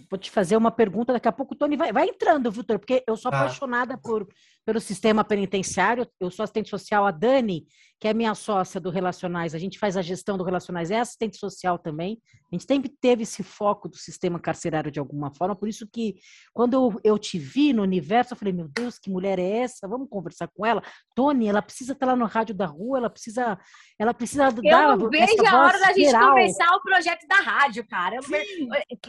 Vou 0.09 0.17
te 0.17 0.31
fazer 0.31 0.55
uma 0.55 0.71
pergunta, 0.71 1.11
daqui 1.11 1.27
a 1.27 1.31
pouco 1.31 1.53
o 1.53 1.57
Tony 1.57 1.75
vai, 1.75 1.91
vai 1.91 2.07
entrando, 2.07 2.51
Vitor, 2.51 2.79
porque 2.79 3.03
eu 3.05 3.17
sou 3.17 3.31
ah. 3.33 3.39
apaixonada 3.39 3.97
por, 3.97 4.27
pelo 4.67 4.81
sistema 4.81 5.23
penitenciário, 5.23 6.05
eu 6.19 6.29
sou 6.29 6.43
assistente 6.43 6.69
social, 6.69 7.05
a 7.05 7.11
Dani, 7.11 7.65
que 8.01 8.05
é 8.05 8.13
minha 8.13 8.35
sócia 8.35 8.81
do 8.81 8.89
Relacionais, 8.89 9.55
a 9.55 9.57
gente 9.57 9.79
faz 9.79 9.95
a 9.95 10.01
gestão 10.01 10.37
do 10.37 10.43
Relacionais, 10.43 10.91
é 10.91 10.99
assistente 10.99 11.37
social 11.37 11.79
também. 11.79 12.21
A 12.51 12.55
gente 12.55 12.65
sempre 12.67 12.89
teve 12.89 13.23
esse 13.23 13.43
foco 13.43 13.87
do 13.87 13.95
sistema 13.95 14.37
carcerário 14.37 14.91
de 14.91 14.99
alguma 14.99 15.33
forma, 15.33 15.55
por 15.55 15.69
isso 15.69 15.87
que 15.89 16.15
quando 16.53 16.99
eu 17.01 17.17
te 17.17 17.39
vi 17.39 17.71
no 17.71 17.81
universo, 17.81 18.33
eu 18.33 18.37
falei, 18.37 18.53
meu 18.53 18.67
Deus, 18.67 18.99
que 18.99 19.09
mulher 19.09 19.39
é 19.39 19.59
essa? 19.59 19.87
Vamos 19.87 20.09
conversar 20.09 20.49
com 20.49 20.65
ela. 20.65 20.83
Tony, 21.15 21.47
ela 21.47 21.61
precisa 21.61 21.93
estar 21.93 22.05
lá 22.05 22.15
no 22.17 22.25
rádio 22.25 22.53
da 22.53 22.65
rua, 22.65 22.97
ela 22.97 23.09
precisa, 23.09 23.57
ela 23.97 24.13
precisa 24.13 24.47
eu 24.47 24.61
dar 24.63 24.97
não 24.97 25.09
vejo 25.09 25.47
a 25.47 25.59
hora 25.59 25.79
da 25.79 25.93
gente 25.93 26.11
começar 26.11 26.75
o 26.75 26.81
projeto 26.81 27.25
da 27.25 27.37
rádio, 27.37 27.87
cara. 27.87 28.17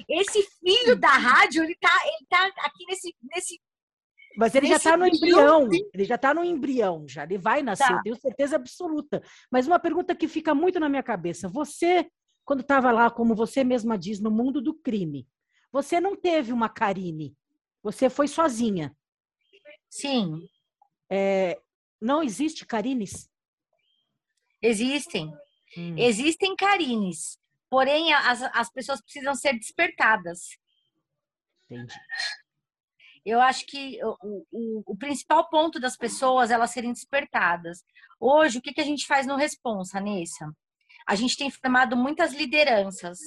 Esse 0.08 0.40
filho 0.64 0.94
da 0.94 1.10
rádio, 1.10 1.64
ele 1.64 1.74
tá, 1.80 1.90
ele 2.04 2.26
tá 2.30 2.46
aqui 2.64 2.86
nesse, 2.86 3.12
nesse 3.34 3.60
mas 4.38 4.54
ele 4.54 4.68
já 4.68 4.76
está 4.76 4.96
no 4.96 5.04
embrião, 5.04 5.68
ele 5.92 6.04
já 6.04 6.14
está 6.14 6.32
no 6.32 6.44
embrião, 6.44 7.08
já 7.08 7.24
ele 7.24 7.36
vai 7.36 7.60
nascer, 7.60 7.88
tá. 7.88 8.00
tenho 8.04 8.14
certeza 8.14 8.54
absoluta. 8.54 9.20
Mas 9.50 9.66
uma 9.66 9.80
pergunta 9.80 10.14
que 10.14 10.28
fica 10.28 10.54
muito 10.54 10.78
na 10.78 10.88
minha 10.88 11.02
cabeça: 11.02 11.48
você, 11.48 12.08
quando 12.44 12.60
estava 12.60 12.92
lá, 12.92 13.10
como 13.10 13.34
você 13.34 13.64
mesma 13.64 13.98
diz, 13.98 14.20
no 14.20 14.30
mundo 14.30 14.62
do 14.62 14.72
crime, 14.72 15.26
você 15.72 16.00
não 16.00 16.14
teve 16.14 16.52
uma 16.52 16.68
Karine, 16.68 17.36
você 17.82 18.08
foi 18.08 18.28
sozinha. 18.28 18.96
Sim. 19.90 20.48
É, 21.10 21.60
não 22.00 22.22
existe 22.22 22.64
Karines? 22.64 23.28
Existem. 24.62 25.34
Hum. 25.76 25.98
Existem 25.98 26.54
Karines. 26.54 27.40
Porém, 27.68 28.12
as, 28.12 28.42
as 28.54 28.72
pessoas 28.72 29.02
precisam 29.02 29.34
ser 29.34 29.54
despertadas. 29.54 30.56
Entendi 31.68 31.96
eu 33.28 33.40
acho 33.40 33.66
que 33.66 33.98
o, 34.02 34.46
o, 34.50 34.82
o, 34.92 34.96
principal 34.96 35.48
ponto 35.48 35.80
das 35.80 35.96
pessoas 35.96 36.50
elas 36.50 36.70
serem 36.70 36.92
despertadas. 36.92 37.84
Hoje, 38.20 38.58
o 38.58 38.62
que, 38.62 38.72
que 38.72 38.80
a 38.80 38.84
gente 38.84 39.06
faz 39.06 39.26
no 39.26 39.36
Responsa, 39.36 40.00
Nessa? 40.00 40.50
A 41.06 41.14
gente 41.14 41.36
tem 41.36 41.50
formado 41.50 41.96
muitas 41.96 42.32
lideranças. 42.32 43.18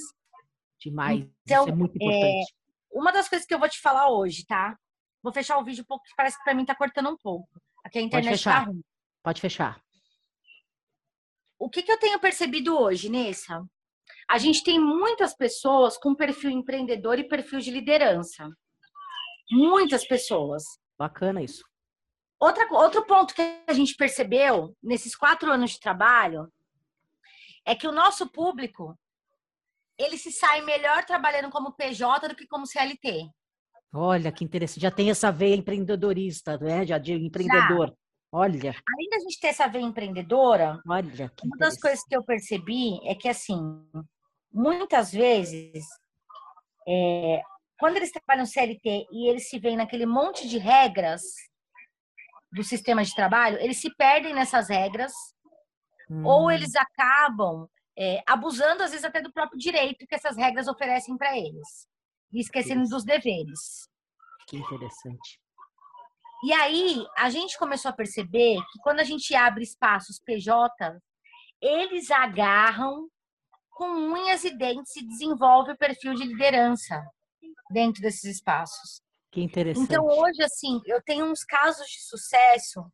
Demais. 0.80 1.28
Então, 1.44 1.64
Isso 1.64 1.74
é 1.74 1.76
muito 1.76 1.96
importante. 1.96 2.52
É, 2.52 2.98
uma 2.98 3.12
das 3.12 3.30
coisas 3.30 3.48
que 3.48 3.54
eu 3.54 3.60
vou 3.60 3.70
te 3.70 3.80
falar 3.80 4.10
hoje, 4.10 4.46
tá? 4.46 4.78
Vou 5.22 5.32
fechar 5.32 5.58
o 5.58 5.64
vídeo 5.64 5.84
um 5.84 5.86
pouco, 5.86 6.04
que 6.04 6.16
parece 6.16 6.38
que 6.38 6.44
para 6.44 6.54
mim 6.54 6.66
tá 6.66 6.76
cortando 6.76 7.10
um 7.10 7.18
pouco. 7.18 7.48
Aqui 7.84 8.00
a 8.00 8.02
internet 8.02 8.32
Pode 8.32 8.44
tá 8.44 8.52
fechar. 8.52 8.66
Tá 8.66 8.82
Pode 9.24 9.42
fechar. 9.42 9.84
O 11.60 11.70
que, 11.70 11.84
que 11.84 11.92
eu 11.92 12.00
tenho 12.00 12.20
percebido 12.20 12.78
hoje, 12.78 13.10
Nessa? 13.10 13.64
A 14.28 14.38
gente 14.38 14.64
tem 14.64 14.80
muitas 14.80 15.36
pessoas 15.36 15.98
com 15.98 16.16
perfil 16.16 16.50
empreendedor 16.50 17.20
e 17.20 17.28
perfil 17.28 17.60
de 17.60 17.70
liderança. 17.70 18.50
Muitas 19.52 20.08
pessoas. 20.08 20.64
Bacana 20.98 21.42
isso. 21.42 21.64
Outra, 22.40 22.68
outro 22.72 23.06
ponto 23.06 23.36
que 23.36 23.42
a 23.68 23.74
gente 23.74 23.96
percebeu 23.96 24.76
nesses 24.82 25.16
quatro 25.16 25.52
anos 25.52 25.72
de 25.72 25.80
trabalho 25.80 26.52
é 27.66 27.76
que 27.76 27.88
o 27.88 27.92
nosso 27.92 28.28
público 28.32 28.98
ele 29.98 30.18
se 30.18 30.32
sai 30.32 30.62
melhor 30.62 31.06
trabalhando 31.06 31.52
como 31.52 31.74
PJ 31.74 32.28
do 32.28 32.36
que 32.36 32.48
como 32.48 32.66
CLT. 32.66 33.30
Olha 33.94 34.32
que 34.32 34.44
interessante. 34.44 34.82
Já 34.82 34.90
tem 34.90 35.12
essa 35.12 35.32
veia 35.32 35.56
empreendedorista, 35.56 36.58
né? 36.58 36.86
Já 36.86 36.98
de 36.98 37.14
empreendedor. 37.14 37.90
Já. 37.90 37.96
Olha. 38.32 38.74
Além 38.96 39.10
da 39.10 39.20
gente 39.20 39.40
ter 39.40 39.48
essa 39.48 39.68
veia 39.68 39.84
empreendedora, 39.84 40.82
Olha, 40.88 41.32
uma 41.44 41.58
das 41.58 41.78
coisas 41.78 42.04
que 42.06 42.16
eu 42.16 42.24
percebi 42.24 43.00
é 43.06 43.14
que 43.14 43.28
assim, 43.28 43.60
muitas 44.52 45.12
vezes 45.12 45.86
é, 46.88 47.42
quando 47.82 47.98
eles 47.98 48.12
trabalham 48.12 48.46
CLT 48.46 49.08
e 49.12 49.28
eles 49.28 49.50
se 49.50 49.58
veem 49.58 49.76
naquele 49.76 50.06
monte 50.06 50.48
de 50.48 50.60
regras 50.60 51.24
do 52.52 52.64
sistema 52.64 53.04
de 53.04 53.16
trabalho, 53.16 53.58
eles 53.58 53.82
se 53.82 53.90
perdem 53.96 54.36
nessas 54.36 54.70
regras 54.70 55.12
hum. 56.08 56.24
ou 56.24 56.52
eles 56.52 56.76
acabam 56.76 57.68
é, 57.98 58.22
abusando, 58.28 58.84
às 58.84 58.92
vezes, 58.92 59.04
até 59.04 59.20
do 59.20 59.34
próprio 59.34 59.58
direito 59.58 60.06
que 60.06 60.14
essas 60.14 60.38
regras 60.38 60.68
oferecem 60.68 61.18
para 61.18 61.36
eles 61.36 61.88
e 62.32 62.40
esquecendo 62.40 62.88
dos 62.88 63.04
deveres. 63.04 63.90
Que 64.48 64.58
interessante. 64.58 65.40
E 66.44 66.54
aí, 66.54 67.04
a 67.18 67.32
gente 67.32 67.58
começou 67.58 67.90
a 67.90 67.96
perceber 67.96 68.58
que 68.72 68.80
quando 68.84 69.00
a 69.00 69.04
gente 69.04 69.34
abre 69.34 69.64
espaços 69.64 70.20
PJ, 70.20 70.72
eles 71.60 72.12
agarram 72.12 73.10
com 73.72 73.88
unhas 73.88 74.44
e 74.44 74.56
dentes 74.56 74.96
e 74.98 75.08
desenvolve 75.08 75.72
o 75.72 75.78
perfil 75.78 76.14
de 76.14 76.26
liderança 76.26 77.04
dentro 77.72 78.02
desses 78.02 78.24
espaços. 78.24 79.02
Que 79.32 79.42
interessante. 79.42 79.86
Então, 79.86 80.06
hoje, 80.06 80.44
assim, 80.44 80.82
eu 80.86 81.02
tenho 81.02 81.26
uns 81.26 81.44
casos 81.44 81.88
de 81.88 82.02
sucesso 82.02 82.86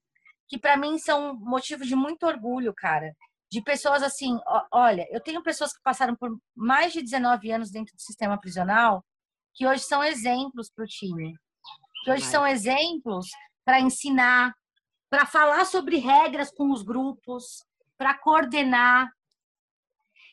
que 0.47 0.57
para 0.57 0.77
mim 0.77 0.97
são 0.97 1.35
motivo 1.35 1.83
de 1.83 1.95
muito 1.95 2.25
orgulho, 2.25 2.73
cara. 2.73 3.13
De 3.51 3.61
pessoas 3.61 4.03
assim, 4.03 4.37
olha, 4.71 5.07
eu 5.09 5.21
tenho 5.21 5.41
pessoas 5.41 5.73
que 5.73 5.81
passaram 5.81 6.15
por 6.15 6.37
mais 6.55 6.93
de 6.93 7.01
19 7.01 7.51
anos 7.51 7.71
dentro 7.71 7.95
do 7.95 8.01
sistema 8.01 8.39
prisional 8.39 9.03
que 9.53 9.65
hoje 9.65 9.83
são 9.83 10.03
exemplos 10.03 10.69
para 10.69 10.85
o 10.85 10.87
time. 10.87 11.33
Que 12.03 12.11
hoje 12.11 12.25
são 12.25 12.45
exemplos 12.45 13.27
para 13.65 13.79
ensinar, 13.81 14.53
para 15.09 15.25
falar 15.25 15.65
sobre 15.65 15.97
regras 15.97 16.51
com 16.51 16.71
os 16.71 16.83
grupos, 16.83 17.65
para 17.97 18.17
coordenar. 18.17 19.11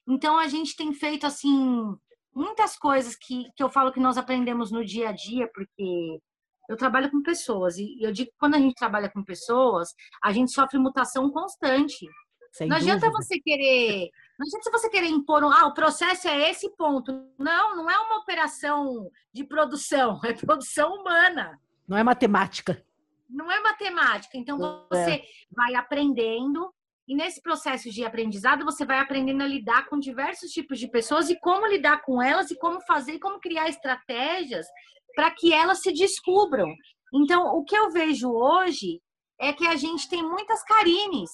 Então 0.06 0.38
a 0.38 0.46
gente 0.46 0.76
tem 0.76 0.92
feito 0.92 1.26
assim 1.26 1.96
muitas 2.34 2.76
coisas 2.76 3.14
que, 3.16 3.50
que 3.56 3.62
eu 3.62 3.70
falo 3.70 3.92
que 3.92 4.00
nós 4.00 4.18
aprendemos 4.18 4.70
no 4.70 4.84
dia 4.84 5.10
a 5.10 5.12
dia, 5.12 5.48
porque 5.54 6.20
eu 6.68 6.76
trabalho 6.76 7.10
com 7.10 7.22
pessoas 7.22 7.76
e 7.76 7.96
eu 8.00 8.10
digo 8.10 8.30
que 8.30 8.36
quando 8.38 8.54
a 8.54 8.58
gente 8.58 8.74
trabalha 8.74 9.10
com 9.10 9.22
pessoas, 9.22 9.94
a 10.22 10.32
gente 10.32 10.52
sofre 10.52 10.78
mutação 10.78 11.30
constante. 11.30 12.06
Sem 12.52 12.68
não 12.68 12.76
dúvida. 12.76 12.94
adianta 12.94 13.10
você 13.18 13.40
querer, 13.40 14.10
não 14.38 14.46
adianta 14.46 14.70
você 14.70 14.88
querer 14.88 15.08
impor 15.08 15.42
um, 15.42 15.50
ah, 15.50 15.66
o 15.66 15.74
processo 15.74 16.28
é 16.28 16.50
esse 16.50 16.70
ponto. 16.76 17.12
Não, 17.38 17.76
não 17.76 17.90
é 17.90 17.98
uma 17.98 18.18
operação 18.18 19.10
de 19.32 19.44
produção, 19.44 20.20
é 20.24 20.32
produção 20.32 20.94
humana. 20.94 21.58
Não 21.86 21.96
é 21.96 22.02
matemática. 22.02 22.82
Não 23.28 23.50
é 23.50 23.60
matemática. 23.60 24.38
Então 24.38 24.58
você 24.88 25.10
é. 25.10 25.24
vai 25.50 25.74
aprendendo 25.74 26.72
e 27.06 27.14
nesse 27.14 27.42
processo 27.42 27.90
de 27.90 28.04
aprendizado, 28.04 28.64
você 28.64 28.84
vai 28.84 28.98
aprendendo 28.98 29.42
a 29.42 29.46
lidar 29.46 29.86
com 29.88 29.98
diversos 29.98 30.50
tipos 30.50 30.78
de 30.78 30.88
pessoas 30.88 31.28
e 31.28 31.38
como 31.38 31.66
lidar 31.66 32.02
com 32.02 32.22
elas 32.22 32.50
e 32.50 32.58
como 32.58 32.80
fazer, 32.86 33.18
como 33.18 33.40
criar 33.40 33.68
estratégias 33.68 34.66
para 35.14 35.30
que 35.30 35.52
elas 35.52 35.80
se 35.80 35.92
descubram. 35.92 36.66
Então, 37.12 37.46
o 37.56 37.64
que 37.64 37.76
eu 37.76 37.90
vejo 37.90 38.30
hoje 38.30 39.00
é 39.38 39.52
que 39.52 39.66
a 39.66 39.76
gente 39.76 40.08
tem 40.08 40.22
muitas 40.22 40.62
Karines. 40.64 41.30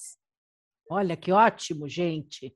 Olha 0.89 1.15
que 1.15 1.31
ótimo, 1.31 1.87
gente. 1.87 2.53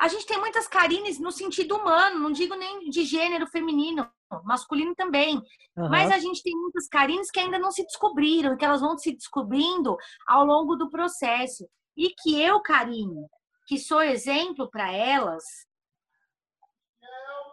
A 0.00 0.08
gente 0.08 0.26
tem 0.26 0.40
muitas 0.40 0.66
Karines 0.66 1.20
no 1.20 1.30
sentido 1.30 1.76
humano, 1.76 2.18
não 2.18 2.32
digo 2.32 2.54
nem 2.56 2.88
de 2.88 3.04
gênero 3.04 3.46
feminino, 3.46 4.10
masculino 4.42 4.94
também. 4.94 5.36
Uhum. 5.76 5.88
Mas 5.90 6.10
a 6.10 6.18
gente 6.18 6.42
tem 6.42 6.54
muitas 6.54 6.88
Karines 6.88 7.30
que 7.30 7.38
ainda 7.38 7.58
não 7.58 7.70
se 7.70 7.84
descobriram, 7.84 8.56
que 8.56 8.64
elas 8.64 8.80
vão 8.80 8.96
se 8.96 9.12
descobrindo 9.12 9.96
ao 10.26 10.44
longo 10.44 10.76
do 10.76 10.90
processo 10.90 11.68
e 11.96 12.10
que 12.10 12.40
eu, 12.40 12.60
Karine, 12.60 13.26
que 13.66 13.78
sou 13.78 14.02
exemplo 14.02 14.68
para 14.70 14.92
elas, 14.92 15.44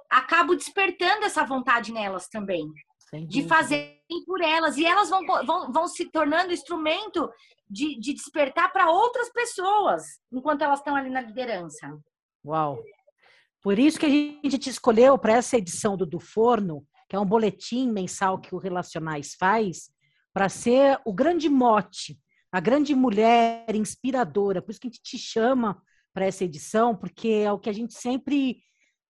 acabo 0.10 0.56
despertando 0.56 1.26
essa 1.26 1.46
vontade 1.46 1.92
nelas 1.92 2.28
também. 2.28 2.66
De 3.28 3.46
fazer 3.46 4.00
por 4.26 4.42
elas. 4.42 4.78
E 4.78 4.86
elas 4.86 5.10
vão, 5.10 5.26
vão, 5.46 5.72
vão 5.72 5.88
se 5.88 6.10
tornando 6.10 6.54
instrumento 6.54 7.30
de, 7.70 8.00
de 8.00 8.14
despertar 8.14 8.72
para 8.72 8.90
outras 8.90 9.30
pessoas, 9.32 10.04
enquanto 10.32 10.62
elas 10.62 10.80
estão 10.80 10.96
ali 10.96 11.10
na 11.10 11.22
liderança. 11.22 11.98
Uau! 12.46 12.82
Por 13.62 13.78
isso 13.78 14.00
que 14.00 14.06
a 14.06 14.10
gente 14.10 14.58
te 14.58 14.70
escolheu 14.70 15.18
para 15.18 15.34
essa 15.34 15.58
edição 15.58 15.96
do 15.96 16.06
Do 16.06 16.20
Forno, 16.20 16.86
que 17.08 17.16
é 17.16 17.20
um 17.20 17.26
boletim 17.26 17.92
mensal 17.92 18.40
que 18.40 18.56
o 18.56 18.58
Relacionais 18.58 19.36
faz, 19.36 19.92
para 20.34 20.50
ser 20.50 21.00
o 21.06 21.14
grande 21.14 21.50
mote 21.50 22.18
a 22.52 22.60
grande 22.60 22.94
mulher 22.94 23.74
inspiradora. 23.74 24.62
Por 24.62 24.72
isso 24.72 24.80
que 24.80 24.88
a 24.88 24.90
gente 24.90 25.02
te 25.02 25.18
chama 25.18 25.82
para 26.14 26.26
essa 26.26 26.44
edição, 26.44 26.96
porque 26.96 27.30
é 27.30 27.52
o 27.52 27.60
que 27.60 27.70
a 27.70 27.74
gente 27.74 27.94
sempre 27.94 28.62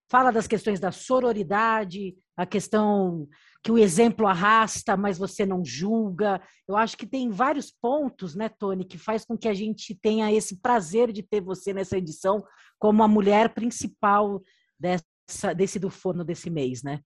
fala 0.10 0.32
das 0.32 0.46
questões 0.46 0.80
da 0.80 0.92
sororidade, 0.92 2.16
a 2.36 2.46
questão 2.46 3.28
que 3.64 3.72
o 3.72 3.78
exemplo 3.78 4.28
arrasta, 4.28 4.98
mas 4.98 5.18
você 5.18 5.46
não 5.46 5.64
julga. 5.64 6.42
Eu 6.68 6.76
acho 6.76 6.98
que 6.98 7.08
tem 7.08 7.30
vários 7.30 7.72
pontos, 7.72 8.36
né, 8.36 8.50
Tony, 8.50 8.84
que 8.84 8.98
faz 8.98 9.24
com 9.24 9.38
que 9.38 9.48
a 9.48 9.54
gente 9.54 9.96
tenha 9.96 10.32
esse 10.32 10.60
prazer 10.60 11.12
de 11.12 11.24
ter 11.24 11.42
você 11.42 11.74
nessa 11.74 11.98
edição 11.98 12.44
como 12.78 13.04
a 13.04 13.08
mulher 13.08 13.54
principal 13.54 14.42
dessa, 14.78 15.54
desse 15.56 15.80
do 15.80 15.90
forno 15.90 16.26
desse 16.26 16.50
mês, 16.50 16.84
né? 16.84 17.00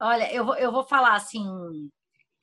Olha, 0.00 0.32
eu 0.32 0.44
vou, 0.44 0.56
eu 0.56 0.72
vou 0.72 0.84
falar 0.84 1.14
assim, 1.14 1.44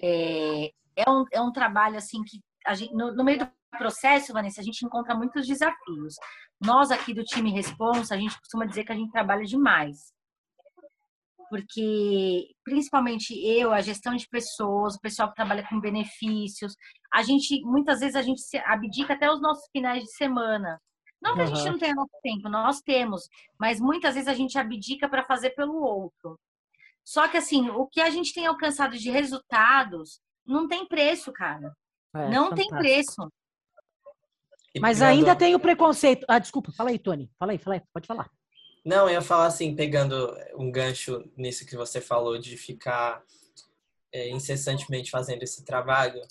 é, 0.02 0.72
é 0.96 1.10
um, 1.10 1.26
é 1.32 1.42
um 1.42 1.52
trabalho 1.52 1.98
assim 1.98 2.24
que 2.24 2.40
a 2.66 2.74
gente, 2.76 2.94
no, 2.94 3.14
no 3.14 3.24
meio 3.24 3.40
do 3.40 3.52
processo, 3.78 4.34
Vanessa, 4.34 4.62
a 4.62 4.64
gente 4.64 4.86
encontra 4.86 5.16
muitos 5.16 5.48
desafios. 5.48 6.16
Nós 6.62 6.92
aqui 6.92 7.14
do 7.14 7.24
time 7.24 7.52
Responsa, 7.52 8.16
a 8.16 8.18
gente 8.18 8.38
costuma 8.40 8.66
dizer 8.66 8.84
que 8.84 8.92
a 8.92 8.96
gente 8.96 9.12
trabalha 9.12 9.46
demais. 9.46 10.12
porque 11.50 12.52
principalmente 12.64 13.34
eu, 13.46 13.74
a 13.74 13.82
gestão 13.82 14.16
de 14.16 14.28
pessoas, 14.30 14.96
o 14.96 15.00
pessoal 15.02 15.30
que 15.30 15.36
trabalha 15.36 15.68
com 15.68 15.80
benefícios, 15.80 16.76
a 17.12 17.24
gente 17.24 17.62
muitas 17.64 18.00
vezes 18.00 18.16
a 18.16 18.22
gente 18.22 18.42
abdica 18.66 19.14
até 19.14 19.30
os 19.32 19.42
nossos 19.42 19.68
finais 19.72 20.04
de 20.04 20.12
semana. 20.14 20.80
Não 21.22 21.36
que 21.36 21.42
a 21.42 21.46
gente 21.48 21.66
não 21.66 21.78
tenha 21.78 21.94
nosso 21.96 22.18
tempo, 22.22 22.48
nós 22.48 22.82
temos, 22.82 23.28
mas 23.60 23.80
muitas 23.80 24.14
vezes 24.14 24.30
a 24.30 24.34
gente 24.34 24.58
abdica 24.58 25.10
para 25.10 25.26
fazer 25.26 25.50
pelo 25.52 25.76
outro. 25.82 26.40
Só 27.04 27.28
que 27.28 27.38
assim, 27.38 27.70
o 27.70 27.88
que 27.88 28.00
a 28.00 28.10
gente 28.10 28.34
tem 28.34 28.46
alcançado 28.46 28.98
de 28.98 29.10
resultados 29.10 30.22
não 30.50 30.68
tem 30.68 30.86
preço, 30.86 31.32
cara. 31.32 31.74
É, 32.16 32.30
não 32.30 32.50
fantástico. 32.50 32.56
tem 32.56 32.80
preço. 32.80 33.32
Mas 34.80 35.02
ainda 35.02 35.36
tem 35.36 35.56
o 35.56 35.60
preconceito. 35.60 36.26
Ah, 36.28 36.40
desculpa, 36.40 36.72
fala 36.72 36.90
aí, 36.90 37.00
Tony. 37.00 37.30
Fala 37.38 37.52
aí, 37.52 37.58
fala 37.58 37.76
aí, 37.76 37.82
pode 37.94 38.08
falar. 38.08 38.30
Não, 38.86 39.08
eu 39.08 39.14
ia 39.14 39.22
falar 39.22 39.48
assim, 39.48 39.76
pegando 39.76 40.36
um 40.56 40.72
gancho 40.72 41.24
nisso 41.36 41.66
que 41.66 41.76
você 41.76 42.00
falou 42.00 42.38
de 42.38 42.56
ficar 42.58 43.24
é, 44.14 44.30
incessantemente 44.30 45.12
fazendo 45.12 45.44
esse 45.44 45.64
trabalho. 45.66 46.22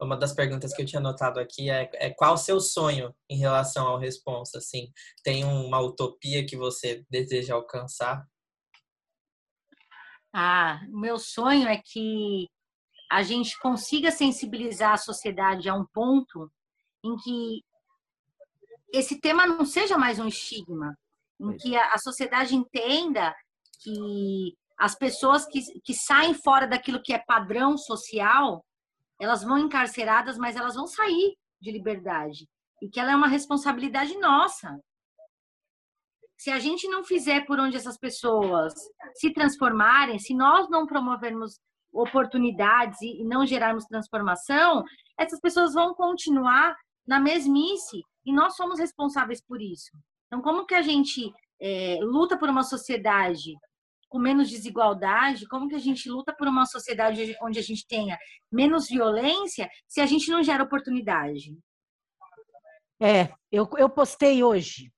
Uma 0.00 0.16
das 0.16 0.32
perguntas 0.32 0.74
que 0.74 0.80
eu 0.80 0.86
tinha 0.86 1.00
notado 1.00 1.38
aqui 1.38 1.68
é, 1.68 1.90
é 1.94 2.10
qual 2.10 2.34
o 2.34 2.38
seu 2.38 2.58
sonho 2.58 3.14
em 3.28 3.36
relação 3.36 3.86
ao 3.86 3.98
responsa? 3.98 4.58
Assim, 4.58 4.90
tem 5.22 5.44
uma 5.44 5.78
utopia 5.80 6.46
que 6.46 6.56
você 6.56 7.04
deseja 7.10 7.54
alcançar? 7.54 8.26
Ah, 10.32 10.80
meu 10.88 11.18
sonho 11.18 11.68
é 11.68 11.76
que 11.76 12.48
a 13.10 13.24
gente 13.24 13.58
consiga 13.58 14.12
sensibilizar 14.12 14.92
a 14.92 14.96
sociedade 14.96 15.68
a 15.68 15.74
um 15.74 15.84
ponto 15.84 16.48
em 17.04 17.16
que 17.16 17.64
esse 18.92 19.20
tema 19.20 19.46
não 19.46 19.64
seja 19.64 19.98
mais 19.98 20.20
um 20.20 20.28
estigma, 20.28 20.96
em 21.40 21.56
que 21.56 21.76
a, 21.76 21.98
sociedade 21.98 22.54
entenda 22.54 23.34
que 23.82 24.56
as 24.78 24.94
pessoas 24.94 25.44
que, 25.46 25.60
que 25.80 25.92
saem 25.92 26.34
fora 26.34 26.68
daquilo 26.68 27.02
que 27.02 27.12
é 27.12 27.18
padrão 27.18 27.76
social, 27.76 28.64
elas 29.20 29.42
vão 29.42 29.58
encarceradas, 29.58 30.38
mas 30.38 30.54
elas 30.54 30.76
vão 30.76 30.86
sair 30.86 31.36
de 31.60 31.72
liberdade. 31.72 32.48
E 32.80 32.88
que 32.88 33.00
ela 33.00 33.12
é 33.12 33.16
uma 33.16 33.28
responsabilidade 33.28 34.16
nossa. 34.18 34.78
Se 36.36 36.50
a 36.50 36.58
gente 36.58 36.88
não 36.88 37.04
fizer 37.04 37.44
por 37.44 37.58
onde 37.58 37.76
essas 37.76 37.98
pessoas 37.98 38.72
se 39.14 39.32
transformarem, 39.32 40.18
se 40.18 40.34
nós 40.34 40.68
não 40.70 40.86
promovermos 40.86 41.60
oportunidades 41.92 43.00
e 43.02 43.24
não 43.24 43.46
gerarmos 43.46 43.84
transformação, 43.84 44.84
essas 45.18 45.40
pessoas 45.40 45.74
vão 45.74 45.94
continuar 45.94 46.76
na 47.06 47.18
mesmice 47.18 48.02
e 48.24 48.32
nós 48.32 48.54
somos 48.54 48.78
responsáveis 48.78 49.40
por 49.40 49.60
isso. 49.60 49.90
Então, 50.26 50.40
como 50.40 50.66
que 50.66 50.74
a 50.74 50.82
gente 50.82 51.32
é, 51.60 51.98
luta 52.02 52.38
por 52.38 52.48
uma 52.48 52.62
sociedade 52.62 53.54
com 54.08 54.18
menos 54.18 54.48
desigualdade? 54.48 55.46
Como 55.46 55.68
que 55.68 55.74
a 55.74 55.80
gente 55.80 56.08
luta 56.08 56.34
por 56.34 56.46
uma 56.46 56.66
sociedade 56.66 57.36
onde 57.42 57.58
a 57.58 57.62
gente 57.62 57.86
tenha 57.86 58.18
menos 58.50 58.88
violência 58.88 59.68
se 59.88 60.00
a 60.00 60.06
gente 60.06 60.30
não 60.30 60.42
gera 60.42 60.64
oportunidade? 60.64 61.56
É, 63.02 63.32
eu, 63.50 63.68
eu 63.78 63.88
postei 63.88 64.44
hoje. 64.44 64.92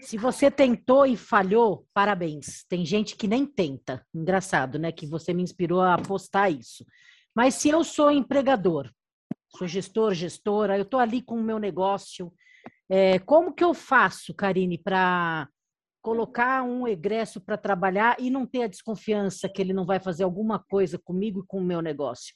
Se 0.00 0.16
você 0.16 0.50
tentou 0.50 1.04
e 1.04 1.16
falhou, 1.16 1.86
parabéns. 1.92 2.64
Tem 2.68 2.84
gente 2.84 3.16
que 3.16 3.26
nem 3.26 3.44
tenta. 3.44 4.04
Engraçado, 4.14 4.78
né? 4.78 4.92
Que 4.92 5.06
você 5.06 5.34
me 5.34 5.42
inspirou 5.42 5.80
a 5.80 5.98
postar 5.98 6.50
isso. 6.50 6.84
Mas 7.34 7.54
se 7.54 7.68
eu 7.68 7.84
sou 7.84 8.10
empregador, 8.10 8.90
sou 9.56 9.66
gestor, 9.66 10.14
gestora, 10.14 10.76
eu 10.76 10.82
estou 10.82 11.00
ali 11.00 11.22
com 11.22 11.36
o 11.36 11.42
meu 11.42 11.58
negócio, 11.58 12.32
é, 12.88 13.18
como 13.18 13.52
que 13.52 13.62
eu 13.62 13.74
faço, 13.74 14.34
Karine, 14.34 14.78
para 14.78 15.48
colocar 16.00 16.62
um 16.62 16.86
egresso 16.86 17.40
para 17.40 17.58
trabalhar 17.58 18.16
e 18.18 18.30
não 18.30 18.46
ter 18.46 18.62
a 18.62 18.68
desconfiança 18.68 19.48
que 19.48 19.60
ele 19.60 19.72
não 19.72 19.84
vai 19.84 20.00
fazer 20.00 20.24
alguma 20.24 20.58
coisa 20.58 20.98
comigo 20.98 21.40
e 21.40 21.46
com 21.46 21.58
o 21.58 21.64
meu 21.64 21.82
negócio? 21.82 22.34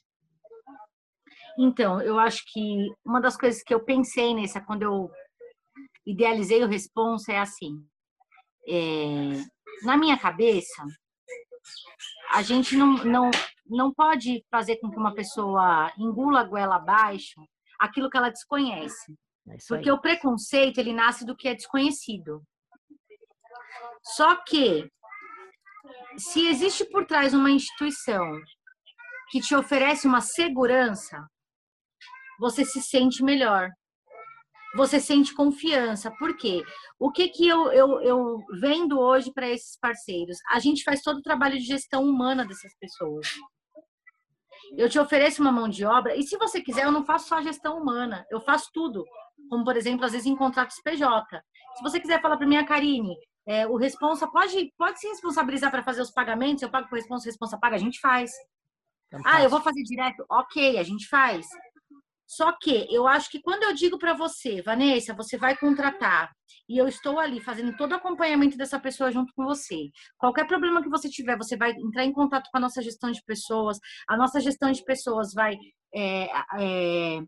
Então, 1.57 2.01
eu 2.01 2.19
acho 2.19 2.43
que 2.51 2.87
uma 3.05 3.19
das 3.19 3.37
coisas 3.37 3.63
que 3.63 3.73
eu 3.73 3.83
pensei 3.83 4.33
nessa 4.33 4.61
quando 4.61 4.83
eu 4.83 5.11
idealizei 6.05 6.63
o 6.63 6.67
responsa 6.67 7.33
é 7.33 7.39
assim. 7.39 7.85
É, 8.67 9.41
na 9.83 9.97
minha 9.97 10.17
cabeça, 10.17 10.83
a 12.31 12.41
gente 12.41 12.75
não, 12.75 12.93
não, 13.03 13.31
não 13.65 13.93
pode 13.93 14.43
fazer 14.49 14.77
com 14.77 14.89
que 14.89 14.97
uma 14.97 15.13
pessoa 15.13 15.91
engula 15.97 16.41
a 16.41 16.43
goela 16.43 16.75
abaixo 16.75 17.41
aquilo 17.79 18.09
que 18.09 18.17
ela 18.17 18.29
desconhece. 18.29 19.13
É 19.47 19.57
Porque 19.67 19.91
o 19.91 19.99
preconceito, 19.99 20.77
ele 20.77 20.93
nasce 20.93 21.25
do 21.25 21.35
que 21.35 21.47
é 21.49 21.53
desconhecido. 21.53 22.41
Só 24.03 24.35
que, 24.43 24.89
se 26.17 26.47
existe 26.47 26.85
por 26.85 27.05
trás 27.05 27.33
uma 27.33 27.51
instituição 27.51 28.39
que 29.29 29.41
te 29.41 29.55
oferece 29.55 30.07
uma 30.07 30.21
segurança, 30.21 31.27
você 32.39 32.63
se 32.63 32.81
sente 32.81 33.23
melhor. 33.23 33.69
Você 34.75 34.99
sente 34.99 35.33
confiança. 35.33 36.11
Por 36.17 36.35
quê? 36.35 36.63
O 36.99 37.11
que, 37.11 37.27
que 37.29 37.47
eu, 37.47 37.71
eu, 37.71 38.01
eu 38.01 38.39
vendo 38.59 38.99
hoje 38.99 39.31
para 39.31 39.47
esses 39.49 39.77
parceiros? 39.79 40.37
A 40.49 40.59
gente 40.59 40.83
faz 40.83 41.01
todo 41.01 41.17
o 41.17 41.23
trabalho 41.23 41.57
de 41.57 41.65
gestão 41.65 42.03
humana 42.03 42.45
dessas 42.45 42.75
pessoas. 42.79 43.27
Eu 44.75 44.89
te 44.89 44.97
ofereço 44.97 45.41
uma 45.41 45.51
mão 45.51 45.69
de 45.69 45.85
obra, 45.85 46.15
e 46.15 46.23
se 46.23 46.37
você 46.37 46.61
quiser, 46.61 46.85
eu 46.85 46.91
não 46.91 47.05
faço 47.05 47.27
só 47.27 47.41
gestão 47.41 47.77
humana, 47.77 48.25
eu 48.31 48.39
faço 48.39 48.71
tudo 48.73 49.05
como 49.49 49.63
por 49.63 49.77
exemplo, 49.77 50.05
às 50.05 50.11
vezes 50.11 50.27
em 50.27 50.35
contratos 50.35 50.81
PJ. 50.83 51.43
Se 51.75 51.83
você 51.83 51.99
quiser 51.99 52.21
falar 52.21 52.37
para 52.37 52.47
mim, 52.47 52.57
a 52.57 52.65
Karine, 52.65 53.15
é, 53.45 53.67
o 53.67 53.75
responsa 53.75 54.27
pode, 54.27 54.73
pode 54.77 54.99
se 54.99 55.07
responsabilizar 55.07 55.69
para 55.71 55.83
fazer 55.83 56.01
os 56.01 56.11
pagamentos, 56.11 56.63
eu 56.63 56.69
pago 56.69 56.87
para 56.87 56.95
o 56.95 56.99
responsa, 56.99 57.25
o 57.25 57.29
responsa 57.29 57.59
paga, 57.59 57.75
a 57.75 57.79
gente 57.79 57.99
faz. 57.99 58.31
Ah, 59.25 59.43
eu 59.43 59.49
vou 59.49 59.61
fazer 59.61 59.83
direto? 59.83 60.25
Ok, 60.29 60.77
a 60.79 60.83
gente 60.83 61.07
faz. 61.07 61.47
Só 62.25 62.51
que 62.53 62.87
eu 62.89 63.07
acho 63.07 63.29
que 63.29 63.41
quando 63.41 63.63
eu 63.63 63.73
digo 63.73 63.97
para 63.97 64.13
você, 64.13 64.61
Vanessa, 64.61 65.13
você 65.13 65.37
vai 65.37 65.57
contratar 65.57 66.31
e 66.67 66.77
eu 66.77 66.87
estou 66.87 67.19
ali 67.19 67.41
fazendo 67.41 67.75
todo 67.75 67.91
o 67.91 67.95
acompanhamento 67.95 68.57
dessa 68.57 68.79
pessoa 68.79 69.11
junto 69.11 69.33
com 69.35 69.43
você. 69.43 69.89
Qualquer 70.17 70.47
problema 70.47 70.81
que 70.81 70.89
você 70.89 71.09
tiver, 71.09 71.37
você 71.37 71.57
vai 71.57 71.71
entrar 71.71 72.05
em 72.05 72.13
contato 72.13 72.49
com 72.51 72.57
a 72.57 72.61
nossa 72.61 72.81
gestão 72.81 73.11
de 73.11 73.21
pessoas. 73.23 73.77
A 74.07 74.17
nossa 74.17 74.39
gestão 74.39 74.71
de 74.71 74.83
pessoas 74.83 75.33
vai 75.33 75.55
é, 75.93 76.29
é, 76.59 77.21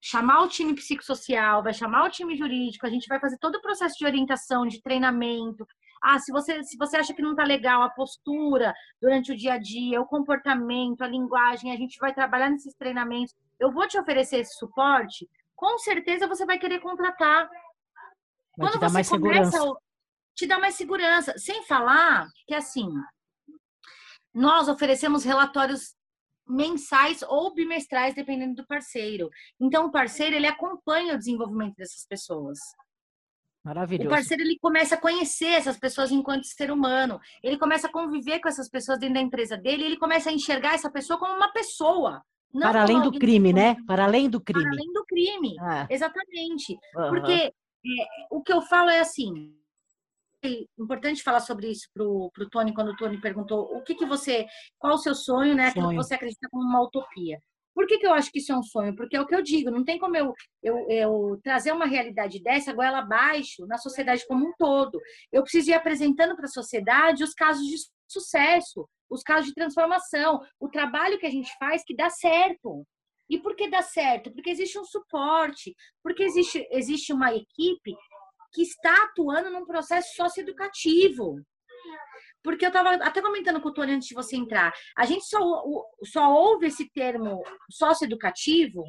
chamar 0.00 0.42
o 0.42 0.48
time 0.48 0.74
psicossocial, 0.74 1.62
vai 1.62 1.72
chamar 1.72 2.04
o 2.04 2.10
time 2.10 2.36
jurídico, 2.36 2.86
a 2.86 2.90
gente 2.90 3.06
vai 3.06 3.20
fazer 3.20 3.38
todo 3.38 3.56
o 3.56 3.62
processo 3.62 3.96
de 3.98 4.04
orientação, 4.04 4.66
de 4.66 4.82
treinamento. 4.82 5.66
Ah, 6.02 6.18
se 6.18 6.32
você, 6.32 6.64
se 6.64 6.76
você 6.76 6.96
acha 6.96 7.14
que 7.14 7.22
não 7.22 7.30
está 7.30 7.44
legal 7.44 7.82
a 7.82 7.90
postura 7.90 8.74
durante 9.00 9.30
o 9.30 9.36
dia 9.36 9.54
a 9.54 9.58
dia, 9.58 10.00
o 10.00 10.06
comportamento, 10.06 11.02
a 11.02 11.06
linguagem, 11.06 11.72
a 11.72 11.76
gente 11.76 11.98
vai 11.98 12.12
trabalhar 12.12 12.50
nesses 12.50 12.74
treinamentos. 12.74 13.34
Eu 13.60 13.70
vou 13.70 13.86
te 13.86 13.98
oferecer 13.98 14.38
esse 14.38 14.58
suporte, 14.58 15.28
com 15.54 15.78
certeza 15.78 16.26
você 16.26 16.44
vai 16.44 16.58
querer 16.58 16.80
contratar. 16.80 17.48
Vai 17.48 18.68
Quando 18.68 18.72
te 18.72 18.80
dar 18.80 18.90
mais 18.90 19.08
começa, 19.08 19.50
segurança. 19.50 19.80
Te 20.34 20.46
dá 20.46 20.58
mais 20.58 20.74
segurança. 20.74 21.38
Sem 21.38 21.62
falar 21.66 22.26
que, 22.48 22.54
assim, 22.54 22.88
nós 24.34 24.68
oferecemos 24.68 25.22
relatórios 25.22 25.94
mensais 26.48 27.22
ou 27.22 27.54
bimestrais, 27.54 28.12
dependendo 28.12 28.56
do 28.56 28.66
parceiro. 28.66 29.30
Então, 29.60 29.86
o 29.86 29.92
parceiro, 29.92 30.34
ele 30.34 30.48
acompanha 30.48 31.14
o 31.14 31.18
desenvolvimento 31.18 31.76
dessas 31.76 32.04
pessoas. 32.08 32.58
Maravilhoso. 33.64 34.08
O 34.08 34.10
parceiro, 34.10 34.42
ele 34.42 34.58
começa 34.58 34.96
a 34.96 35.00
conhecer 35.00 35.46
essas 35.46 35.78
pessoas 35.78 36.10
enquanto 36.10 36.44
ser 36.44 36.70
humano. 36.70 37.20
Ele 37.42 37.56
começa 37.56 37.86
a 37.86 37.92
conviver 37.92 38.40
com 38.40 38.48
essas 38.48 38.68
pessoas 38.68 38.98
dentro 38.98 39.14
da 39.14 39.20
empresa 39.20 39.56
dele. 39.56 39.84
ele 39.84 39.96
começa 39.96 40.30
a 40.30 40.32
enxergar 40.32 40.74
essa 40.74 40.90
pessoa 40.90 41.18
como 41.18 41.34
uma 41.34 41.52
pessoa. 41.52 42.22
Para 42.52 42.82
além 42.82 43.00
do 43.00 43.12
crime, 43.12 43.52
né? 43.52 43.76
Para 43.86 44.04
além 44.04 44.28
do 44.28 44.40
crime. 44.40 44.62
Para 44.62 44.72
além 44.72 44.92
do 44.92 45.04
crime. 45.04 45.56
Ah. 45.60 45.86
Exatamente. 45.88 46.76
Uhum. 46.96 47.08
Porque 47.08 47.32
é, 47.32 47.52
o 48.30 48.42
que 48.42 48.52
eu 48.52 48.60
falo 48.62 48.90
é 48.90 49.00
assim, 49.00 49.54
importante 50.78 51.22
falar 51.22 51.40
sobre 51.40 51.68
isso 51.68 51.88
pro, 51.94 52.30
pro 52.34 52.48
Tony, 52.50 52.74
quando 52.74 52.90
o 52.90 52.96
Tony 52.96 53.20
perguntou 53.20 53.74
o 53.76 53.82
que 53.82 53.94
que 53.94 54.04
você, 54.04 54.46
qual 54.78 54.94
o 54.94 54.98
seu 54.98 55.14
sonho, 55.14 55.54
né? 55.54 55.70
Sonho. 55.70 55.90
que 55.90 55.96
você 55.96 56.14
acredita 56.14 56.48
como 56.50 56.64
uma 56.64 56.82
utopia. 56.82 57.40
Por 57.74 57.86
que, 57.86 57.98
que 57.98 58.06
eu 58.06 58.12
acho 58.12 58.30
que 58.30 58.38
isso 58.38 58.52
é 58.52 58.56
um 58.56 58.62
sonho? 58.62 58.94
Porque 58.94 59.16
é 59.16 59.20
o 59.20 59.26
que 59.26 59.34
eu 59.34 59.42
digo, 59.42 59.70
não 59.70 59.84
tem 59.84 59.98
como 59.98 60.16
eu, 60.16 60.34
eu, 60.62 60.86
eu 60.90 61.40
trazer 61.42 61.72
uma 61.72 61.86
realidade 61.86 62.42
dessa 62.42 62.72
goela 62.72 62.98
abaixo 62.98 63.66
na 63.66 63.78
sociedade 63.78 64.26
como 64.26 64.46
um 64.46 64.52
todo. 64.58 65.00
Eu 65.32 65.42
preciso 65.42 65.70
ir 65.70 65.74
apresentando 65.74 66.36
para 66.36 66.44
a 66.44 66.48
sociedade 66.48 67.24
os 67.24 67.32
casos 67.32 67.66
de 67.66 67.76
sucesso, 68.06 68.88
os 69.08 69.22
casos 69.22 69.46
de 69.46 69.54
transformação, 69.54 70.40
o 70.60 70.68
trabalho 70.68 71.18
que 71.18 71.26
a 71.26 71.30
gente 71.30 71.50
faz 71.58 71.82
que 71.84 71.96
dá 71.96 72.10
certo. 72.10 72.86
E 73.28 73.38
por 73.38 73.56
que 73.56 73.70
dá 73.70 73.80
certo? 73.80 74.30
Porque 74.32 74.50
existe 74.50 74.78
um 74.78 74.84
suporte, 74.84 75.74
porque 76.02 76.22
existe, 76.22 76.66
existe 76.70 77.12
uma 77.12 77.32
equipe 77.32 77.94
que 78.52 78.62
está 78.62 79.04
atuando 79.04 79.50
num 79.50 79.64
processo 79.64 80.14
socioeducativo. 80.14 81.36
Porque 82.42 82.64
eu 82.64 82.68
estava 82.68 82.94
até 82.94 83.22
comentando 83.22 83.60
com 83.60 83.68
o 83.68 83.72
Tony 83.72 83.92
antes 83.92 84.08
de 84.08 84.14
você 84.14 84.36
entrar, 84.36 84.72
a 84.96 85.04
gente 85.04 85.24
só, 85.24 85.38
só 86.04 86.32
ouve 86.32 86.66
esse 86.66 86.90
termo 86.90 87.42
socioeducativo 87.70 88.82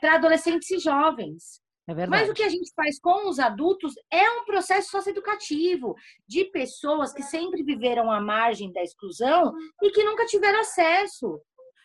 para 0.00 0.14
adolescentes 0.14 0.70
e 0.70 0.78
jovens. 0.78 1.60
É 1.88 1.94
verdade. 1.94 2.22
Mas 2.22 2.30
o 2.30 2.34
que 2.34 2.42
a 2.42 2.48
gente 2.48 2.72
faz 2.74 2.98
com 2.98 3.28
os 3.28 3.38
adultos 3.38 3.94
é 4.10 4.28
um 4.30 4.44
processo 4.44 4.90
socioeducativo 4.90 5.94
de 6.26 6.44
pessoas 6.46 7.12
que 7.12 7.22
sempre 7.22 7.62
viveram 7.62 8.10
à 8.10 8.20
margem 8.20 8.72
da 8.72 8.82
exclusão 8.82 9.52
e 9.82 9.90
que 9.90 10.02
nunca 10.02 10.26
tiveram 10.26 10.60
acesso. 10.60 11.40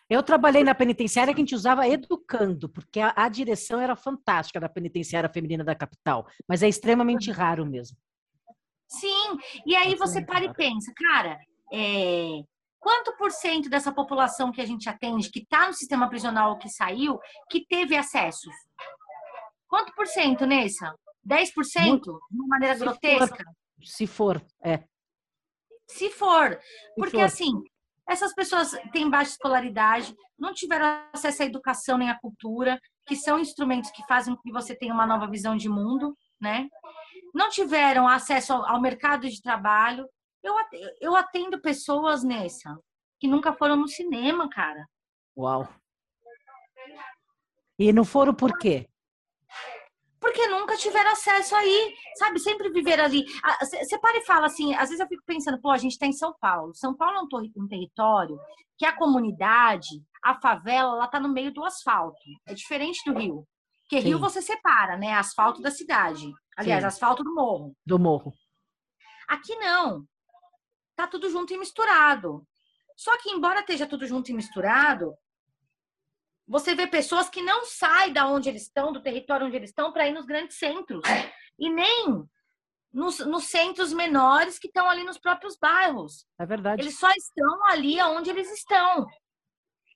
Eu 0.10 0.24
trabalhei 0.24 0.64
na 0.64 0.76
penitenciária 0.76 1.34
que 1.34 1.40
a 1.40 1.44
gente 1.44 1.56
usava 1.56 1.88
educando, 1.88 2.68
porque 2.68 3.00
a, 3.00 3.14
a 3.16 3.30
direção 3.30 3.80
era 3.80 3.96
fantástica 3.96 4.60
da 4.60 4.68
penitenciária 4.68 5.30
feminina 5.30 5.64
da 5.64 5.76
capital, 5.76 6.28
mas 6.48 6.62
é 6.64 6.68
extremamente 6.68 7.32
raro 7.32 7.66
mesmo. 7.66 7.96
Sim, 8.92 9.38
e 9.66 9.74
aí 9.74 9.96
você 9.96 10.22
para 10.22 10.44
e 10.44 10.54
pensa, 10.54 10.92
cara, 10.94 11.40
é, 11.72 12.42
quanto 12.78 13.16
por 13.16 13.32
cento 13.32 13.70
dessa 13.70 13.92
população 13.92 14.52
que 14.52 14.60
a 14.60 14.66
gente 14.66 14.90
atende, 14.90 15.32
que 15.32 15.40
está 15.40 15.68
no 15.68 15.74
sistema 15.74 16.10
prisional 16.10 16.52
ou 16.52 16.58
que 16.58 16.68
saiu, 16.68 17.18
que 17.50 17.66
teve 17.66 17.96
acesso? 17.96 18.50
Quanto 19.68 19.94
por 19.94 20.06
cento, 20.08 20.46
Nessa? 20.46 20.94
10%? 21.26 21.88
Muito. 21.88 22.20
De 22.30 22.38
uma 22.38 22.48
maneira 22.48 22.76
Se 22.76 22.82
grotesca? 22.82 23.46
Se 23.82 24.06
for, 24.06 24.46
é. 24.62 24.84
Se 25.88 26.10
for. 26.10 26.60
Porque, 26.98 27.18
for. 27.18 27.24
assim, 27.24 27.54
essas 28.10 28.34
pessoas 28.34 28.72
têm 28.92 29.10
baixa 29.10 29.32
escolaridade, 29.32 30.14
não 30.38 30.54
tiveram 30.54 31.02
acesso 31.14 31.44
à 31.44 31.46
educação 31.46 31.98
nem 31.98 32.10
à 32.10 32.20
cultura, 32.20 32.78
que 33.06 33.16
são 33.16 33.40
instrumentos 33.40 33.90
que 33.92 34.06
fazem 34.06 34.36
com 34.36 34.42
que 34.42 34.52
você 34.52 34.76
tenha 34.76 34.94
uma 34.94 35.08
nova 35.08 35.28
visão 35.28 35.56
de 35.56 35.70
mundo, 35.70 36.14
né? 36.40 36.68
Não 37.34 37.50
tiveram 37.50 38.08
acesso 38.08 38.54
ao, 38.54 38.66
ao 38.66 38.82
mercado 38.82 39.30
de 39.30 39.42
trabalho. 39.42 40.08
Eu, 40.44 40.56
eu 41.00 41.16
atendo 41.16 41.62
pessoas 41.62 42.24
nessa 42.24 42.78
que 43.20 43.28
nunca 43.28 43.54
foram 43.54 43.76
no 43.76 43.88
cinema, 43.88 44.50
cara. 44.50 44.86
Uau. 45.38 45.68
E 47.78 47.94
não 47.94 48.04
foram 48.04 48.34
por 48.34 48.58
quê? 48.58 48.88
Porque 50.20 50.48
nunca 50.48 50.78
tiveram 50.78 51.12
acesso 51.12 51.56
aí, 51.56 51.96
sabe? 52.16 52.40
Sempre 52.40 52.70
viveram 52.72 53.06
ali. 53.06 53.26
Você 53.60 53.98
para 54.00 54.18
e 54.18 54.26
fala 54.26 54.46
assim, 54.46 54.74
às 54.76 54.90
vezes 54.90 55.00
eu 55.00 55.08
fico 55.08 55.24
pensando, 55.26 55.60
pô, 55.60 55.72
a 55.72 55.78
gente 55.78 55.94
está 55.94 56.06
em 56.06 56.14
São 56.14 56.34
Paulo. 56.40 56.76
São 56.76 56.96
Paulo 56.96 57.18
é 57.18 57.22
um, 57.22 57.64
um 57.64 57.68
território 57.68 58.40
que 58.78 58.86
a 58.86 58.96
comunidade, 58.96 60.04
a 60.24 60.40
favela, 60.40 60.96
ela 60.96 61.08
tá 61.08 61.20
no 61.20 61.30
meio 61.30 61.54
do 61.54 61.64
asfalto. 61.64 62.22
É 62.48 62.54
diferente 62.54 63.02
do 63.06 63.18
Rio. 63.18 63.48
Porque 63.82 64.00
Rio 64.00 64.18
Sim. 64.18 64.22
você 64.22 64.42
separa, 64.42 64.98
né? 64.98 65.14
Asfalto 65.14 65.62
da 65.62 65.70
cidade. 65.70 66.32
Aliás, 66.62 66.82
Sim. 66.82 66.88
asfalto 66.88 67.24
do 67.24 67.34
morro. 67.34 67.76
Do 67.86 68.00
morro. 68.00 68.34
Aqui 69.28 69.56
não. 69.56 70.06
Tá 70.96 71.08
tudo 71.08 71.30
junto 71.30 71.54
e 71.54 71.58
misturado. 71.58 72.46
Só 72.96 73.18
que, 73.18 73.30
embora 73.32 73.62
esteja 73.62 73.88
tudo 73.88 74.06
junto 74.06 74.30
e 74.30 74.34
misturado, 74.34 75.16
você 76.48 76.76
vê 76.76 76.86
pessoas 76.86 77.30
que 77.30 77.42
não 77.42 77.66
saem 77.66 78.12
da 78.14 78.28
onde 78.28 78.50
eles 78.50 78.64
estão, 78.64 78.92
do 78.92 79.02
território 79.02 79.48
onde 79.48 79.56
eles 79.56 79.70
estão, 79.70 79.92
para 79.92 80.08
ir 80.08 80.14
nos 80.14 80.26
grandes 80.26 80.58
centros. 80.58 81.02
E 81.58 81.70
nem 81.70 82.26
nos, 82.92 83.20
nos 83.20 83.46
centros 83.46 83.94
menores 83.94 84.60
que 84.60 84.68
estão 84.68 84.90
ali 84.90 85.04
nos 85.04 85.18
próprios 85.18 85.58
bairros. 85.58 86.26
É 86.38 86.46
verdade. 86.46 86.82
Eles 86.82 87.00
só 87.00 87.10
estão 87.12 87.66
ali 87.68 88.02
onde 88.02 88.30
eles 88.30 88.52
estão. 88.52 89.08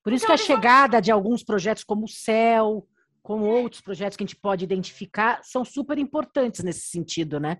Por 0.02 0.12
isso 0.12 0.24
Então, 0.24 0.26
que 0.26 0.32
a 0.32 0.34
eles 0.44 0.46
vão- 0.46 0.56
chegada 0.56 1.02
de 1.02 1.10
alguns 1.12 1.44
projetos 1.44 1.84
como 1.84 2.04
o 2.06 2.08
CEL, 2.08 2.88
como 3.26 3.44
outros 3.44 3.80
projetos 3.80 4.16
que 4.16 4.22
a 4.22 4.26
gente 4.26 4.36
pode 4.36 4.62
identificar, 4.62 5.42
são 5.42 5.64
super 5.64 5.98
importantes 5.98 6.62
nesse 6.62 6.86
sentido, 6.86 7.40
né? 7.40 7.58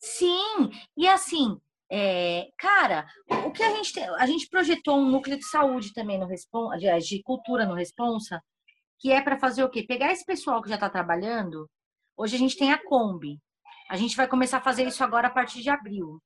Sim, 0.00 0.68
e 0.96 1.06
assim, 1.06 1.56
é, 1.88 2.48
cara, 2.58 3.06
o 3.46 3.52
que 3.52 3.62
a 3.62 3.70
gente 3.76 3.92
tem, 3.92 4.02
a 4.02 4.26
gente 4.26 4.48
projetou 4.48 4.98
um 4.98 5.08
núcleo 5.08 5.38
de 5.38 5.46
saúde 5.46 5.92
também 5.92 6.18
no 6.18 6.26
Responsa, 6.26 6.76
de 6.98 7.22
cultura 7.22 7.64
no 7.64 7.74
Responsa, 7.74 8.42
que 8.98 9.12
é 9.12 9.22
para 9.22 9.38
fazer 9.38 9.62
o 9.62 9.70
quê? 9.70 9.84
Pegar 9.84 10.10
esse 10.10 10.26
pessoal 10.26 10.60
que 10.60 10.68
já 10.68 10.74
está 10.74 10.90
trabalhando. 10.90 11.70
Hoje 12.16 12.34
a 12.34 12.38
gente 12.40 12.58
tem 12.58 12.72
a 12.72 12.84
Kombi. 12.84 13.38
A 13.88 13.96
gente 13.96 14.16
vai 14.16 14.26
começar 14.26 14.58
a 14.58 14.62
fazer 14.62 14.88
isso 14.88 15.04
agora 15.04 15.28
a 15.28 15.32
partir 15.32 15.62
de 15.62 15.70
abril. 15.70 16.20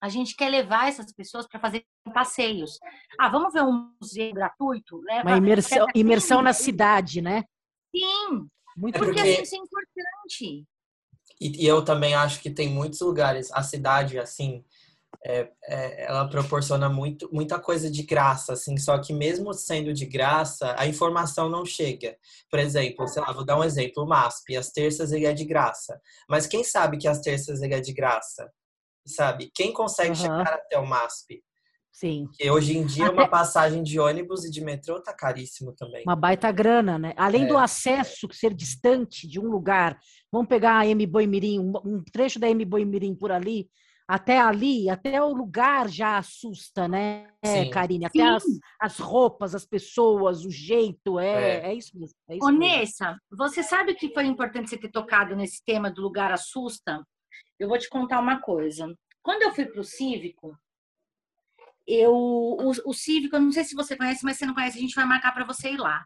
A 0.00 0.08
gente 0.08 0.36
quer 0.36 0.50
levar 0.50 0.88
essas 0.88 1.12
pessoas 1.12 1.48
para 1.48 1.58
fazer 1.58 1.84
passeios. 2.14 2.78
Ah, 3.18 3.28
vamos 3.28 3.52
ver 3.52 3.64
um 3.64 3.90
museu 4.00 4.32
gratuito? 4.32 5.00
Leva, 5.00 5.30
Uma 5.30 5.38
imersão, 5.38 5.86
imersão 5.96 6.42
na 6.42 6.52
15, 6.52 6.62
cidade, 6.62 7.20
né? 7.20 7.42
Sim, 7.98 8.48
Muito 8.76 8.96
É 8.96 8.98
porque 8.98 9.14
porque- 9.14 9.20
assim, 9.30 9.42
isso 9.42 9.54
é 9.54 9.58
importante. 9.58 10.66
E, 11.40 11.64
e 11.64 11.66
eu 11.66 11.82
também 11.84 12.14
acho 12.14 12.40
que 12.40 12.50
tem 12.50 12.68
muitos 12.68 13.00
lugares, 13.00 13.50
a 13.52 13.62
cidade, 13.62 14.18
assim, 14.18 14.64
é- 15.24 15.50
é- 15.64 16.04
ela 16.04 16.28
proporciona 16.28 16.88
muito, 16.88 17.28
muita 17.32 17.58
coisa 17.58 17.90
de 17.90 18.02
graça, 18.02 18.52
assim, 18.52 18.76
só 18.76 18.98
que 18.98 19.12
mesmo 19.14 19.52
sendo 19.54 19.92
de 19.94 20.04
graça, 20.06 20.74
a 20.78 20.86
informação 20.86 21.48
não 21.48 21.64
chega. 21.64 22.16
Por 22.50 22.58
exemplo, 22.58 23.08
sei 23.08 23.22
lá, 23.22 23.32
vou 23.32 23.44
dar 23.44 23.58
um 23.58 23.64
exemplo, 23.64 24.02
o 24.02 24.06
MASP, 24.06 24.56
as 24.56 24.70
terças 24.70 25.10
ele 25.12 25.24
é 25.26 25.32
de 25.32 25.44
graça. 25.44 26.00
Mas 26.28 26.46
quem 26.46 26.62
sabe 26.62 26.98
que 26.98 27.08
as 27.08 27.20
terças 27.20 27.62
ele 27.62 27.74
é 27.74 27.80
de 27.80 27.92
graça? 27.94 28.52
Sabe? 29.06 29.50
Quem 29.54 29.72
consegue 29.72 30.10
Aham. 30.10 30.20
chegar 30.20 30.52
até 30.54 30.78
o 30.78 30.86
MASP? 30.86 31.42
Sim. 31.96 32.26
Porque 32.26 32.50
hoje 32.50 32.76
em 32.76 32.84
dia 32.84 33.06
Até- 33.06 33.14
uma 33.14 33.26
passagem 33.26 33.82
de 33.82 33.98
ônibus 33.98 34.44
e 34.44 34.50
de 34.50 34.60
metrô 34.60 35.00
tá 35.02 35.14
caríssimo 35.14 35.72
também. 35.72 36.02
Uma 36.06 36.14
baita 36.14 36.52
grana, 36.52 36.98
né? 36.98 37.14
Além 37.16 37.46
do 37.46 37.56
É. 37.56 37.62
acesso 37.62 38.28
ser 38.32 38.52
distante 38.52 39.26
de 39.26 39.40
um 39.40 39.48
lugar, 39.48 39.98
vamos 40.30 40.46
pegar 40.46 40.76
a 40.76 40.86
M 40.86 41.06
Boimirim, 41.06 41.58
um 41.58 41.72
um 41.86 42.04
trecho 42.12 42.38
da 42.38 42.50
M 42.50 42.62
Boimirim 42.66 43.14
por 43.14 43.32
ali, 43.32 43.70
até 44.06 44.38
ali, 44.38 44.90
até 44.90 45.22
o 45.22 45.32
lugar 45.32 45.88
já 45.88 46.18
assusta, 46.18 46.86
né, 46.86 47.28
Sim. 47.42 47.70
Karine? 47.70 48.04
Até 48.04 48.20
as, 48.20 48.44
as 48.78 48.98
roupas, 48.98 49.54
as 49.54 49.64
pessoas, 49.64 50.44
o 50.44 50.50
jeito, 50.50 51.18
é, 51.18 51.60
É. 51.60 51.66
é. 51.70 51.74
isso 51.74 51.98
mesmo. 51.98 52.14
É 52.28 52.36
isso 52.36 52.46
Ô, 52.46 52.52
mesmo. 52.52 53.06
Você 53.38 53.62
sabe 53.62 53.94
que 53.94 54.12
foi 54.12 54.26
importante 54.26 54.68
você 54.68 54.76
ter 54.76 54.90
tocado 54.90 55.34
nesse 55.34 55.64
tema 55.64 55.90
do 55.90 56.02
lugar 56.02 56.30
assusta? 56.30 57.02
Eu 57.58 57.68
vou 57.70 57.78
te 57.78 57.88
contar 57.88 58.20
uma 58.20 58.38
coisa. 58.38 58.86
Quando 59.22 59.40
eu 59.44 59.54
fui 59.54 59.64
para 59.64 59.80
o 59.80 59.84
Cívico, 59.84 60.54
eu, 61.86 62.12
o, 62.14 62.72
o 62.86 62.92
Cívico, 62.94 63.36
eu 63.36 63.40
não 63.40 63.52
sei 63.52 63.64
se 63.64 63.74
você 63.74 63.96
conhece, 63.96 64.24
mas 64.24 64.36
se 64.36 64.44
não 64.46 64.54
conhece, 64.54 64.78
a 64.78 64.80
gente 64.80 64.94
vai 64.94 65.04
marcar 65.06 65.32
para 65.32 65.44
você 65.44 65.70
ir 65.70 65.76
lá. 65.76 66.04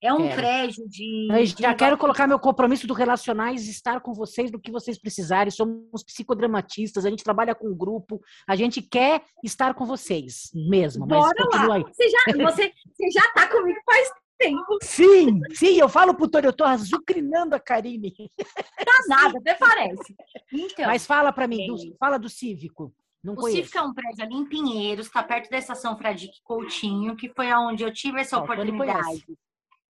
É 0.00 0.12
um 0.12 0.18
Quero. 0.28 0.36
prédio 0.36 0.88
de. 0.88 1.28
Eu 1.30 1.44
de 1.44 1.62
já 1.62 1.74
quero 1.74 1.98
colocar 1.98 2.26
meu 2.26 2.38
compromisso 2.38 2.86
do 2.86 2.94
Relacionais, 2.94 3.66
estar 3.68 4.00
com 4.00 4.14
vocês 4.14 4.50
do 4.50 4.58
que 4.60 4.70
vocês 4.70 4.98
precisarem. 4.98 5.50
Somos 5.50 6.04
psicodramatistas, 6.04 7.04
a 7.04 7.10
gente 7.10 7.24
trabalha 7.24 7.54
com 7.54 7.74
grupo, 7.74 8.20
a 8.46 8.54
gente 8.54 8.80
quer 8.80 9.22
estar 9.42 9.74
com 9.74 9.84
vocês 9.84 10.50
mesmo. 10.54 11.04
Bora 11.04 11.34
lá. 11.52 11.78
Você 11.80 12.08
já, 12.08 12.18
você, 12.44 12.72
você 12.96 13.10
já 13.10 13.32
tá 13.32 13.48
comigo 13.48 13.78
faz 13.84 14.08
tempo. 14.38 14.78
Sim, 14.82 15.40
sim, 15.52 15.78
eu 15.78 15.88
falo 15.88 16.14
pro 16.14 16.28
Tony, 16.28 16.46
eu 16.46 16.52
tô 16.52 16.62
azucrinando 16.64 17.56
a 17.56 17.60
Karine. 17.60 18.14
Tá 18.36 19.02
nada, 19.08 19.38
até 19.38 19.54
parece. 19.54 20.14
Então, 20.52 20.86
Mas 20.86 21.04
fala 21.04 21.32
para 21.32 21.48
mim, 21.48 21.66
do- 21.66 21.76
Sim. 21.76 21.96
fala 21.98 22.18
do 22.18 22.28
Cívico. 22.28 22.94
Não 23.22 23.34
O 23.34 23.36
conheço. 23.36 23.76
É 23.76 23.82
um 23.82 23.92
prédio 23.92 24.24
ali 24.24 24.34
em 24.34 24.48
Pinheiros, 24.48 25.06
está 25.06 25.22
perto 25.22 25.50
da 25.50 25.58
estação 25.58 25.96
Fradique 25.96 26.40
Coutinho, 26.44 27.16
que 27.16 27.28
foi 27.34 27.50
aonde 27.50 27.82
eu 27.82 27.92
tive 27.92 28.20
essa 28.20 28.38
Ó, 28.38 28.44
o 28.44 28.46
Tony 28.46 28.70
oportunidade 28.70 29.24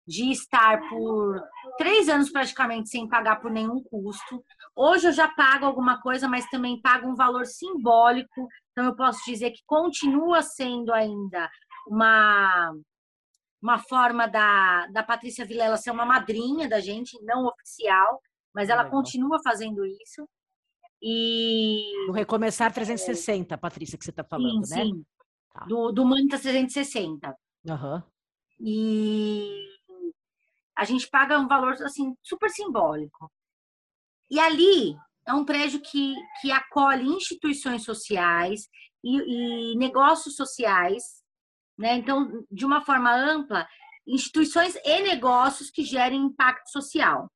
de 0.09 0.31
estar 0.31 0.89
por 0.89 1.39
três 1.77 2.09
anos 2.09 2.31
praticamente 2.31 2.89
sem 2.89 3.07
pagar 3.07 3.43
por 3.43 3.51
nenhum 3.51 3.83
custo. 3.83 4.43
Hoje 4.75 5.09
eu 5.09 5.13
já 5.13 5.29
pago 5.29 5.67
alguma 5.67 6.01
coisa, 6.01 6.27
mas 6.27 6.49
também 6.49 6.81
pago 6.81 7.07
um 7.07 7.15
valor 7.15 7.45
simbólico. 7.45 8.49
Então 8.73 8.87
eu 8.87 8.97
posso 8.97 9.21
dizer 9.27 9.51
que 9.51 9.61
continua 9.67 10.41
sendo 10.41 10.95
ainda 10.95 11.51
uma 11.87 12.73
uma 13.61 13.79
forma 13.79 14.27
da, 14.29 14.87
da 14.87 15.03
Patrícia 15.03 15.45
Vilela 15.45 15.77
ser 15.77 15.91
uma 15.91 16.07
madrinha 16.07 16.69
da 16.69 16.79
gente, 16.79 17.21
não 17.25 17.45
oficial, 17.45 18.23
mas 18.55 18.69
ela 18.69 18.85
Legal. 18.85 18.99
continua 18.99 19.41
fazendo 19.43 19.85
isso. 19.85 20.29
E 21.03 22.07
Do 22.07 22.13
Recomeçar 22.13 22.73
360, 22.73 23.57
Patrícia, 23.57 23.97
que 23.97 24.05
você 24.05 24.11
está 24.11 24.25
falando, 24.25 24.65
sim, 24.65 24.75
né? 24.75 24.85
sim. 24.85 25.07
Tá. 25.53 25.65
Do, 25.65 25.93
do 25.93 26.05
Manitas 26.05 26.43
360. 26.43 27.37
Aham. 27.69 28.05
E 28.61 29.69
a 30.77 30.85
gente 30.85 31.09
paga 31.09 31.39
um 31.39 31.49
valor 31.49 31.75
assim 31.83 32.15
super 32.23 32.51
simbólico. 32.51 33.31
E 34.31 34.39
ali 34.39 34.97
é 35.27 35.33
um 35.33 35.45
prédio 35.45 35.81
que, 35.81 36.15
que 36.41 36.51
acolhe 36.51 37.07
instituições 37.09 37.85
sociais 37.85 38.69
e, 39.03 39.73
e 39.73 39.77
negócios 39.77 40.37
sociais, 40.37 41.23
né? 41.77 41.95
Então, 41.97 42.45
de 42.51 42.65
uma 42.65 42.85
forma 42.85 43.15
ampla, 43.15 43.67
instituições 44.07 44.75
e 44.85 45.03
negócios 45.03 45.71
que 45.71 45.85
gerem 45.85 46.25
impacto 46.25 46.71
social. 46.71 47.31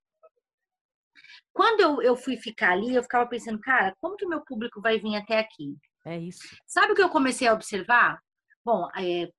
Quando 1.53 1.81
eu, 1.81 2.03
eu 2.03 2.17
fui 2.17 2.37
ficar 2.37 2.73
ali, 2.73 2.95
eu 2.95 3.03
ficava 3.03 3.29
pensando, 3.29 3.61
cara, 3.61 3.95
como 4.01 4.17
que 4.17 4.27
meu 4.27 4.41
público 4.43 4.81
vai 4.81 4.99
vir 4.99 5.17
até 5.17 5.39
aqui? 5.39 5.77
É 6.05 6.19
isso. 6.19 6.41
Sabe 6.67 6.93
o 6.93 6.95
que 6.95 7.03
eu 7.03 7.11
comecei 7.11 7.47
a 7.47 7.55
observar? 7.55 8.21
Bom, 8.65 8.89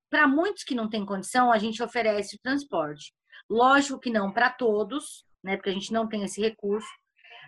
para 0.09 0.27
muitos 0.27 0.63
que 0.63 0.75
não 0.75 0.89
têm 0.89 1.05
condição, 1.05 1.51
a 1.51 1.57
gente 1.57 1.81
oferece 1.81 2.35
o 2.35 2.39
transporte. 2.39 3.13
Lógico 3.49 3.99
que 3.99 4.09
não 4.09 4.31
para 4.31 4.49
todos, 4.49 5.25
né? 5.43 5.55
Porque 5.55 5.69
a 5.69 5.73
gente 5.73 5.91
não 5.91 6.07
tem 6.07 6.23
esse 6.23 6.41
recurso. 6.41 6.87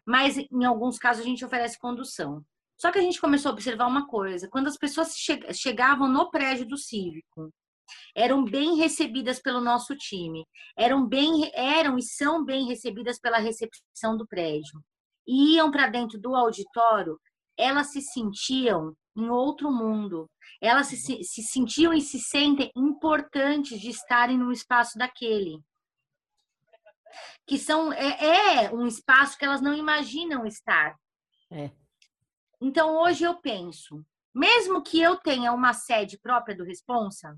Mas 0.05 0.37
em 0.37 0.65
alguns 0.65 0.97
casos 0.97 1.23
a 1.23 1.27
gente 1.27 1.43
oferece 1.43 1.79
condução. 1.79 2.43
Só 2.77 2.91
que 2.91 2.99
a 2.99 3.01
gente 3.01 3.19
começou 3.19 3.49
a 3.49 3.53
observar 3.53 3.87
uma 3.87 4.07
coisa: 4.07 4.49
quando 4.49 4.67
as 4.67 4.77
pessoas 4.77 5.15
che 5.15 5.53
chegavam 5.53 6.07
no 6.07 6.29
prédio 6.29 6.67
do 6.67 6.77
cívico 6.77 7.51
eram 8.15 8.43
bem 8.43 8.75
recebidas 8.75 9.39
pelo 9.39 9.61
nosso 9.61 9.95
time, 9.95 10.45
eram 10.77 11.05
bem, 11.05 11.51
eram 11.53 11.97
e 11.97 12.01
são 12.01 12.43
bem 12.43 12.65
recebidas 12.67 13.19
pela 13.19 13.38
recepção 13.38 14.17
do 14.17 14.27
prédio. 14.27 14.81
E 15.27 15.55
iam 15.55 15.71
para 15.71 15.88
dentro 15.88 16.19
do 16.19 16.36
auditório, 16.36 17.19
elas 17.57 17.91
se 17.91 18.01
sentiam 18.01 18.95
em 19.15 19.29
outro 19.29 19.71
mundo. 19.71 20.29
Elas 20.61 20.88
se, 20.88 21.23
se 21.23 21.41
sentiam 21.43 21.93
e 21.93 22.01
se 22.01 22.19
sentem 22.19 22.71
importantes 22.75 23.79
de 23.79 23.89
estarem 23.89 24.38
no 24.38 24.51
espaço 24.51 24.97
daquele. 24.97 25.59
Que 27.47 27.57
são 27.57 27.93
é, 27.93 28.65
é 28.65 28.73
um 28.73 28.86
espaço 28.86 29.38
que 29.38 29.45
elas 29.45 29.61
não 29.61 29.73
imaginam 29.73 30.45
estar. 30.45 30.95
É. 31.51 31.71
Então 32.59 32.97
hoje 32.97 33.23
eu 33.23 33.39
penso, 33.39 34.05
mesmo 34.33 34.81
que 34.81 34.99
eu 34.99 35.17
tenha 35.17 35.53
uma 35.53 35.73
sede 35.73 36.17
própria 36.17 36.55
do 36.55 36.63
Responsa, 36.63 37.38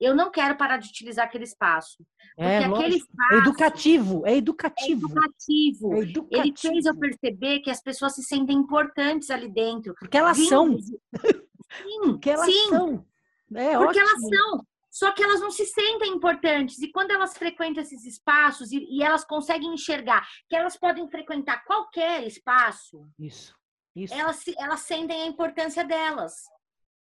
eu 0.00 0.14
não 0.14 0.30
quero 0.30 0.56
parar 0.56 0.78
de 0.78 0.88
utilizar 0.88 1.26
aquele 1.26 1.44
espaço. 1.44 2.04
É, 2.36 2.58
aquele 2.58 2.94
é 2.94 2.98
espaço 2.98 3.34
é 3.34 3.36
educativo, 3.36 4.26
é 4.26 4.36
educativo. 4.36 5.06
É 5.06 5.10
educativo. 5.10 5.94
É 5.94 5.98
educativo. 5.98 6.28
Ele 6.30 6.54
fez 6.56 6.84
eu 6.86 6.96
perceber 6.96 7.60
que 7.60 7.70
as 7.70 7.82
pessoas 7.82 8.14
se 8.14 8.22
sentem 8.22 8.56
importantes 8.56 9.30
ali 9.30 9.48
dentro. 9.48 9.94
Porque 9.98 10.16
elas 10.16 10.38
são. 10.46 10.78
Sim, 10.78 12.00
Porque 12.02 12.30
elas 12.30 12.46
sim. 12.46 12.68
são. 12.68 13.06
É, 13.54 13.76
Porque 13.76 14.00
ótimo. 14.00 14.00
elas 14.00 14.20
são. 14.22 14.66
Só 14.90 15.12
que 15.12 15.22
elas 15.22 15.40
não 15.40 15.50
se 15.50 15.66
sentem 15.66 16.12
importantes. 16.12 16.80
E 16.80 16.90
quando 16.90 17.10
elas 17.10 17.36
frequentam 17.36 17.82
esses 17.82 18.04
espaços 18.04 18.72
e, 18.72 18.84
e 18.90 19.02
elas 19.02 19.24
conseguem 19.24 19.72
enxergar 19.74 20.26
que 20.48 20.56
elas 20.56 20.76
podem 20.76 21.08
frequentar 21.08 21.64
qualquer 21.64 22.26
espaço. 22.26 23.06
Isso. 23.18 23.54
Isso. 23.94 24.14
Elas, 24.14 24.42
elas 24.56 24.80
sentem 24.80 25.22
a 25.22 25.26
importância 25.26 25.84
delas. 25.84 26.34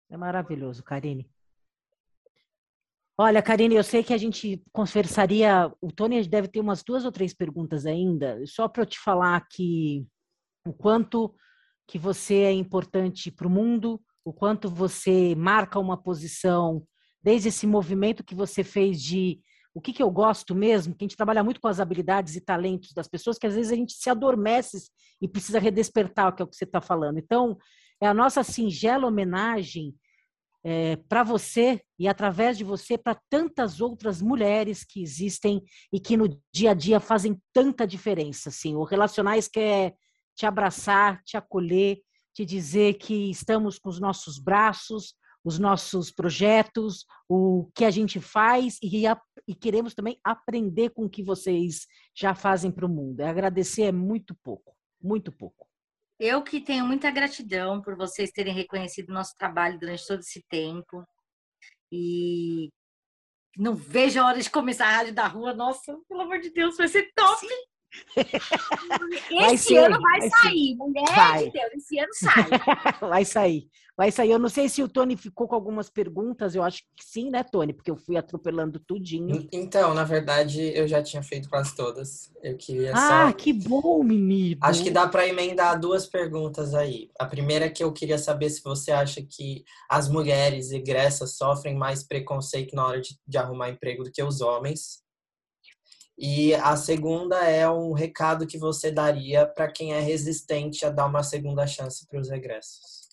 É 0.08 0.16
maravilhoso, 0.16 0.82
Karine. 0.82 1.28
Olha, 3.16 3.40
Karine, 3.40 3.76
eu 3.76 3.84
sei 3.84 4.02
que 4.02 4.12
a 4.12 4.18
gente 4.18 4.60
conversaria. 4.72 5.72
O 5.80 5.92
Tony 5.92 6.26
deve 6.26 6.48
ter 6.48 6.58
umas 6.58 6.82
duas 6.82 7.04
ou 7.04 7.12
três 7.12 7.32
perguntas 7.32 7.86
ainda, 7.86 8.44
só 8.44 8.66
para 8.66 8.82
eu 8.82 8.86
te 8.86 8.98
falar 8.98 9.46
que 9.48 10.04
o 10.66 10.72
quanto 10.72 11.32
que 11.86 11.96
você 11.96 12.34
é 12.34 12.52
importante 12.52 13.30
para 13.30 13.46
o 13.46 13.50
mundo, 13.50 14.02
o 14.24 14.32
quanto 14.32 14.68
você 14.68 15.32
marca 15.36 15.78
uma 15.78 15.96
posição, 15.96 16.84
desde 17.22 17.48
esse 17.48 17.68
movimento 17.68 18.24
que 18.24 18.34
você 18.34 18.64
fez 18.64 19.00
de 19.00 19.40
o 19.72 19.80
que, 19.80 19.92
que 19.92 20.02
eu 20.02 20.10
gosto 20.10 20.54
mesmo, 20.54 20.94
que 20.94 21.04
a 21.04 21.06
gente 21.06 21.16
trabalha 21.16 21.44
muito 21.44 21.60
com 21.60 21.68
as 21.68 21.78
habilidades 21.78 22.34
e 22.34 22.40
talentos 22.40 22.92
das 22.92 23.06
pessoas, 23.06 23.38
que 23.38 23.46
às 23.46 23.54
vezes 23.54 23.70
a 23.70 23.76
gente 23.76 23.92
se 23.92 24.10
adormece 24.10 24.88
e 25.20 25.28
precisa 25.28 25.60
redespertar, 25.60 26.34
que 26.34 26.42
é 26.42 26.44
o 26.44 26.48
que 26.48 26.56
você 26.56 26.64
está 26.64 26.80
falando. 26.80 27.18
Então, 27.18 27.56
é 28.00 28.08
a 28.08 28.14
nossa 28.14 28.42
singela 28.42 29.06
homenagem 29.06 29.94
é, 30.64 30.96
para 30.96 31.22
você 31.22 31.80
e 31.98 32.08
através 32.08 32.56
de 32.56 32.64
você 32.64 32.96
para 32.96 33.20
tantas 33.28 33.80
outras 33.80 34.22
mulheres 34.22 34.82
que 34.82 35.02
existem 35.02 35.62
e 35.92 36.00
que 36.00 36.16
no 36.16 36.40
dia 36.52 36.70
a 36.70 36.74
dia 36.74 36.98
fazem 36.98 37.38
tanta 37.52 37.86
diferença. 37.86 38.48
Assim. 38.48 38.74
O 38.74 38.82
Relacionais 38.82 39.46
quer 39.46 39.94
te 40.34 40.46
abraçar, 40.46 41.22
te 41.22 41.36
acolher, 41.36 42.00
te 42.32 42.44
dizer 42.44 42.94
que 42.94 43.30
estamos 43.30 43.78
com 43.78 43.90
os 43.90 44.00
nossos 44.00 44.38
braços, 44.38 45.14
os 45.44 45.58
nossos 45.58 46.10
projetos, 46.10 47.04
o 47.28 47.70
que 47.74 47.84
a 47.84 47.90
gente 47.90 48.18
faz 48.18 48.78
e, 48.82 49.04
e 49.46 49.54
queremos 49.54 49.94
também 49.94 50.18
aprender 50.24 50.90
com 50.90 51.04
o 51.04 51.10
que 51.10 51.22
vocês 51.22 51.86
já 52.16 52.34
fazem 52.34 52.70
para 52.70 52.86
o 52.86 52.88
mundo. 52.88 53.20
Agradecer 53.20 53.82
é 53.82 53.92
muito 53.92 54.34
pouco, 54.42 54.74
muito 55.00 55.30
pouco. 55.30 55.66
Eu 56.18 56.42
que 56.42 56.60
tenho 56.60 56.86
muita 56.86 57.10
gratidão 57.10 57.82
por 57.82 57.96
vocês 57.96 58.30
terem 58.30 58.54
reconhecido 58.54 59.10
o 59.10 59.14
nosso 59.14 59.34
trabalho 59.36 59.78
durante 59.78 60.06
todo 60.06 60.20
esse 60.20 60.42
tempo. 60.48 61.04
E 61.90 62.70
não 63.56 63.74
vejo 63.74 64.20
a 64.20 64.26
hora 64.26 64.40
de 64.40 64.50
começar 64.50 64.86
a 64.86 64.96
rádio 64.96 65.14
da 65.14 65.26
rua. 65.26 65.54
Nossa, 65.54 65.96
pelo 66.08 66.22
amor 66.22 66.40
de 66.40 66.50
Deus, 66.50 66.76
vai 66.76 66.88
ser 66.88 67.10
top! 67.14 67.40
Sim. 67.40 67.73
Esse 69.52 69.76
ano 69.76 70.00
vai, 70.00 70.20
vai 70.20 70.30
sair, 70.30 70.76
mulher 70.76 71.04
vai. 71.14 71.44
de 71.44 71.50
Deus, 71.50 71.72
esse 71.76 71.98
ano 71.98 72.12
sai. 72.12 72.44
vai 73.08 73.24
sair, 73.24 73.68
vai 73.96 74.10
sair. 74.10 74.30
Eu 74.30 74.38
não 74.38 74.48
sei 74.48 74.68
se 74.68 74.82
o 74.82 74.88
Tony 74.88 75.16
ficou 75.16 75.48
com 75.48 75.54
algumas 75.54 75.90
perguntas, 75.90 76.54
eu 76.54 76.62
acho 76.62 76.82
que 76.96 77.04
sim, 77.04 77.30
né, 77.30 77.42
Tony? 77.42 77.72
Porque 77.72 77.90
eu 77.90 77.96
fui 77.96 78.16
atropelando 78.16 78.78
tudinho. 78.78 79.48
Então, 79.52 79.94
na 79.94 80.04
verdade, 80.04 80.60
eu 80.74 80.86
já 80.86 81.02
tinha 81.02 81.22
feito 81.22 81.48
quase 81.48 81.74
todas. 81.74 82.32
Eu 82.42 82.56
queria 82.56 82.92
ah, 82.94 83.30
só. 83.30 83.32
que 83.32 83.52
bom, 83.52 84.02
menino! 84.02 84.60
Acho 84.62 84.82
que 84.82 84.90
dá 84.90 85.08
para 85.08 85.26
emendar 85.26 85.78
duas 85.78 86.06
perguntas 86.06 86.74
aí. 86.74 87.10
A 87.18 87.26
primeira 87.26 87.66
é 87.66 87.70
que 87.70 87.82
eu 87.82 87.92
queria 87.92 88.18
saber 88.18 88.50
se 88.50 88.62
você 88.62 88.92
acha 88.92 89.22
que 89.22 89.64
as 89.88 90.08
mulheres 90.08 90.70
egressas 90.72 91.36
sofrem 91.36 91.74
mais 91.74 92.04
preconceito 92.04 92.74
na 92.74 92.86
hora 92.86 93.00
de, 93.00 93.18
de 93.26 93.38
arrumar 93.38 93.70
emprego 93.70 94.04
do 94.04 94.10
que 94.12 94.22
os 94.22 94.40
homens. 94.40 95.03
E 96.16 96.54
a 96.54 96.76
segunda 96.76 97.44
é 97.44 97.68
um 97.68 97.92
recado 97.92 98.46
que 98.46 98.58
você 98.58 98.90
daria 98.90 99.46
para 99.46 99.70
quem 99.70 99.92
é 99.92 100.00
resistente 100.00 100.86
a 100.86 100.90
dar 100.90 101.06
uma 101.06 101.22
segunda 101.22 101.66
chance 101.66 102.06
para 102.06 102.20
os 102.20 102.30
regressos. 102.30 103.04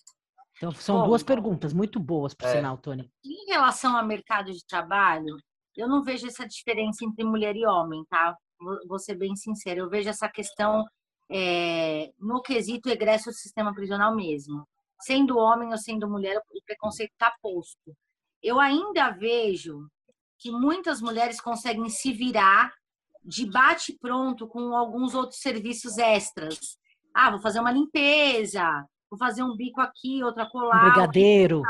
Então, 0.56 0.70
são 0.72 1.00
Bom, 1.00 1.06
duas 1.08 1.24
perguntas 1.24 1.72
muito 1.72 1.98
boas, 1.98 2.32
por 2.32 2.46
é. 2.46 2.52
sinal, 2.52 2.78
Tony. 2.78 3.10
Em 3.24 3.50
relação 3.50 3.96
ao 3.96 4.06
mercado 4.06 4.52
de 4.52 4.64
trabalho, 4.64 5.36
eu 5.76 5.88
não 5.88 6.04
vejo 6.04 6.28
essa 6.28 6.46
diferença 6.46 7.04
entre 7.04 7.24
mulher 7.24 7.56
e 7.56 7.66
homem, 7.66 8.04
tá? 8.08 8.36
Vou 8.86 8.98
ser 9.00 9.16
bem 9.16 9.34
sincera. 9.34 9.80
Eu 9.80 9.90
vejo 9.90 10.08
essa 10.08 10.28
questão 10.28 10.84
é, 11.28 12.12
no 12.20 12.40
quesito 12.40 12.88
egresso 12.88 13.30
do 13.30 13.34
sistema 13.34 13.74
prisional 13.74 14.14
mesmo. 14.14 14.64
Sendo 15.00 15.36
homem 15.36 15.72
ou 15.72 15.78
sendo 15.78 16.08
mulher, 16.08 16.38
o 16.38 16.64
preconceito 16.64 17.10
está 17.10 17.34
posto. 17.42 17.96
Eu 18.40 18.60
ainda 18.60 19.10
vejo 19.10 19.88
que 20.38 20.52
muitas 20.52 21.00
mulheres 21.00 21.40
conseguem 21.40 21.88
se 21.88 22.12
virar 22.12 22.72
de 23.24 23.46
bate 23.50 23.96
pronto 24.00 24.46
com 24.48 24.74
alguns 24.74 25.14
outros 25.14 25.40
serviços 25.40 25.98
extras. 25.98 26.58
Ah, 27.14 27.30
vou 27.30 27.40
fazer 27.40 27.60
uma 27.60 27.70
limpeza, 27.70 28.64
vou 29.10 29.18
fazer 29.18 29.42
um 29.42 29.56
bico 29.56 29.80
aqui, 29.80 30.22
outra 30.24 30.48
colar. 30.48 30.86
Um 30.86 30.90
brigadeiro. 30.90 31.62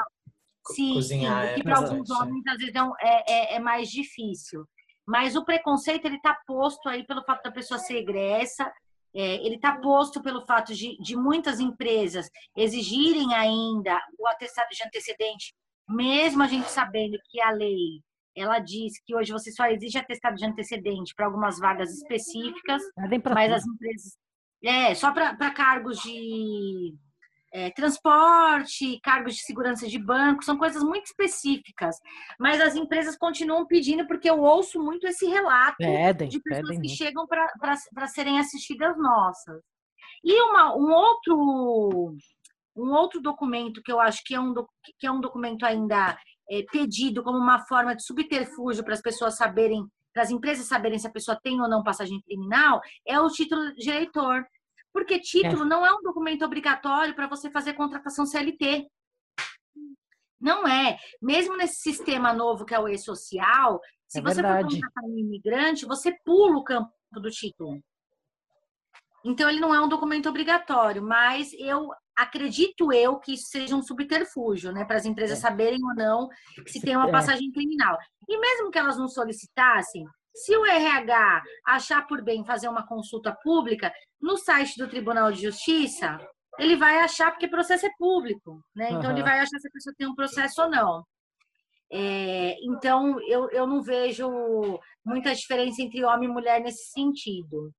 Sim, 0.68 0.94
Cozinhar, 0.94 1.48
sim, 1.48 1.54
que 1.56 1.64
para 1.64 1.78
alguns 1.78 2.08
homens 2.08 2.46
às 2.46 2.56
vezes 2.56 2.74
é, 3.00 3.32
é, 3.32 3.54
é, 3.56 3.58
mais 3.58 3.88
difícil. 3.90 4.64
Mas 5.04 5.34
o 5.34 5.44
preconceito 5.44 6.04
ele 6.04 6.16
está 6.16 6.38
posto 6.46 6.88
aí 6.88 7.04
pelo 7.04 7.24
fato 7.24 7.42
da 7.42 7.50
pessoa 7.50 7.78
ser 7.78 7.96
egressa, 7.96 8.72
é, 9.14 9.44
ele 9.44 9.56
está 9.56 9.76
posto 9.80 10.22
pelo 10.22 10.46
fato 10.46 10.72
de, 10.72 10.96
de 10.98 11.16
muitas 11.16 11.58
empresas 11.58 12.30
exigirem 12.56 13.34
ainda 13.34 14.00
o 14.18 14.26
atestado 14.28 14.68
de 14.70 14.82
antecedente, 14.84 15.52
mesmo 15.88 16.42
a 16.42 16.46
gente 16.46 16.70
sabendo 16.70 17.18
que 17.28 17.40
a 17.40 17.50
lei 17.50 18.00
ela 18.36 18.58
diz 18.58 18.94
que 19.04 19.14
hoje 19.14 19.32
você 19.32 19.50
só 19.52 19.66
exige 19.66 19.98
atestado 19.98 20.36
de 20.36 20.44
antecedente 20.44 21.14
para 21.14 21.26
algumas 21.26 21.58
vagas 21.58 21.92
específicas, 21.92 22.82
mas 23.34 23.52
as 23.52 23.66
empresas. 23.66 24.16
É, 24.64 24.94
só 24.94 25.12
para 25.12 25.50
cargos 25.50 25.98
de 25.98 26.94
é, 27.52 27.70
transporte, 27.70 28.98
cargos 29.02 29.34
de 29.34 29.42
segurança 29.42 29.86
de 29.86 29.98
banco, 29.98 30.44
são 30.44 30.56
coisas 30.56 30.82
muito 30.82 31.06
específicas. 31.06 31.96
Mas 32.38 32.60
as 32.60 32.74
empresas 32.74 33.16
continuam 33.16 33.66
pedindo, 33.66 34.06
porque 34.06 34.30
eu 34.30 34.40
ouço 34.40 34.80
muito 34.80 35.06
esse 35.06 35.26
relato 35.26 35.76
pedem, 35.76 36.28
de 36.28 36.40
pessoas 36.40 36.68
pedem 36.68 36.80
que 36.80 36.88
chegam 36.88 37.26
para 37.26 38.06
serem 38.06 38.38
assistidas 38.38 38.96
nossas. 38.96 39.60
E 40.24 40.40
uma, 40.42 40.74
um 40.76 40.92
outro 40.92 42.16
um 42.74 42.90
outro 42.92 43.20
documento 43.20 43.82
que 43.82 43.92
eu 43.92 44.00
acho 44.00 44.22
que 44.24 44.34
é 44.34 44.40
um, 44.40 44.54
que 44.98 45.06
é 45.06 45.10
um 45.10 45.20
documento 45.20 45.64
ainda 45.64 46.16
é, 46.52 46.62
pedido 46.70 47.22
como 47.22 47.38
uma 47.38 47.60
forma 47.66 47.96
de 47.96 48.04
subterfúgio 48.04 48.84
para 48.84 48.92
as 48.92 49.00
pessoas 49.00 49.36
saberem, 49.36 49.86
para 50.12 50.22
as 50.22 50.30
empresas 50.30 50.66
saberem 50.66 50.98
se 50.98 51.06
a 51.06 51.10
pessoa 51.10 51.40
tem 51.42 51.58
ou 51.58 51.68
não 51.68 51.82
passagem 51.82 52.20
criminal, 52.20 52.82
é 53.06 53.18
o 53.18 53.28
título 53.28 53.74
de 53.74 53.88
eleitor. 53.88 54.44
Porque 54.92 55.18
título 55.18 55.62
é. 55.62 55.66
não 55.66 55.86
é 55.86 55.94
um 55.94 56.02
documento 56.02 56.44
obrigatório 56.44 57.14
para 57.14 57.26
você 57.26 57.50
fazer 57.50 57.72
contratação 57.72 58.26
CLT. 58.26 58.86
Não 60.38 60.68
é. 60.68 60.98
Mesmo 61.22 61.56
nesse 61.56 61.80
sistema 61.80 62.34
novo 62.34 62.66
que 62.66 62.74
é 62.74 62.78
o 62.78 62.86
e-social, 62.86 63.80
se 64.06 64.18
é 64.18 64.22
você 64.22 64.42
verdade. 64.42 64.74
for 64.74 64.80
contratar 64.82 65.04
um 65.04 65.18
imigrante, 65.18 65.86
você 65.86 66.14
pula 66.22 66.58
o 66.58 66.64
campo 66.64 66.92
do 67.12 67.30
título. 67.30 67.82
Então, 69.24 69.48
ele 69.48 69.60
não 69.60 69.74
é 69.74 69.80
um 69.80 69.88
documento 69.88 70.28
obrigatório, 70.28 71.02
mas 71.02 71.52
eu 71.54 71.90
acredito 72.16 72.92
eu 72.92 73.18
que 73.18 73.34
isso 73.34 73.48
seja 73.48 73.74
um 73.74 73.82
subterfúgio, 73.82 74.72
né, 74.72 74.84
para 74.84 74.96
as 74.96 75.04
empresas 75.04 75.38
é. 75.38 75.40
saberem 75.40 75.80
ou 75.82 75.94
não 75.94 76.28
se 76.66 76.80
tem 76.80 76.96
uma 76.96 77.08
é. 77.08 77.12
passagem 77.12 77.50
criminal. 77.52 77.96
E 78.28 78.38
mesmo 78.38 78.70
que 78.70 78.78
elas 78.78 78.96
não 78.96 79.08
solicitassem, 79.08 80.04
se 80.34 80.56
o 80.56 80.64
RH 80.64 81.42
achar 81.66 82.06
por 82.06 82.22
bem 82.22 82.44
fazer 82.44 82.68
uma 82.68 82.86
consulta 82.86 83.36
pública 83.42 83.92
no 84.20 84.36
site 84.36 84.78
do 84.78 84.88
Tribunal 84.88 85.30
de 85.30 85.42
Justiça, 85.42 86.18
ele 86.58 86.76
vai 86.76 86.98
achar 86.98 87.30
porque 87.30 87.48
processo 87.48 87.86
é 87.86 87.90
público, 87.98 88.62
né? 88.74 88.88
Então 88.90 89.04
uhum. 89.04 89.10
ele 89.12 89.22
vai 89.22 89.38
achar 89.38 89.58
se 89.58 89.68
a 89.68 89.70
pessoa 89.70 89.94
tem 89.96 90.06
um 90.06 90.14
processo 90.14 90.62
ou 90.62 90.70
não. 90.70 91.04
É, 91.90 92.56
então 92.64 93.20
eu, 93.28 93.50
eu 93.50 93.66
não 93.66 93.82
vejo 93.82 94.26
muita 95.04 95.34
diferença 95.34 95.82
entre 95.82 96.02
homem 96.04 96.28
e 96.28 96.32
mulher 96.32 96.60
nesse 96.60 96.90
sentido. 96.90 97.70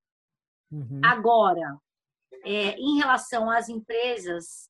Uhum. 0.71 1.01
Agora, 1.03 1.77
é, 2.43 2.75
em 2.77 2.97
relação 2.97 3.49
às 3.49 3.69
empresas 3.69 4.69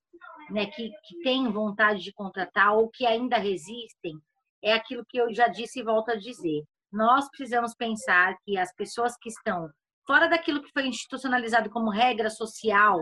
né, 0.50 0.66
que, 0.68 0.92
que 1.06 1.20
têm 1.24 1.52
vontade 1.52 2.02
de 2.02 2.14
contratar 2.14 2.74
ou 2.74 2.90
que 2.90 3.06
ainda 3.06 3.38
resistem, 3.38 4.20
é 4.62 4.74
aquilo 4.74 5.06
que 5.08 5.18
eu 5.18 5.34
já 5.34 5.48
disse 5.48 5.80
e 5.80 5.84
volto 5.84 6.10
a 6.10 6.16
dizer. 6.16 6.64
Nós 6.92 7.28
precisamos 7.30 7.74
pensar 7.76 8.38
que 8.44 8.58
as 8.58 8.74
pessoas 8.76 9.18
que 9.20 9.30
estão 9.30 9.70
fora 10.06 10.28
daquilo 10.28 10.62
que 10.62 10.72
foi 10.72 10.88
institucionalizado 10.88 11.70
como 11.70 11.90
regra 11.90 12.30
social, 12.30 13.02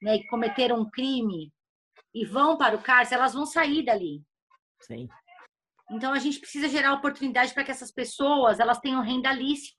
né, 0.00 0.16
e 0.16 0.26
cometeram 0.28 0.80
um 0.80 0.90
crime 0.90 1.52
e 2.14 2.24
vão 2.24 2.56
para 2.56 2.76
o 2.76 2.82
cárcere, 2.82 3.20
elas 3.20 3.34
vão 3.34 3.46
sair 3.46 3.84
dali. 3.84 4.22
Sim. 4.80 5.08
Então 5.90 6.12
a 6.12 6.18
gente 6.18 6.40
precisa 6.40 6.68
gerar 6.68 6.94
oportunidade 6.94 7.52
para 7.52 7.64
que 7.64 7.70
essas 7.70 7.92
pessoas 7.92 8.60
elas 8.60 8.78
tenham 8.78 9.02
renda 9.02 9.32
lícita. 9.32 9.76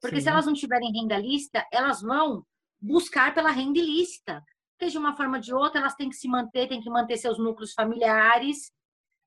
Porque 0.00 0.16
Sim. 0.16 0.22
se 0.22 0.28
elas 0.28 0.46
não 0.46 0.54
tiverem 0.54 0.92
renda 0.92 1.18
lícita, 1.18 1.66
elas 1.72 2.00
vão 2.00 2.44
buscar 2.80 3.34
pela 3.34 3.50
renda 3.50 3.78
ilícita. 3.78 4.42
Porque 4.78 4.92
de 4.92 4.98
uma 4.98 5.16
forma 5.16 5.38
ou 5.38 5.42
de 5.42 5.52
outra 5.52 5.80
elas 5.80 5.94
têm 5.94 6.08
que 6.08 6.16
se 6.16 6.28
manter, 6.28 6.68
têm 6.68 6.80
que 6.80 6.90
manter 6.90 7.16
seus 7.16 7.38
núcleos 7.38 7.72
familiares. 7.72 8.70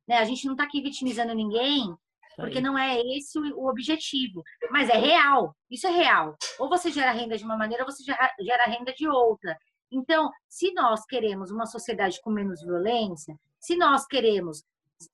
Né? 0.07 0.17
A 0.17 0.25
gente 0.25 0.45
não 0.45 0.53
está 0.53 0.63
aqui 0.63 0.81
vitimizando 0.81 1.33
ninguém, 1.33 1.93
porque 2.35 2.61
não 2.61 2.77
é 2.77 2.99
esse 2.99 3.37
o 3.37 3.67
objetivo. 3.67 4.43
Mas 4.69 4.89
é 4.89 4.97
real, 4.97 5.55
isso 5.69 5.87
é 5.87 5.91
real. 5.91 6.35
Ou 6.59 6.69
você 6.69 6.89
gera 6.91 7.11
renda 7.11 7.37
de 7.37 7.43
uma 7.43 7.57
maneira, 7.57 7.83
ou 7.83 7.91
você 7.91 8.03
gera 8.03 8.65
renda 8.65 8.93
de 8.93 9.07
outra. 9.07 9.57
Então, 9.91 10.31
se 10.47 10.73
nós 10.73 11.05
queremos 11.05 11.51
uma 11.51 11.65
sociedade 11.65 12.19
com 12.21 12.31
menos 12.31 12.61
violência, 12.61 13.35
se 13.59 13.75
nós 13.75 14.05
queremos 14.07 14.63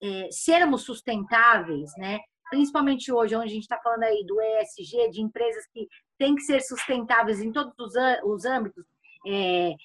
é, 0.02 0.28
sermos 0.30 0.84
sustentáveis, 0.84 1.92
né? 1.98 2.20
principalmente 2.50 3.12
hoje, 3.12 3.36
onde 3.36 3.46
a 3.46 3.54
gente 3.54 3.64
está 3.64 3.80
falando 3.82 4.04
aí 4.04 4.24
do 4.26 4.40
ESG, 4.40 5.10
de 5.12 5.22
empresas 5.22 5.66
que 5.74 5.88
têm 6.18 6.36
que 6.36 6.42
ser 6.42 6.62
sustentáveis 6.62 7.42
em 7.42 7.52
todos 7.52 7.74
os, 7.78 7.94
os 8.24 8.46
âmbitos, 8.46 8.86
é, 9.26 9.76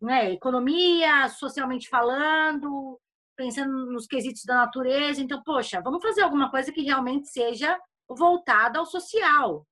né? 0.00 0.32
economia, 0.32 1.28
socialmente 1.28 1.88
falando, 1.88 2.98
pensando 3.36 3.86
nos 3.92 4.06
quesitos 4.06 4.44
da 4.44 4.56
natureza. 4.56 5.20
Então, 5.20 5.42
poxa, 5.42 5.80
vamos 5.80 6.02
fazer 6.02 6.22
alguma 6.22 6.50
coisa 6.50 6.72
que 6.72 6.82
realmente 6.82 7.28
seja 7.28 7.78
voltada 8.08 8.78
ao 8.78 8.86
social. 8.86 9.66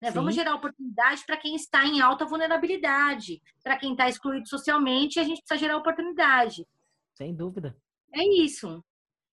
Né? 0.00 0.10
Vamos 0.10 0.34
gerar 0.34 0.54
oportunidade 0.54 1.24
para 1.26 1.36
quem 1.36 1.54
está 1.54 1.84
em 1.84 2.00
alta 2.00 2.24
vulnerabilidade, 2.24 3.42
para 3.62 3.76
quem 3.76 3.92
está 3.92 4.08
excluído 4.08 4.48
socialmente, 4.48 5.20
a 5.20 5.24
gente 5.24 5.42
precisa 5.42 5.58
gerar 5.60 5.76
oportunidade. 5.76 6.66
Sem 7.14 7.34
dúvida. 7.34 7.76
É 8.14 8.22
isso. 8.42 8.82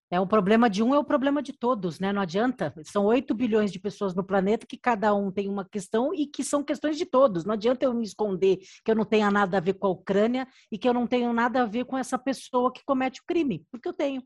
É 0.10 0.20
o 0.20 0.28
problema 0.28 0.70
de 0.70 0.82
um 0.82 0.95
é 0.95 0.99
o 0.99 1.03
problema 1.03 1.41
de 1.41 1.51
todos, 1.51 1.99
né? 1.99 2.14
Não 2.14 2.22
adianta. 2.22 2.74
São 2.84 3.05
8 3.05 3.34
bilhões 3.34 3.72
de 3.72 3.80
pessoas 3.80 4.16
no 4.16 4.24
planeta 4.24 4.66
que 4.66 4.78
cada 4.78 5.14
um 5.14 5.30
tem 5.30 5.49
uma 5.49 5.66
questão 5.66 6.14
e 6.14 6.26
que 6.26 6.43
são 6.43 6.64
questões 6.64 6.97
de 6.97 7.05
todos. 7.05 7.43
Não 7.43 7.53
adianta 7.53 7.84
eu 7.84 7.93
me 7.93 8.05
esconder 8.05 8.60
que 8.86 8.91
eu 8.91 8.95
não 8.95 9.03
tenha 9.03 9.30
nada 9.30 9.58
a 9.58 9.62
ver 9.62 9.74
com 9.74 9.88
a 9.88 9.91
Ucrânia 9.91 10.47
e 10.72 10.78
que 10.78 10.88
eu 10.88 10.93
não 10.93 11.05
tenho 11.05 11.34
nada 11.34 11.64
a 11.64 11.66
ver 11.66 11.84
com 11.86 11.97
essa 11.97 12.18
pessoa 12.18 12.72
que 12.72 12.86
comete 12.86 13.20
o 13.20 13.26
crime, 13.26 13.66
porque 13.70 13.89
eu 13.89 13.93
tenho. 13.93 14.24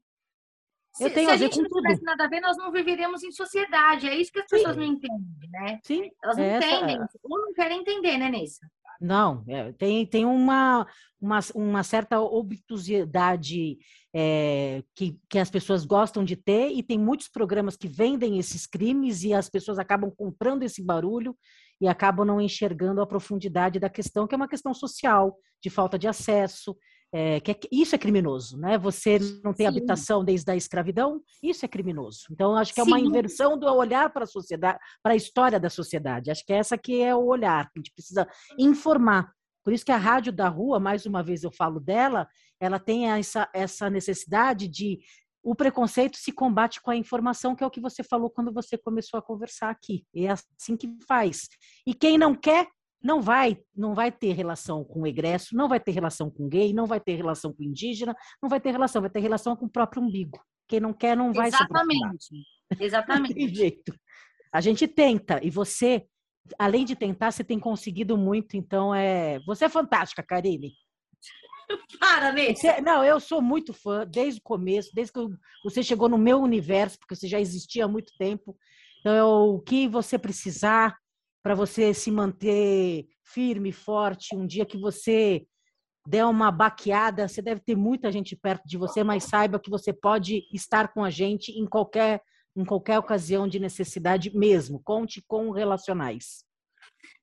Eu 0.99 1.07
se, 1.07 1.13
tenho 1.15 1.27
se 1.27 1.31
a, 1.31 1.33
a 1.33 1.37
gente 1.37 1.57
não 1.57 1.69
tudo. 1.69 1.81
tivesse 1.81 2.03
nada 2.03 2.25
a 2.25 2.27
ver, 2.27 2.41
nós 2.41 2.57
não 2.57 2.71
viveríamos 2.71 3.23
em 3.23 3.31
sociedade. 3.31 4.07
É 4.07 4.15
isso 4.15 4.31
que 4.31 4.39
as 4.39 4.49
Sim. 4.49 4.57
pessoas 4.57 4.75
não 4.75 4.83
entendem, 4.83 5.49
né? 5.49 5.79
Sim. 5.83 6.11
Elas 6.23 6.37
não 6.37 6.43
essa... 6.43 6.67
entendem, 6.67 6.99
ou 7.23 7.39
não 7.39 7.53
querem 7.53 7.79
entender, 7.79 8.17
né, 8.17 8.29
Nessa? 8.29 8.67
Não, 9.01 9.43
é, 9.47 9.71
tem, 9.73 10.05
tem 10.05 10.25
uma, 10.25 10.85
uma, 11.19 11.39
uma 11.55 11.83
certa 11.83 12.21
obtusidade 12.21 13.79
é, 14.13 14.83
que, 14.95 15.19
que 15.27 15.39
as 15.39 15.49
pessoas 15.49 15.83
gostam 15.85 16.23
de 16.23 16.35
ter, 16.35 16.69
e 16.69 16.83
tem 16.83 16.99
muitos 16.99 17.27
programas 17.27 17.75
que 17.75 17.87
vendem 17.87 18.37
esses 18.37 18.67
crimes 18.67 19.23
e 19.23 19.33
as 19.33 19.49
pessoas 19.49 19.79
acabam 19.79 20.11
comprando 20.15 20.61
esse 20.61 20.83
barulho 20.83 21.35
e 21.81 21.87
acabam 21.87 22.23
não 22.23 22.39
enxergando 22.39 23.01
a 23.01 23.07
profundidade 23.07 23.79
da 23.79 23.89
questão, 23.89 24.27
que 24.27 24.35
é 24.35 24.37
uma 24.37 24.47
questão 24.47 24.71
social, 24.71 25.35
de 25.63 25.71
falta 25.71 25.97
de 25.97 26.07
acesso, 26.07 26.77
é, 27.13 27.39
que 27.41 27.51
é, 27.51 27.59
isso 27.71 27.93
é 27.93 27.97
criminoso, 27.97 28.57
né? 28.57 28.77
Você 28.77 29.19
não 29.43 29.53
tem 29.53 29.65
Sim. 29.65 29.77
habitação 29.77 30.23
desde 30.23 30.49
a 30.49 30.55
escravidão, 30.55 31.21
isso 31.43 31.65
é 31.65 31.67
criminoso. 31.67 32.21
Então, 32.31 32.55
acho 32.55 32.73
que 32.73 32.79
é 32.79 32.83
uma 32.83 32.99
Sim. 32.99 33.05
inversão 33.05 33.57
do 33.57 33.67
olhar 33.67 34.11
para 34.11 34.23
a 34.23 34.27
sociedade, 34.27 34.79
para 35.03 35.13
a 35.13 35.15
história 35.15 35.59
da 35.59 35.69
sociedade. 35.69 36.31
Acho 36.31 36.45
que 36.45 36.53
essa 36.53 36.77
que 36.77 37.01
é 37.01 37.13
o 37.13 37.25
olhar, 37.25 37.65
que 37.65 37.77
a 37.77 37.79
gente 37.79 37.91
precisa 37.93 38.27
informar. 38.57 39.31
Por 39.63 39.73
isso 39.73 39.85
que 39.85 39.91
a 39.91 39.97
Rádio 39.97 40.31
da 40.31 40.47
Rua, 40.47 40.79
mais 40.79 41.05
uma 41.05 41.21
vez 41.21 41.43
eu 41.43 41.51
falo 41.51 41.79
dela, 41.79 42.27
ela 42.59 42.79
tem 42.79 43.09
essa, 43.09 43.49
essa 43.53 43.89
necessidade 43.89 44.67
de 44.67 44.99
o 45.43 45.55
preconceito 45.55 46.17
se 46.17 46.31
combate 46.31 46.81
com 46.81 46.91
a 46.91 46.95
informação, 46.95 47.55
que 47.55 47.63
é 47.63 47.67
o 47.67 47.71
que 47.71 47.81
você 47.81 48.03
falou 48.03 48.29
quando 48.29 48.53
você 48.53 48.77
começou 48.77 49.17
a 49.17 49.23
conversar 49.23 49.69
aqui. 49.69 50.05
É 50.15 50.29
assim 50.29 50.77
que 50.77 50.87
faz. 51.07 51.49
E 51.85 51.93
quem 51.93 52.17
não 52.17 52.35
quer, 52.35 52.67
não 53.03 53.21
vai, 53.21 53.57
não 53.75 53.93
vai 53.93 54.11
ter 54.11 54.33
relação 54.33 54.83
com 54.83 55.01
o 55.01 55.07
egresso, 55.07 55.55
não 55.55 55.67
vai 55.67 55.79
ter 55.79 55.91
relação 55.91 56.29
com 56.29 56.47
gay, 56.47 56.73
não 56.73 56.85
vai 56.85 56.99
ter 56.99 57.15
relação 57.15 57.51
com 57.51 57.63
indígena, 57.63 58.15
não 58.41 58.49
vai 58.49 58.59
ter 58.59 58.71
relação, 58.71 59.01
vai 59.01 59.09
ter 59.09 59.19
relação 59.19 59.55
com 59.55 59.65
o 59.65 59.69
próprio 59.69 60.01
umbigo. 60.01 60.39
Quem 60.67 60.79
não 60.79 60.93
quer 60.93 61.17
não 61.17 61.33
vai 61.33 61.47
Exatamente. 61.47 62.25
Se 62.25 62.83
Exatamente. 62.83 63.33
tem 63.35 63.53
jeito. 63.53 63.93
A 64.53 64.61
gente 64.61 64.87
tenta 64.87 65.39
e 65.43 65.49
você, 65.49 66.05
além 66.59 66.85
de 66.85 66.95
tentar, 66.95 67.31
você 67.31 67.43
tem 67.43 67.59
conseguido 67.59 68.17
muito, 68.17 68.55
então 68.55 68.93
é, 68.93 69.39
você 69.45 69.65
é 69.65 69.69
fantástica, 69.69 70.23
Karine. 70.23 70.73
Para, 71.99 72.31
Nesse. 72.31 72.81
Não, 72.81 73.03
eu 73.03 73.19
sou 73.19 73.41
muito 73.41 73.73
fã 73.73 74.05
desde 74.05 74.39
o 74.39 74.43
começo, 74.43 74.91
desde 74.93 75.13
que 75.13 75.19
você 75.63 75.81
chegou 75.81 76.09
no 76.09 76.17
meu 76.17 76.39
universo, 76.39 76.99
porque 76.99 77.15
você 77.15 77.27
já 77.27 77.39
existia 77.39 77.85
há 77.85 77.87
muito 77.87 78.13
tempo. 78.17 78.57
Então, 78.99 79.55
o 79.55 79.59
que 79.59 79.87
você 79.87 80.17
precisar, 80.17 80.97
para 81.43 81.55
você 81.55 81.93
se 81.93 82.11
manter 82.11 83.07
firme, 83.23 83.71
forte. 83.71 84.35
Um 84.35 84.45
dia 84.45 84.65
que 84.65 84.77
você 84.77 85.45
der 86.05 86.25
uma 86.25 86.51
baqueada, 86.51 87.27
você 87.27 87.41
deve 87.41 87.61
ter 87.61 87.75
muita 87.75 88.11
gente 88.11 88.35
perto 88.35 88.67
de 88.67 88.77
você, 88.77 89.03
mas 89.03 89.23
saiba 89.25 89.59
que 89.59 89.69
você 89.69 89.93
pode 89.93 90.47
estar 90.51 90.91
com 90.93 91.03
a 91.03 91.09
gente 91.09 91.51
em 91.51 91.65
qualquer 91.65 92.21
em 92.53 92.65
qualquer 92.65 92.99
ocasião 92.99 93.47
de 93.47 93.59
necessidade 93.59 94.35
mesmo. 94.35 94.81
Conte 94.83 95.23
com 95.25 95.51
relacionais. 95.51 96.43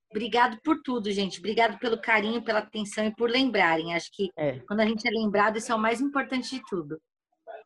Obrigado 0.09 0.59
por 0.63 0.81
tudo, 0.81 1.11
gente. 1.11 1.37
Obrigado 1.37 1.77
pelo 1.77 2.01
carinho, 2.01 2.41
pela 2.41 2.59
atenção 2.59 3.05
e 3.05 3.15
por 3.15 3.29
lembrarem. 3.29 3.93
Acho 3.93 4.09
que 4.11 4.31
é. 4.35 4.59
quando 4.61 4.79
a 4.79 4.85
gente 4.85 5.07
é 5.07 5.11
lembrado, 5.11 5.57
isso 5.57 5.71
é 5.71 5.75
o 5.75 5.79
mais 5.79 6.01
importante 6.01 6.49
de 6.49 6.63
tudo. 6.67 6.99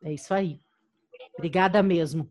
É 0.02 0.12
isso 0.12 0.34
aí. 0.34 0.60
Obrigada 1.38 1.82
mesmo. 1.82 2.30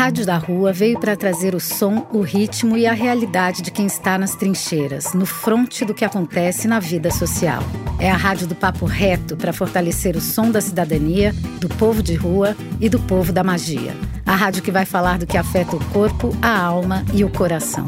A 0.00 0.04
Rádio 0.04 0.24
da 0.24 0.38
Rua 0.38 0.72
veio 0.72 0.98
para 0.98 1.14
trazer 1.14 1.54
o 1.54 1.60
som, 1.60 2.06
o 2.10 2.22
ritmo 2.22 2.74
e 2.74 2.86
a 2.86 2.92
realidade 2.94 3.60
de 3.60 3.70
quem 3.70 3.84
está 3.84 4.16
nas 4.16 4.34
trincheiras, 4.34 5.12
no 5.12 5.26
fronte 5.26 5.84
do 5.84 5.92
que 5.92 6.06
acontece 6.06 6.66
na 6.66 6.80
vida 6.80 7.10
social. 7.10 7.62
É 7.98 8.10
a 8.10 8.16
rádio 8.16 8.46
do 8.46 8.54
papo 8.54 8.86
reto 8.86 9.36
para 9.36 9.52
fortalecer 9.52 10.16
o 10.16 10.20
som 10.20 10.50
da 10.50 10.62
cidadania, 10.62 11.34
do 11.60 11.68
povo 11.68 12.02
de 12.02 12.14
rua 12.14 12.56
e 12.80 12.88
do 12.88 12.98
povo 12.98 13.30
da 13.30 13.44
magia. 13.44 13.94
A 14.24 14.34
rádio 14.34 14.62
que 14.62 14.70
vai 14.70 14.86
falar 14.86 15.18
do 15.18 15.26
que 15.26 15.36
afeta 15.36 15.76
o 15.76 15.84
corpo, 15.90 16.34
a 16.40 16.58
alma 16.58 17.04
e 17.12 17.22
o 17.22 17.28
coração. 17.28 17.84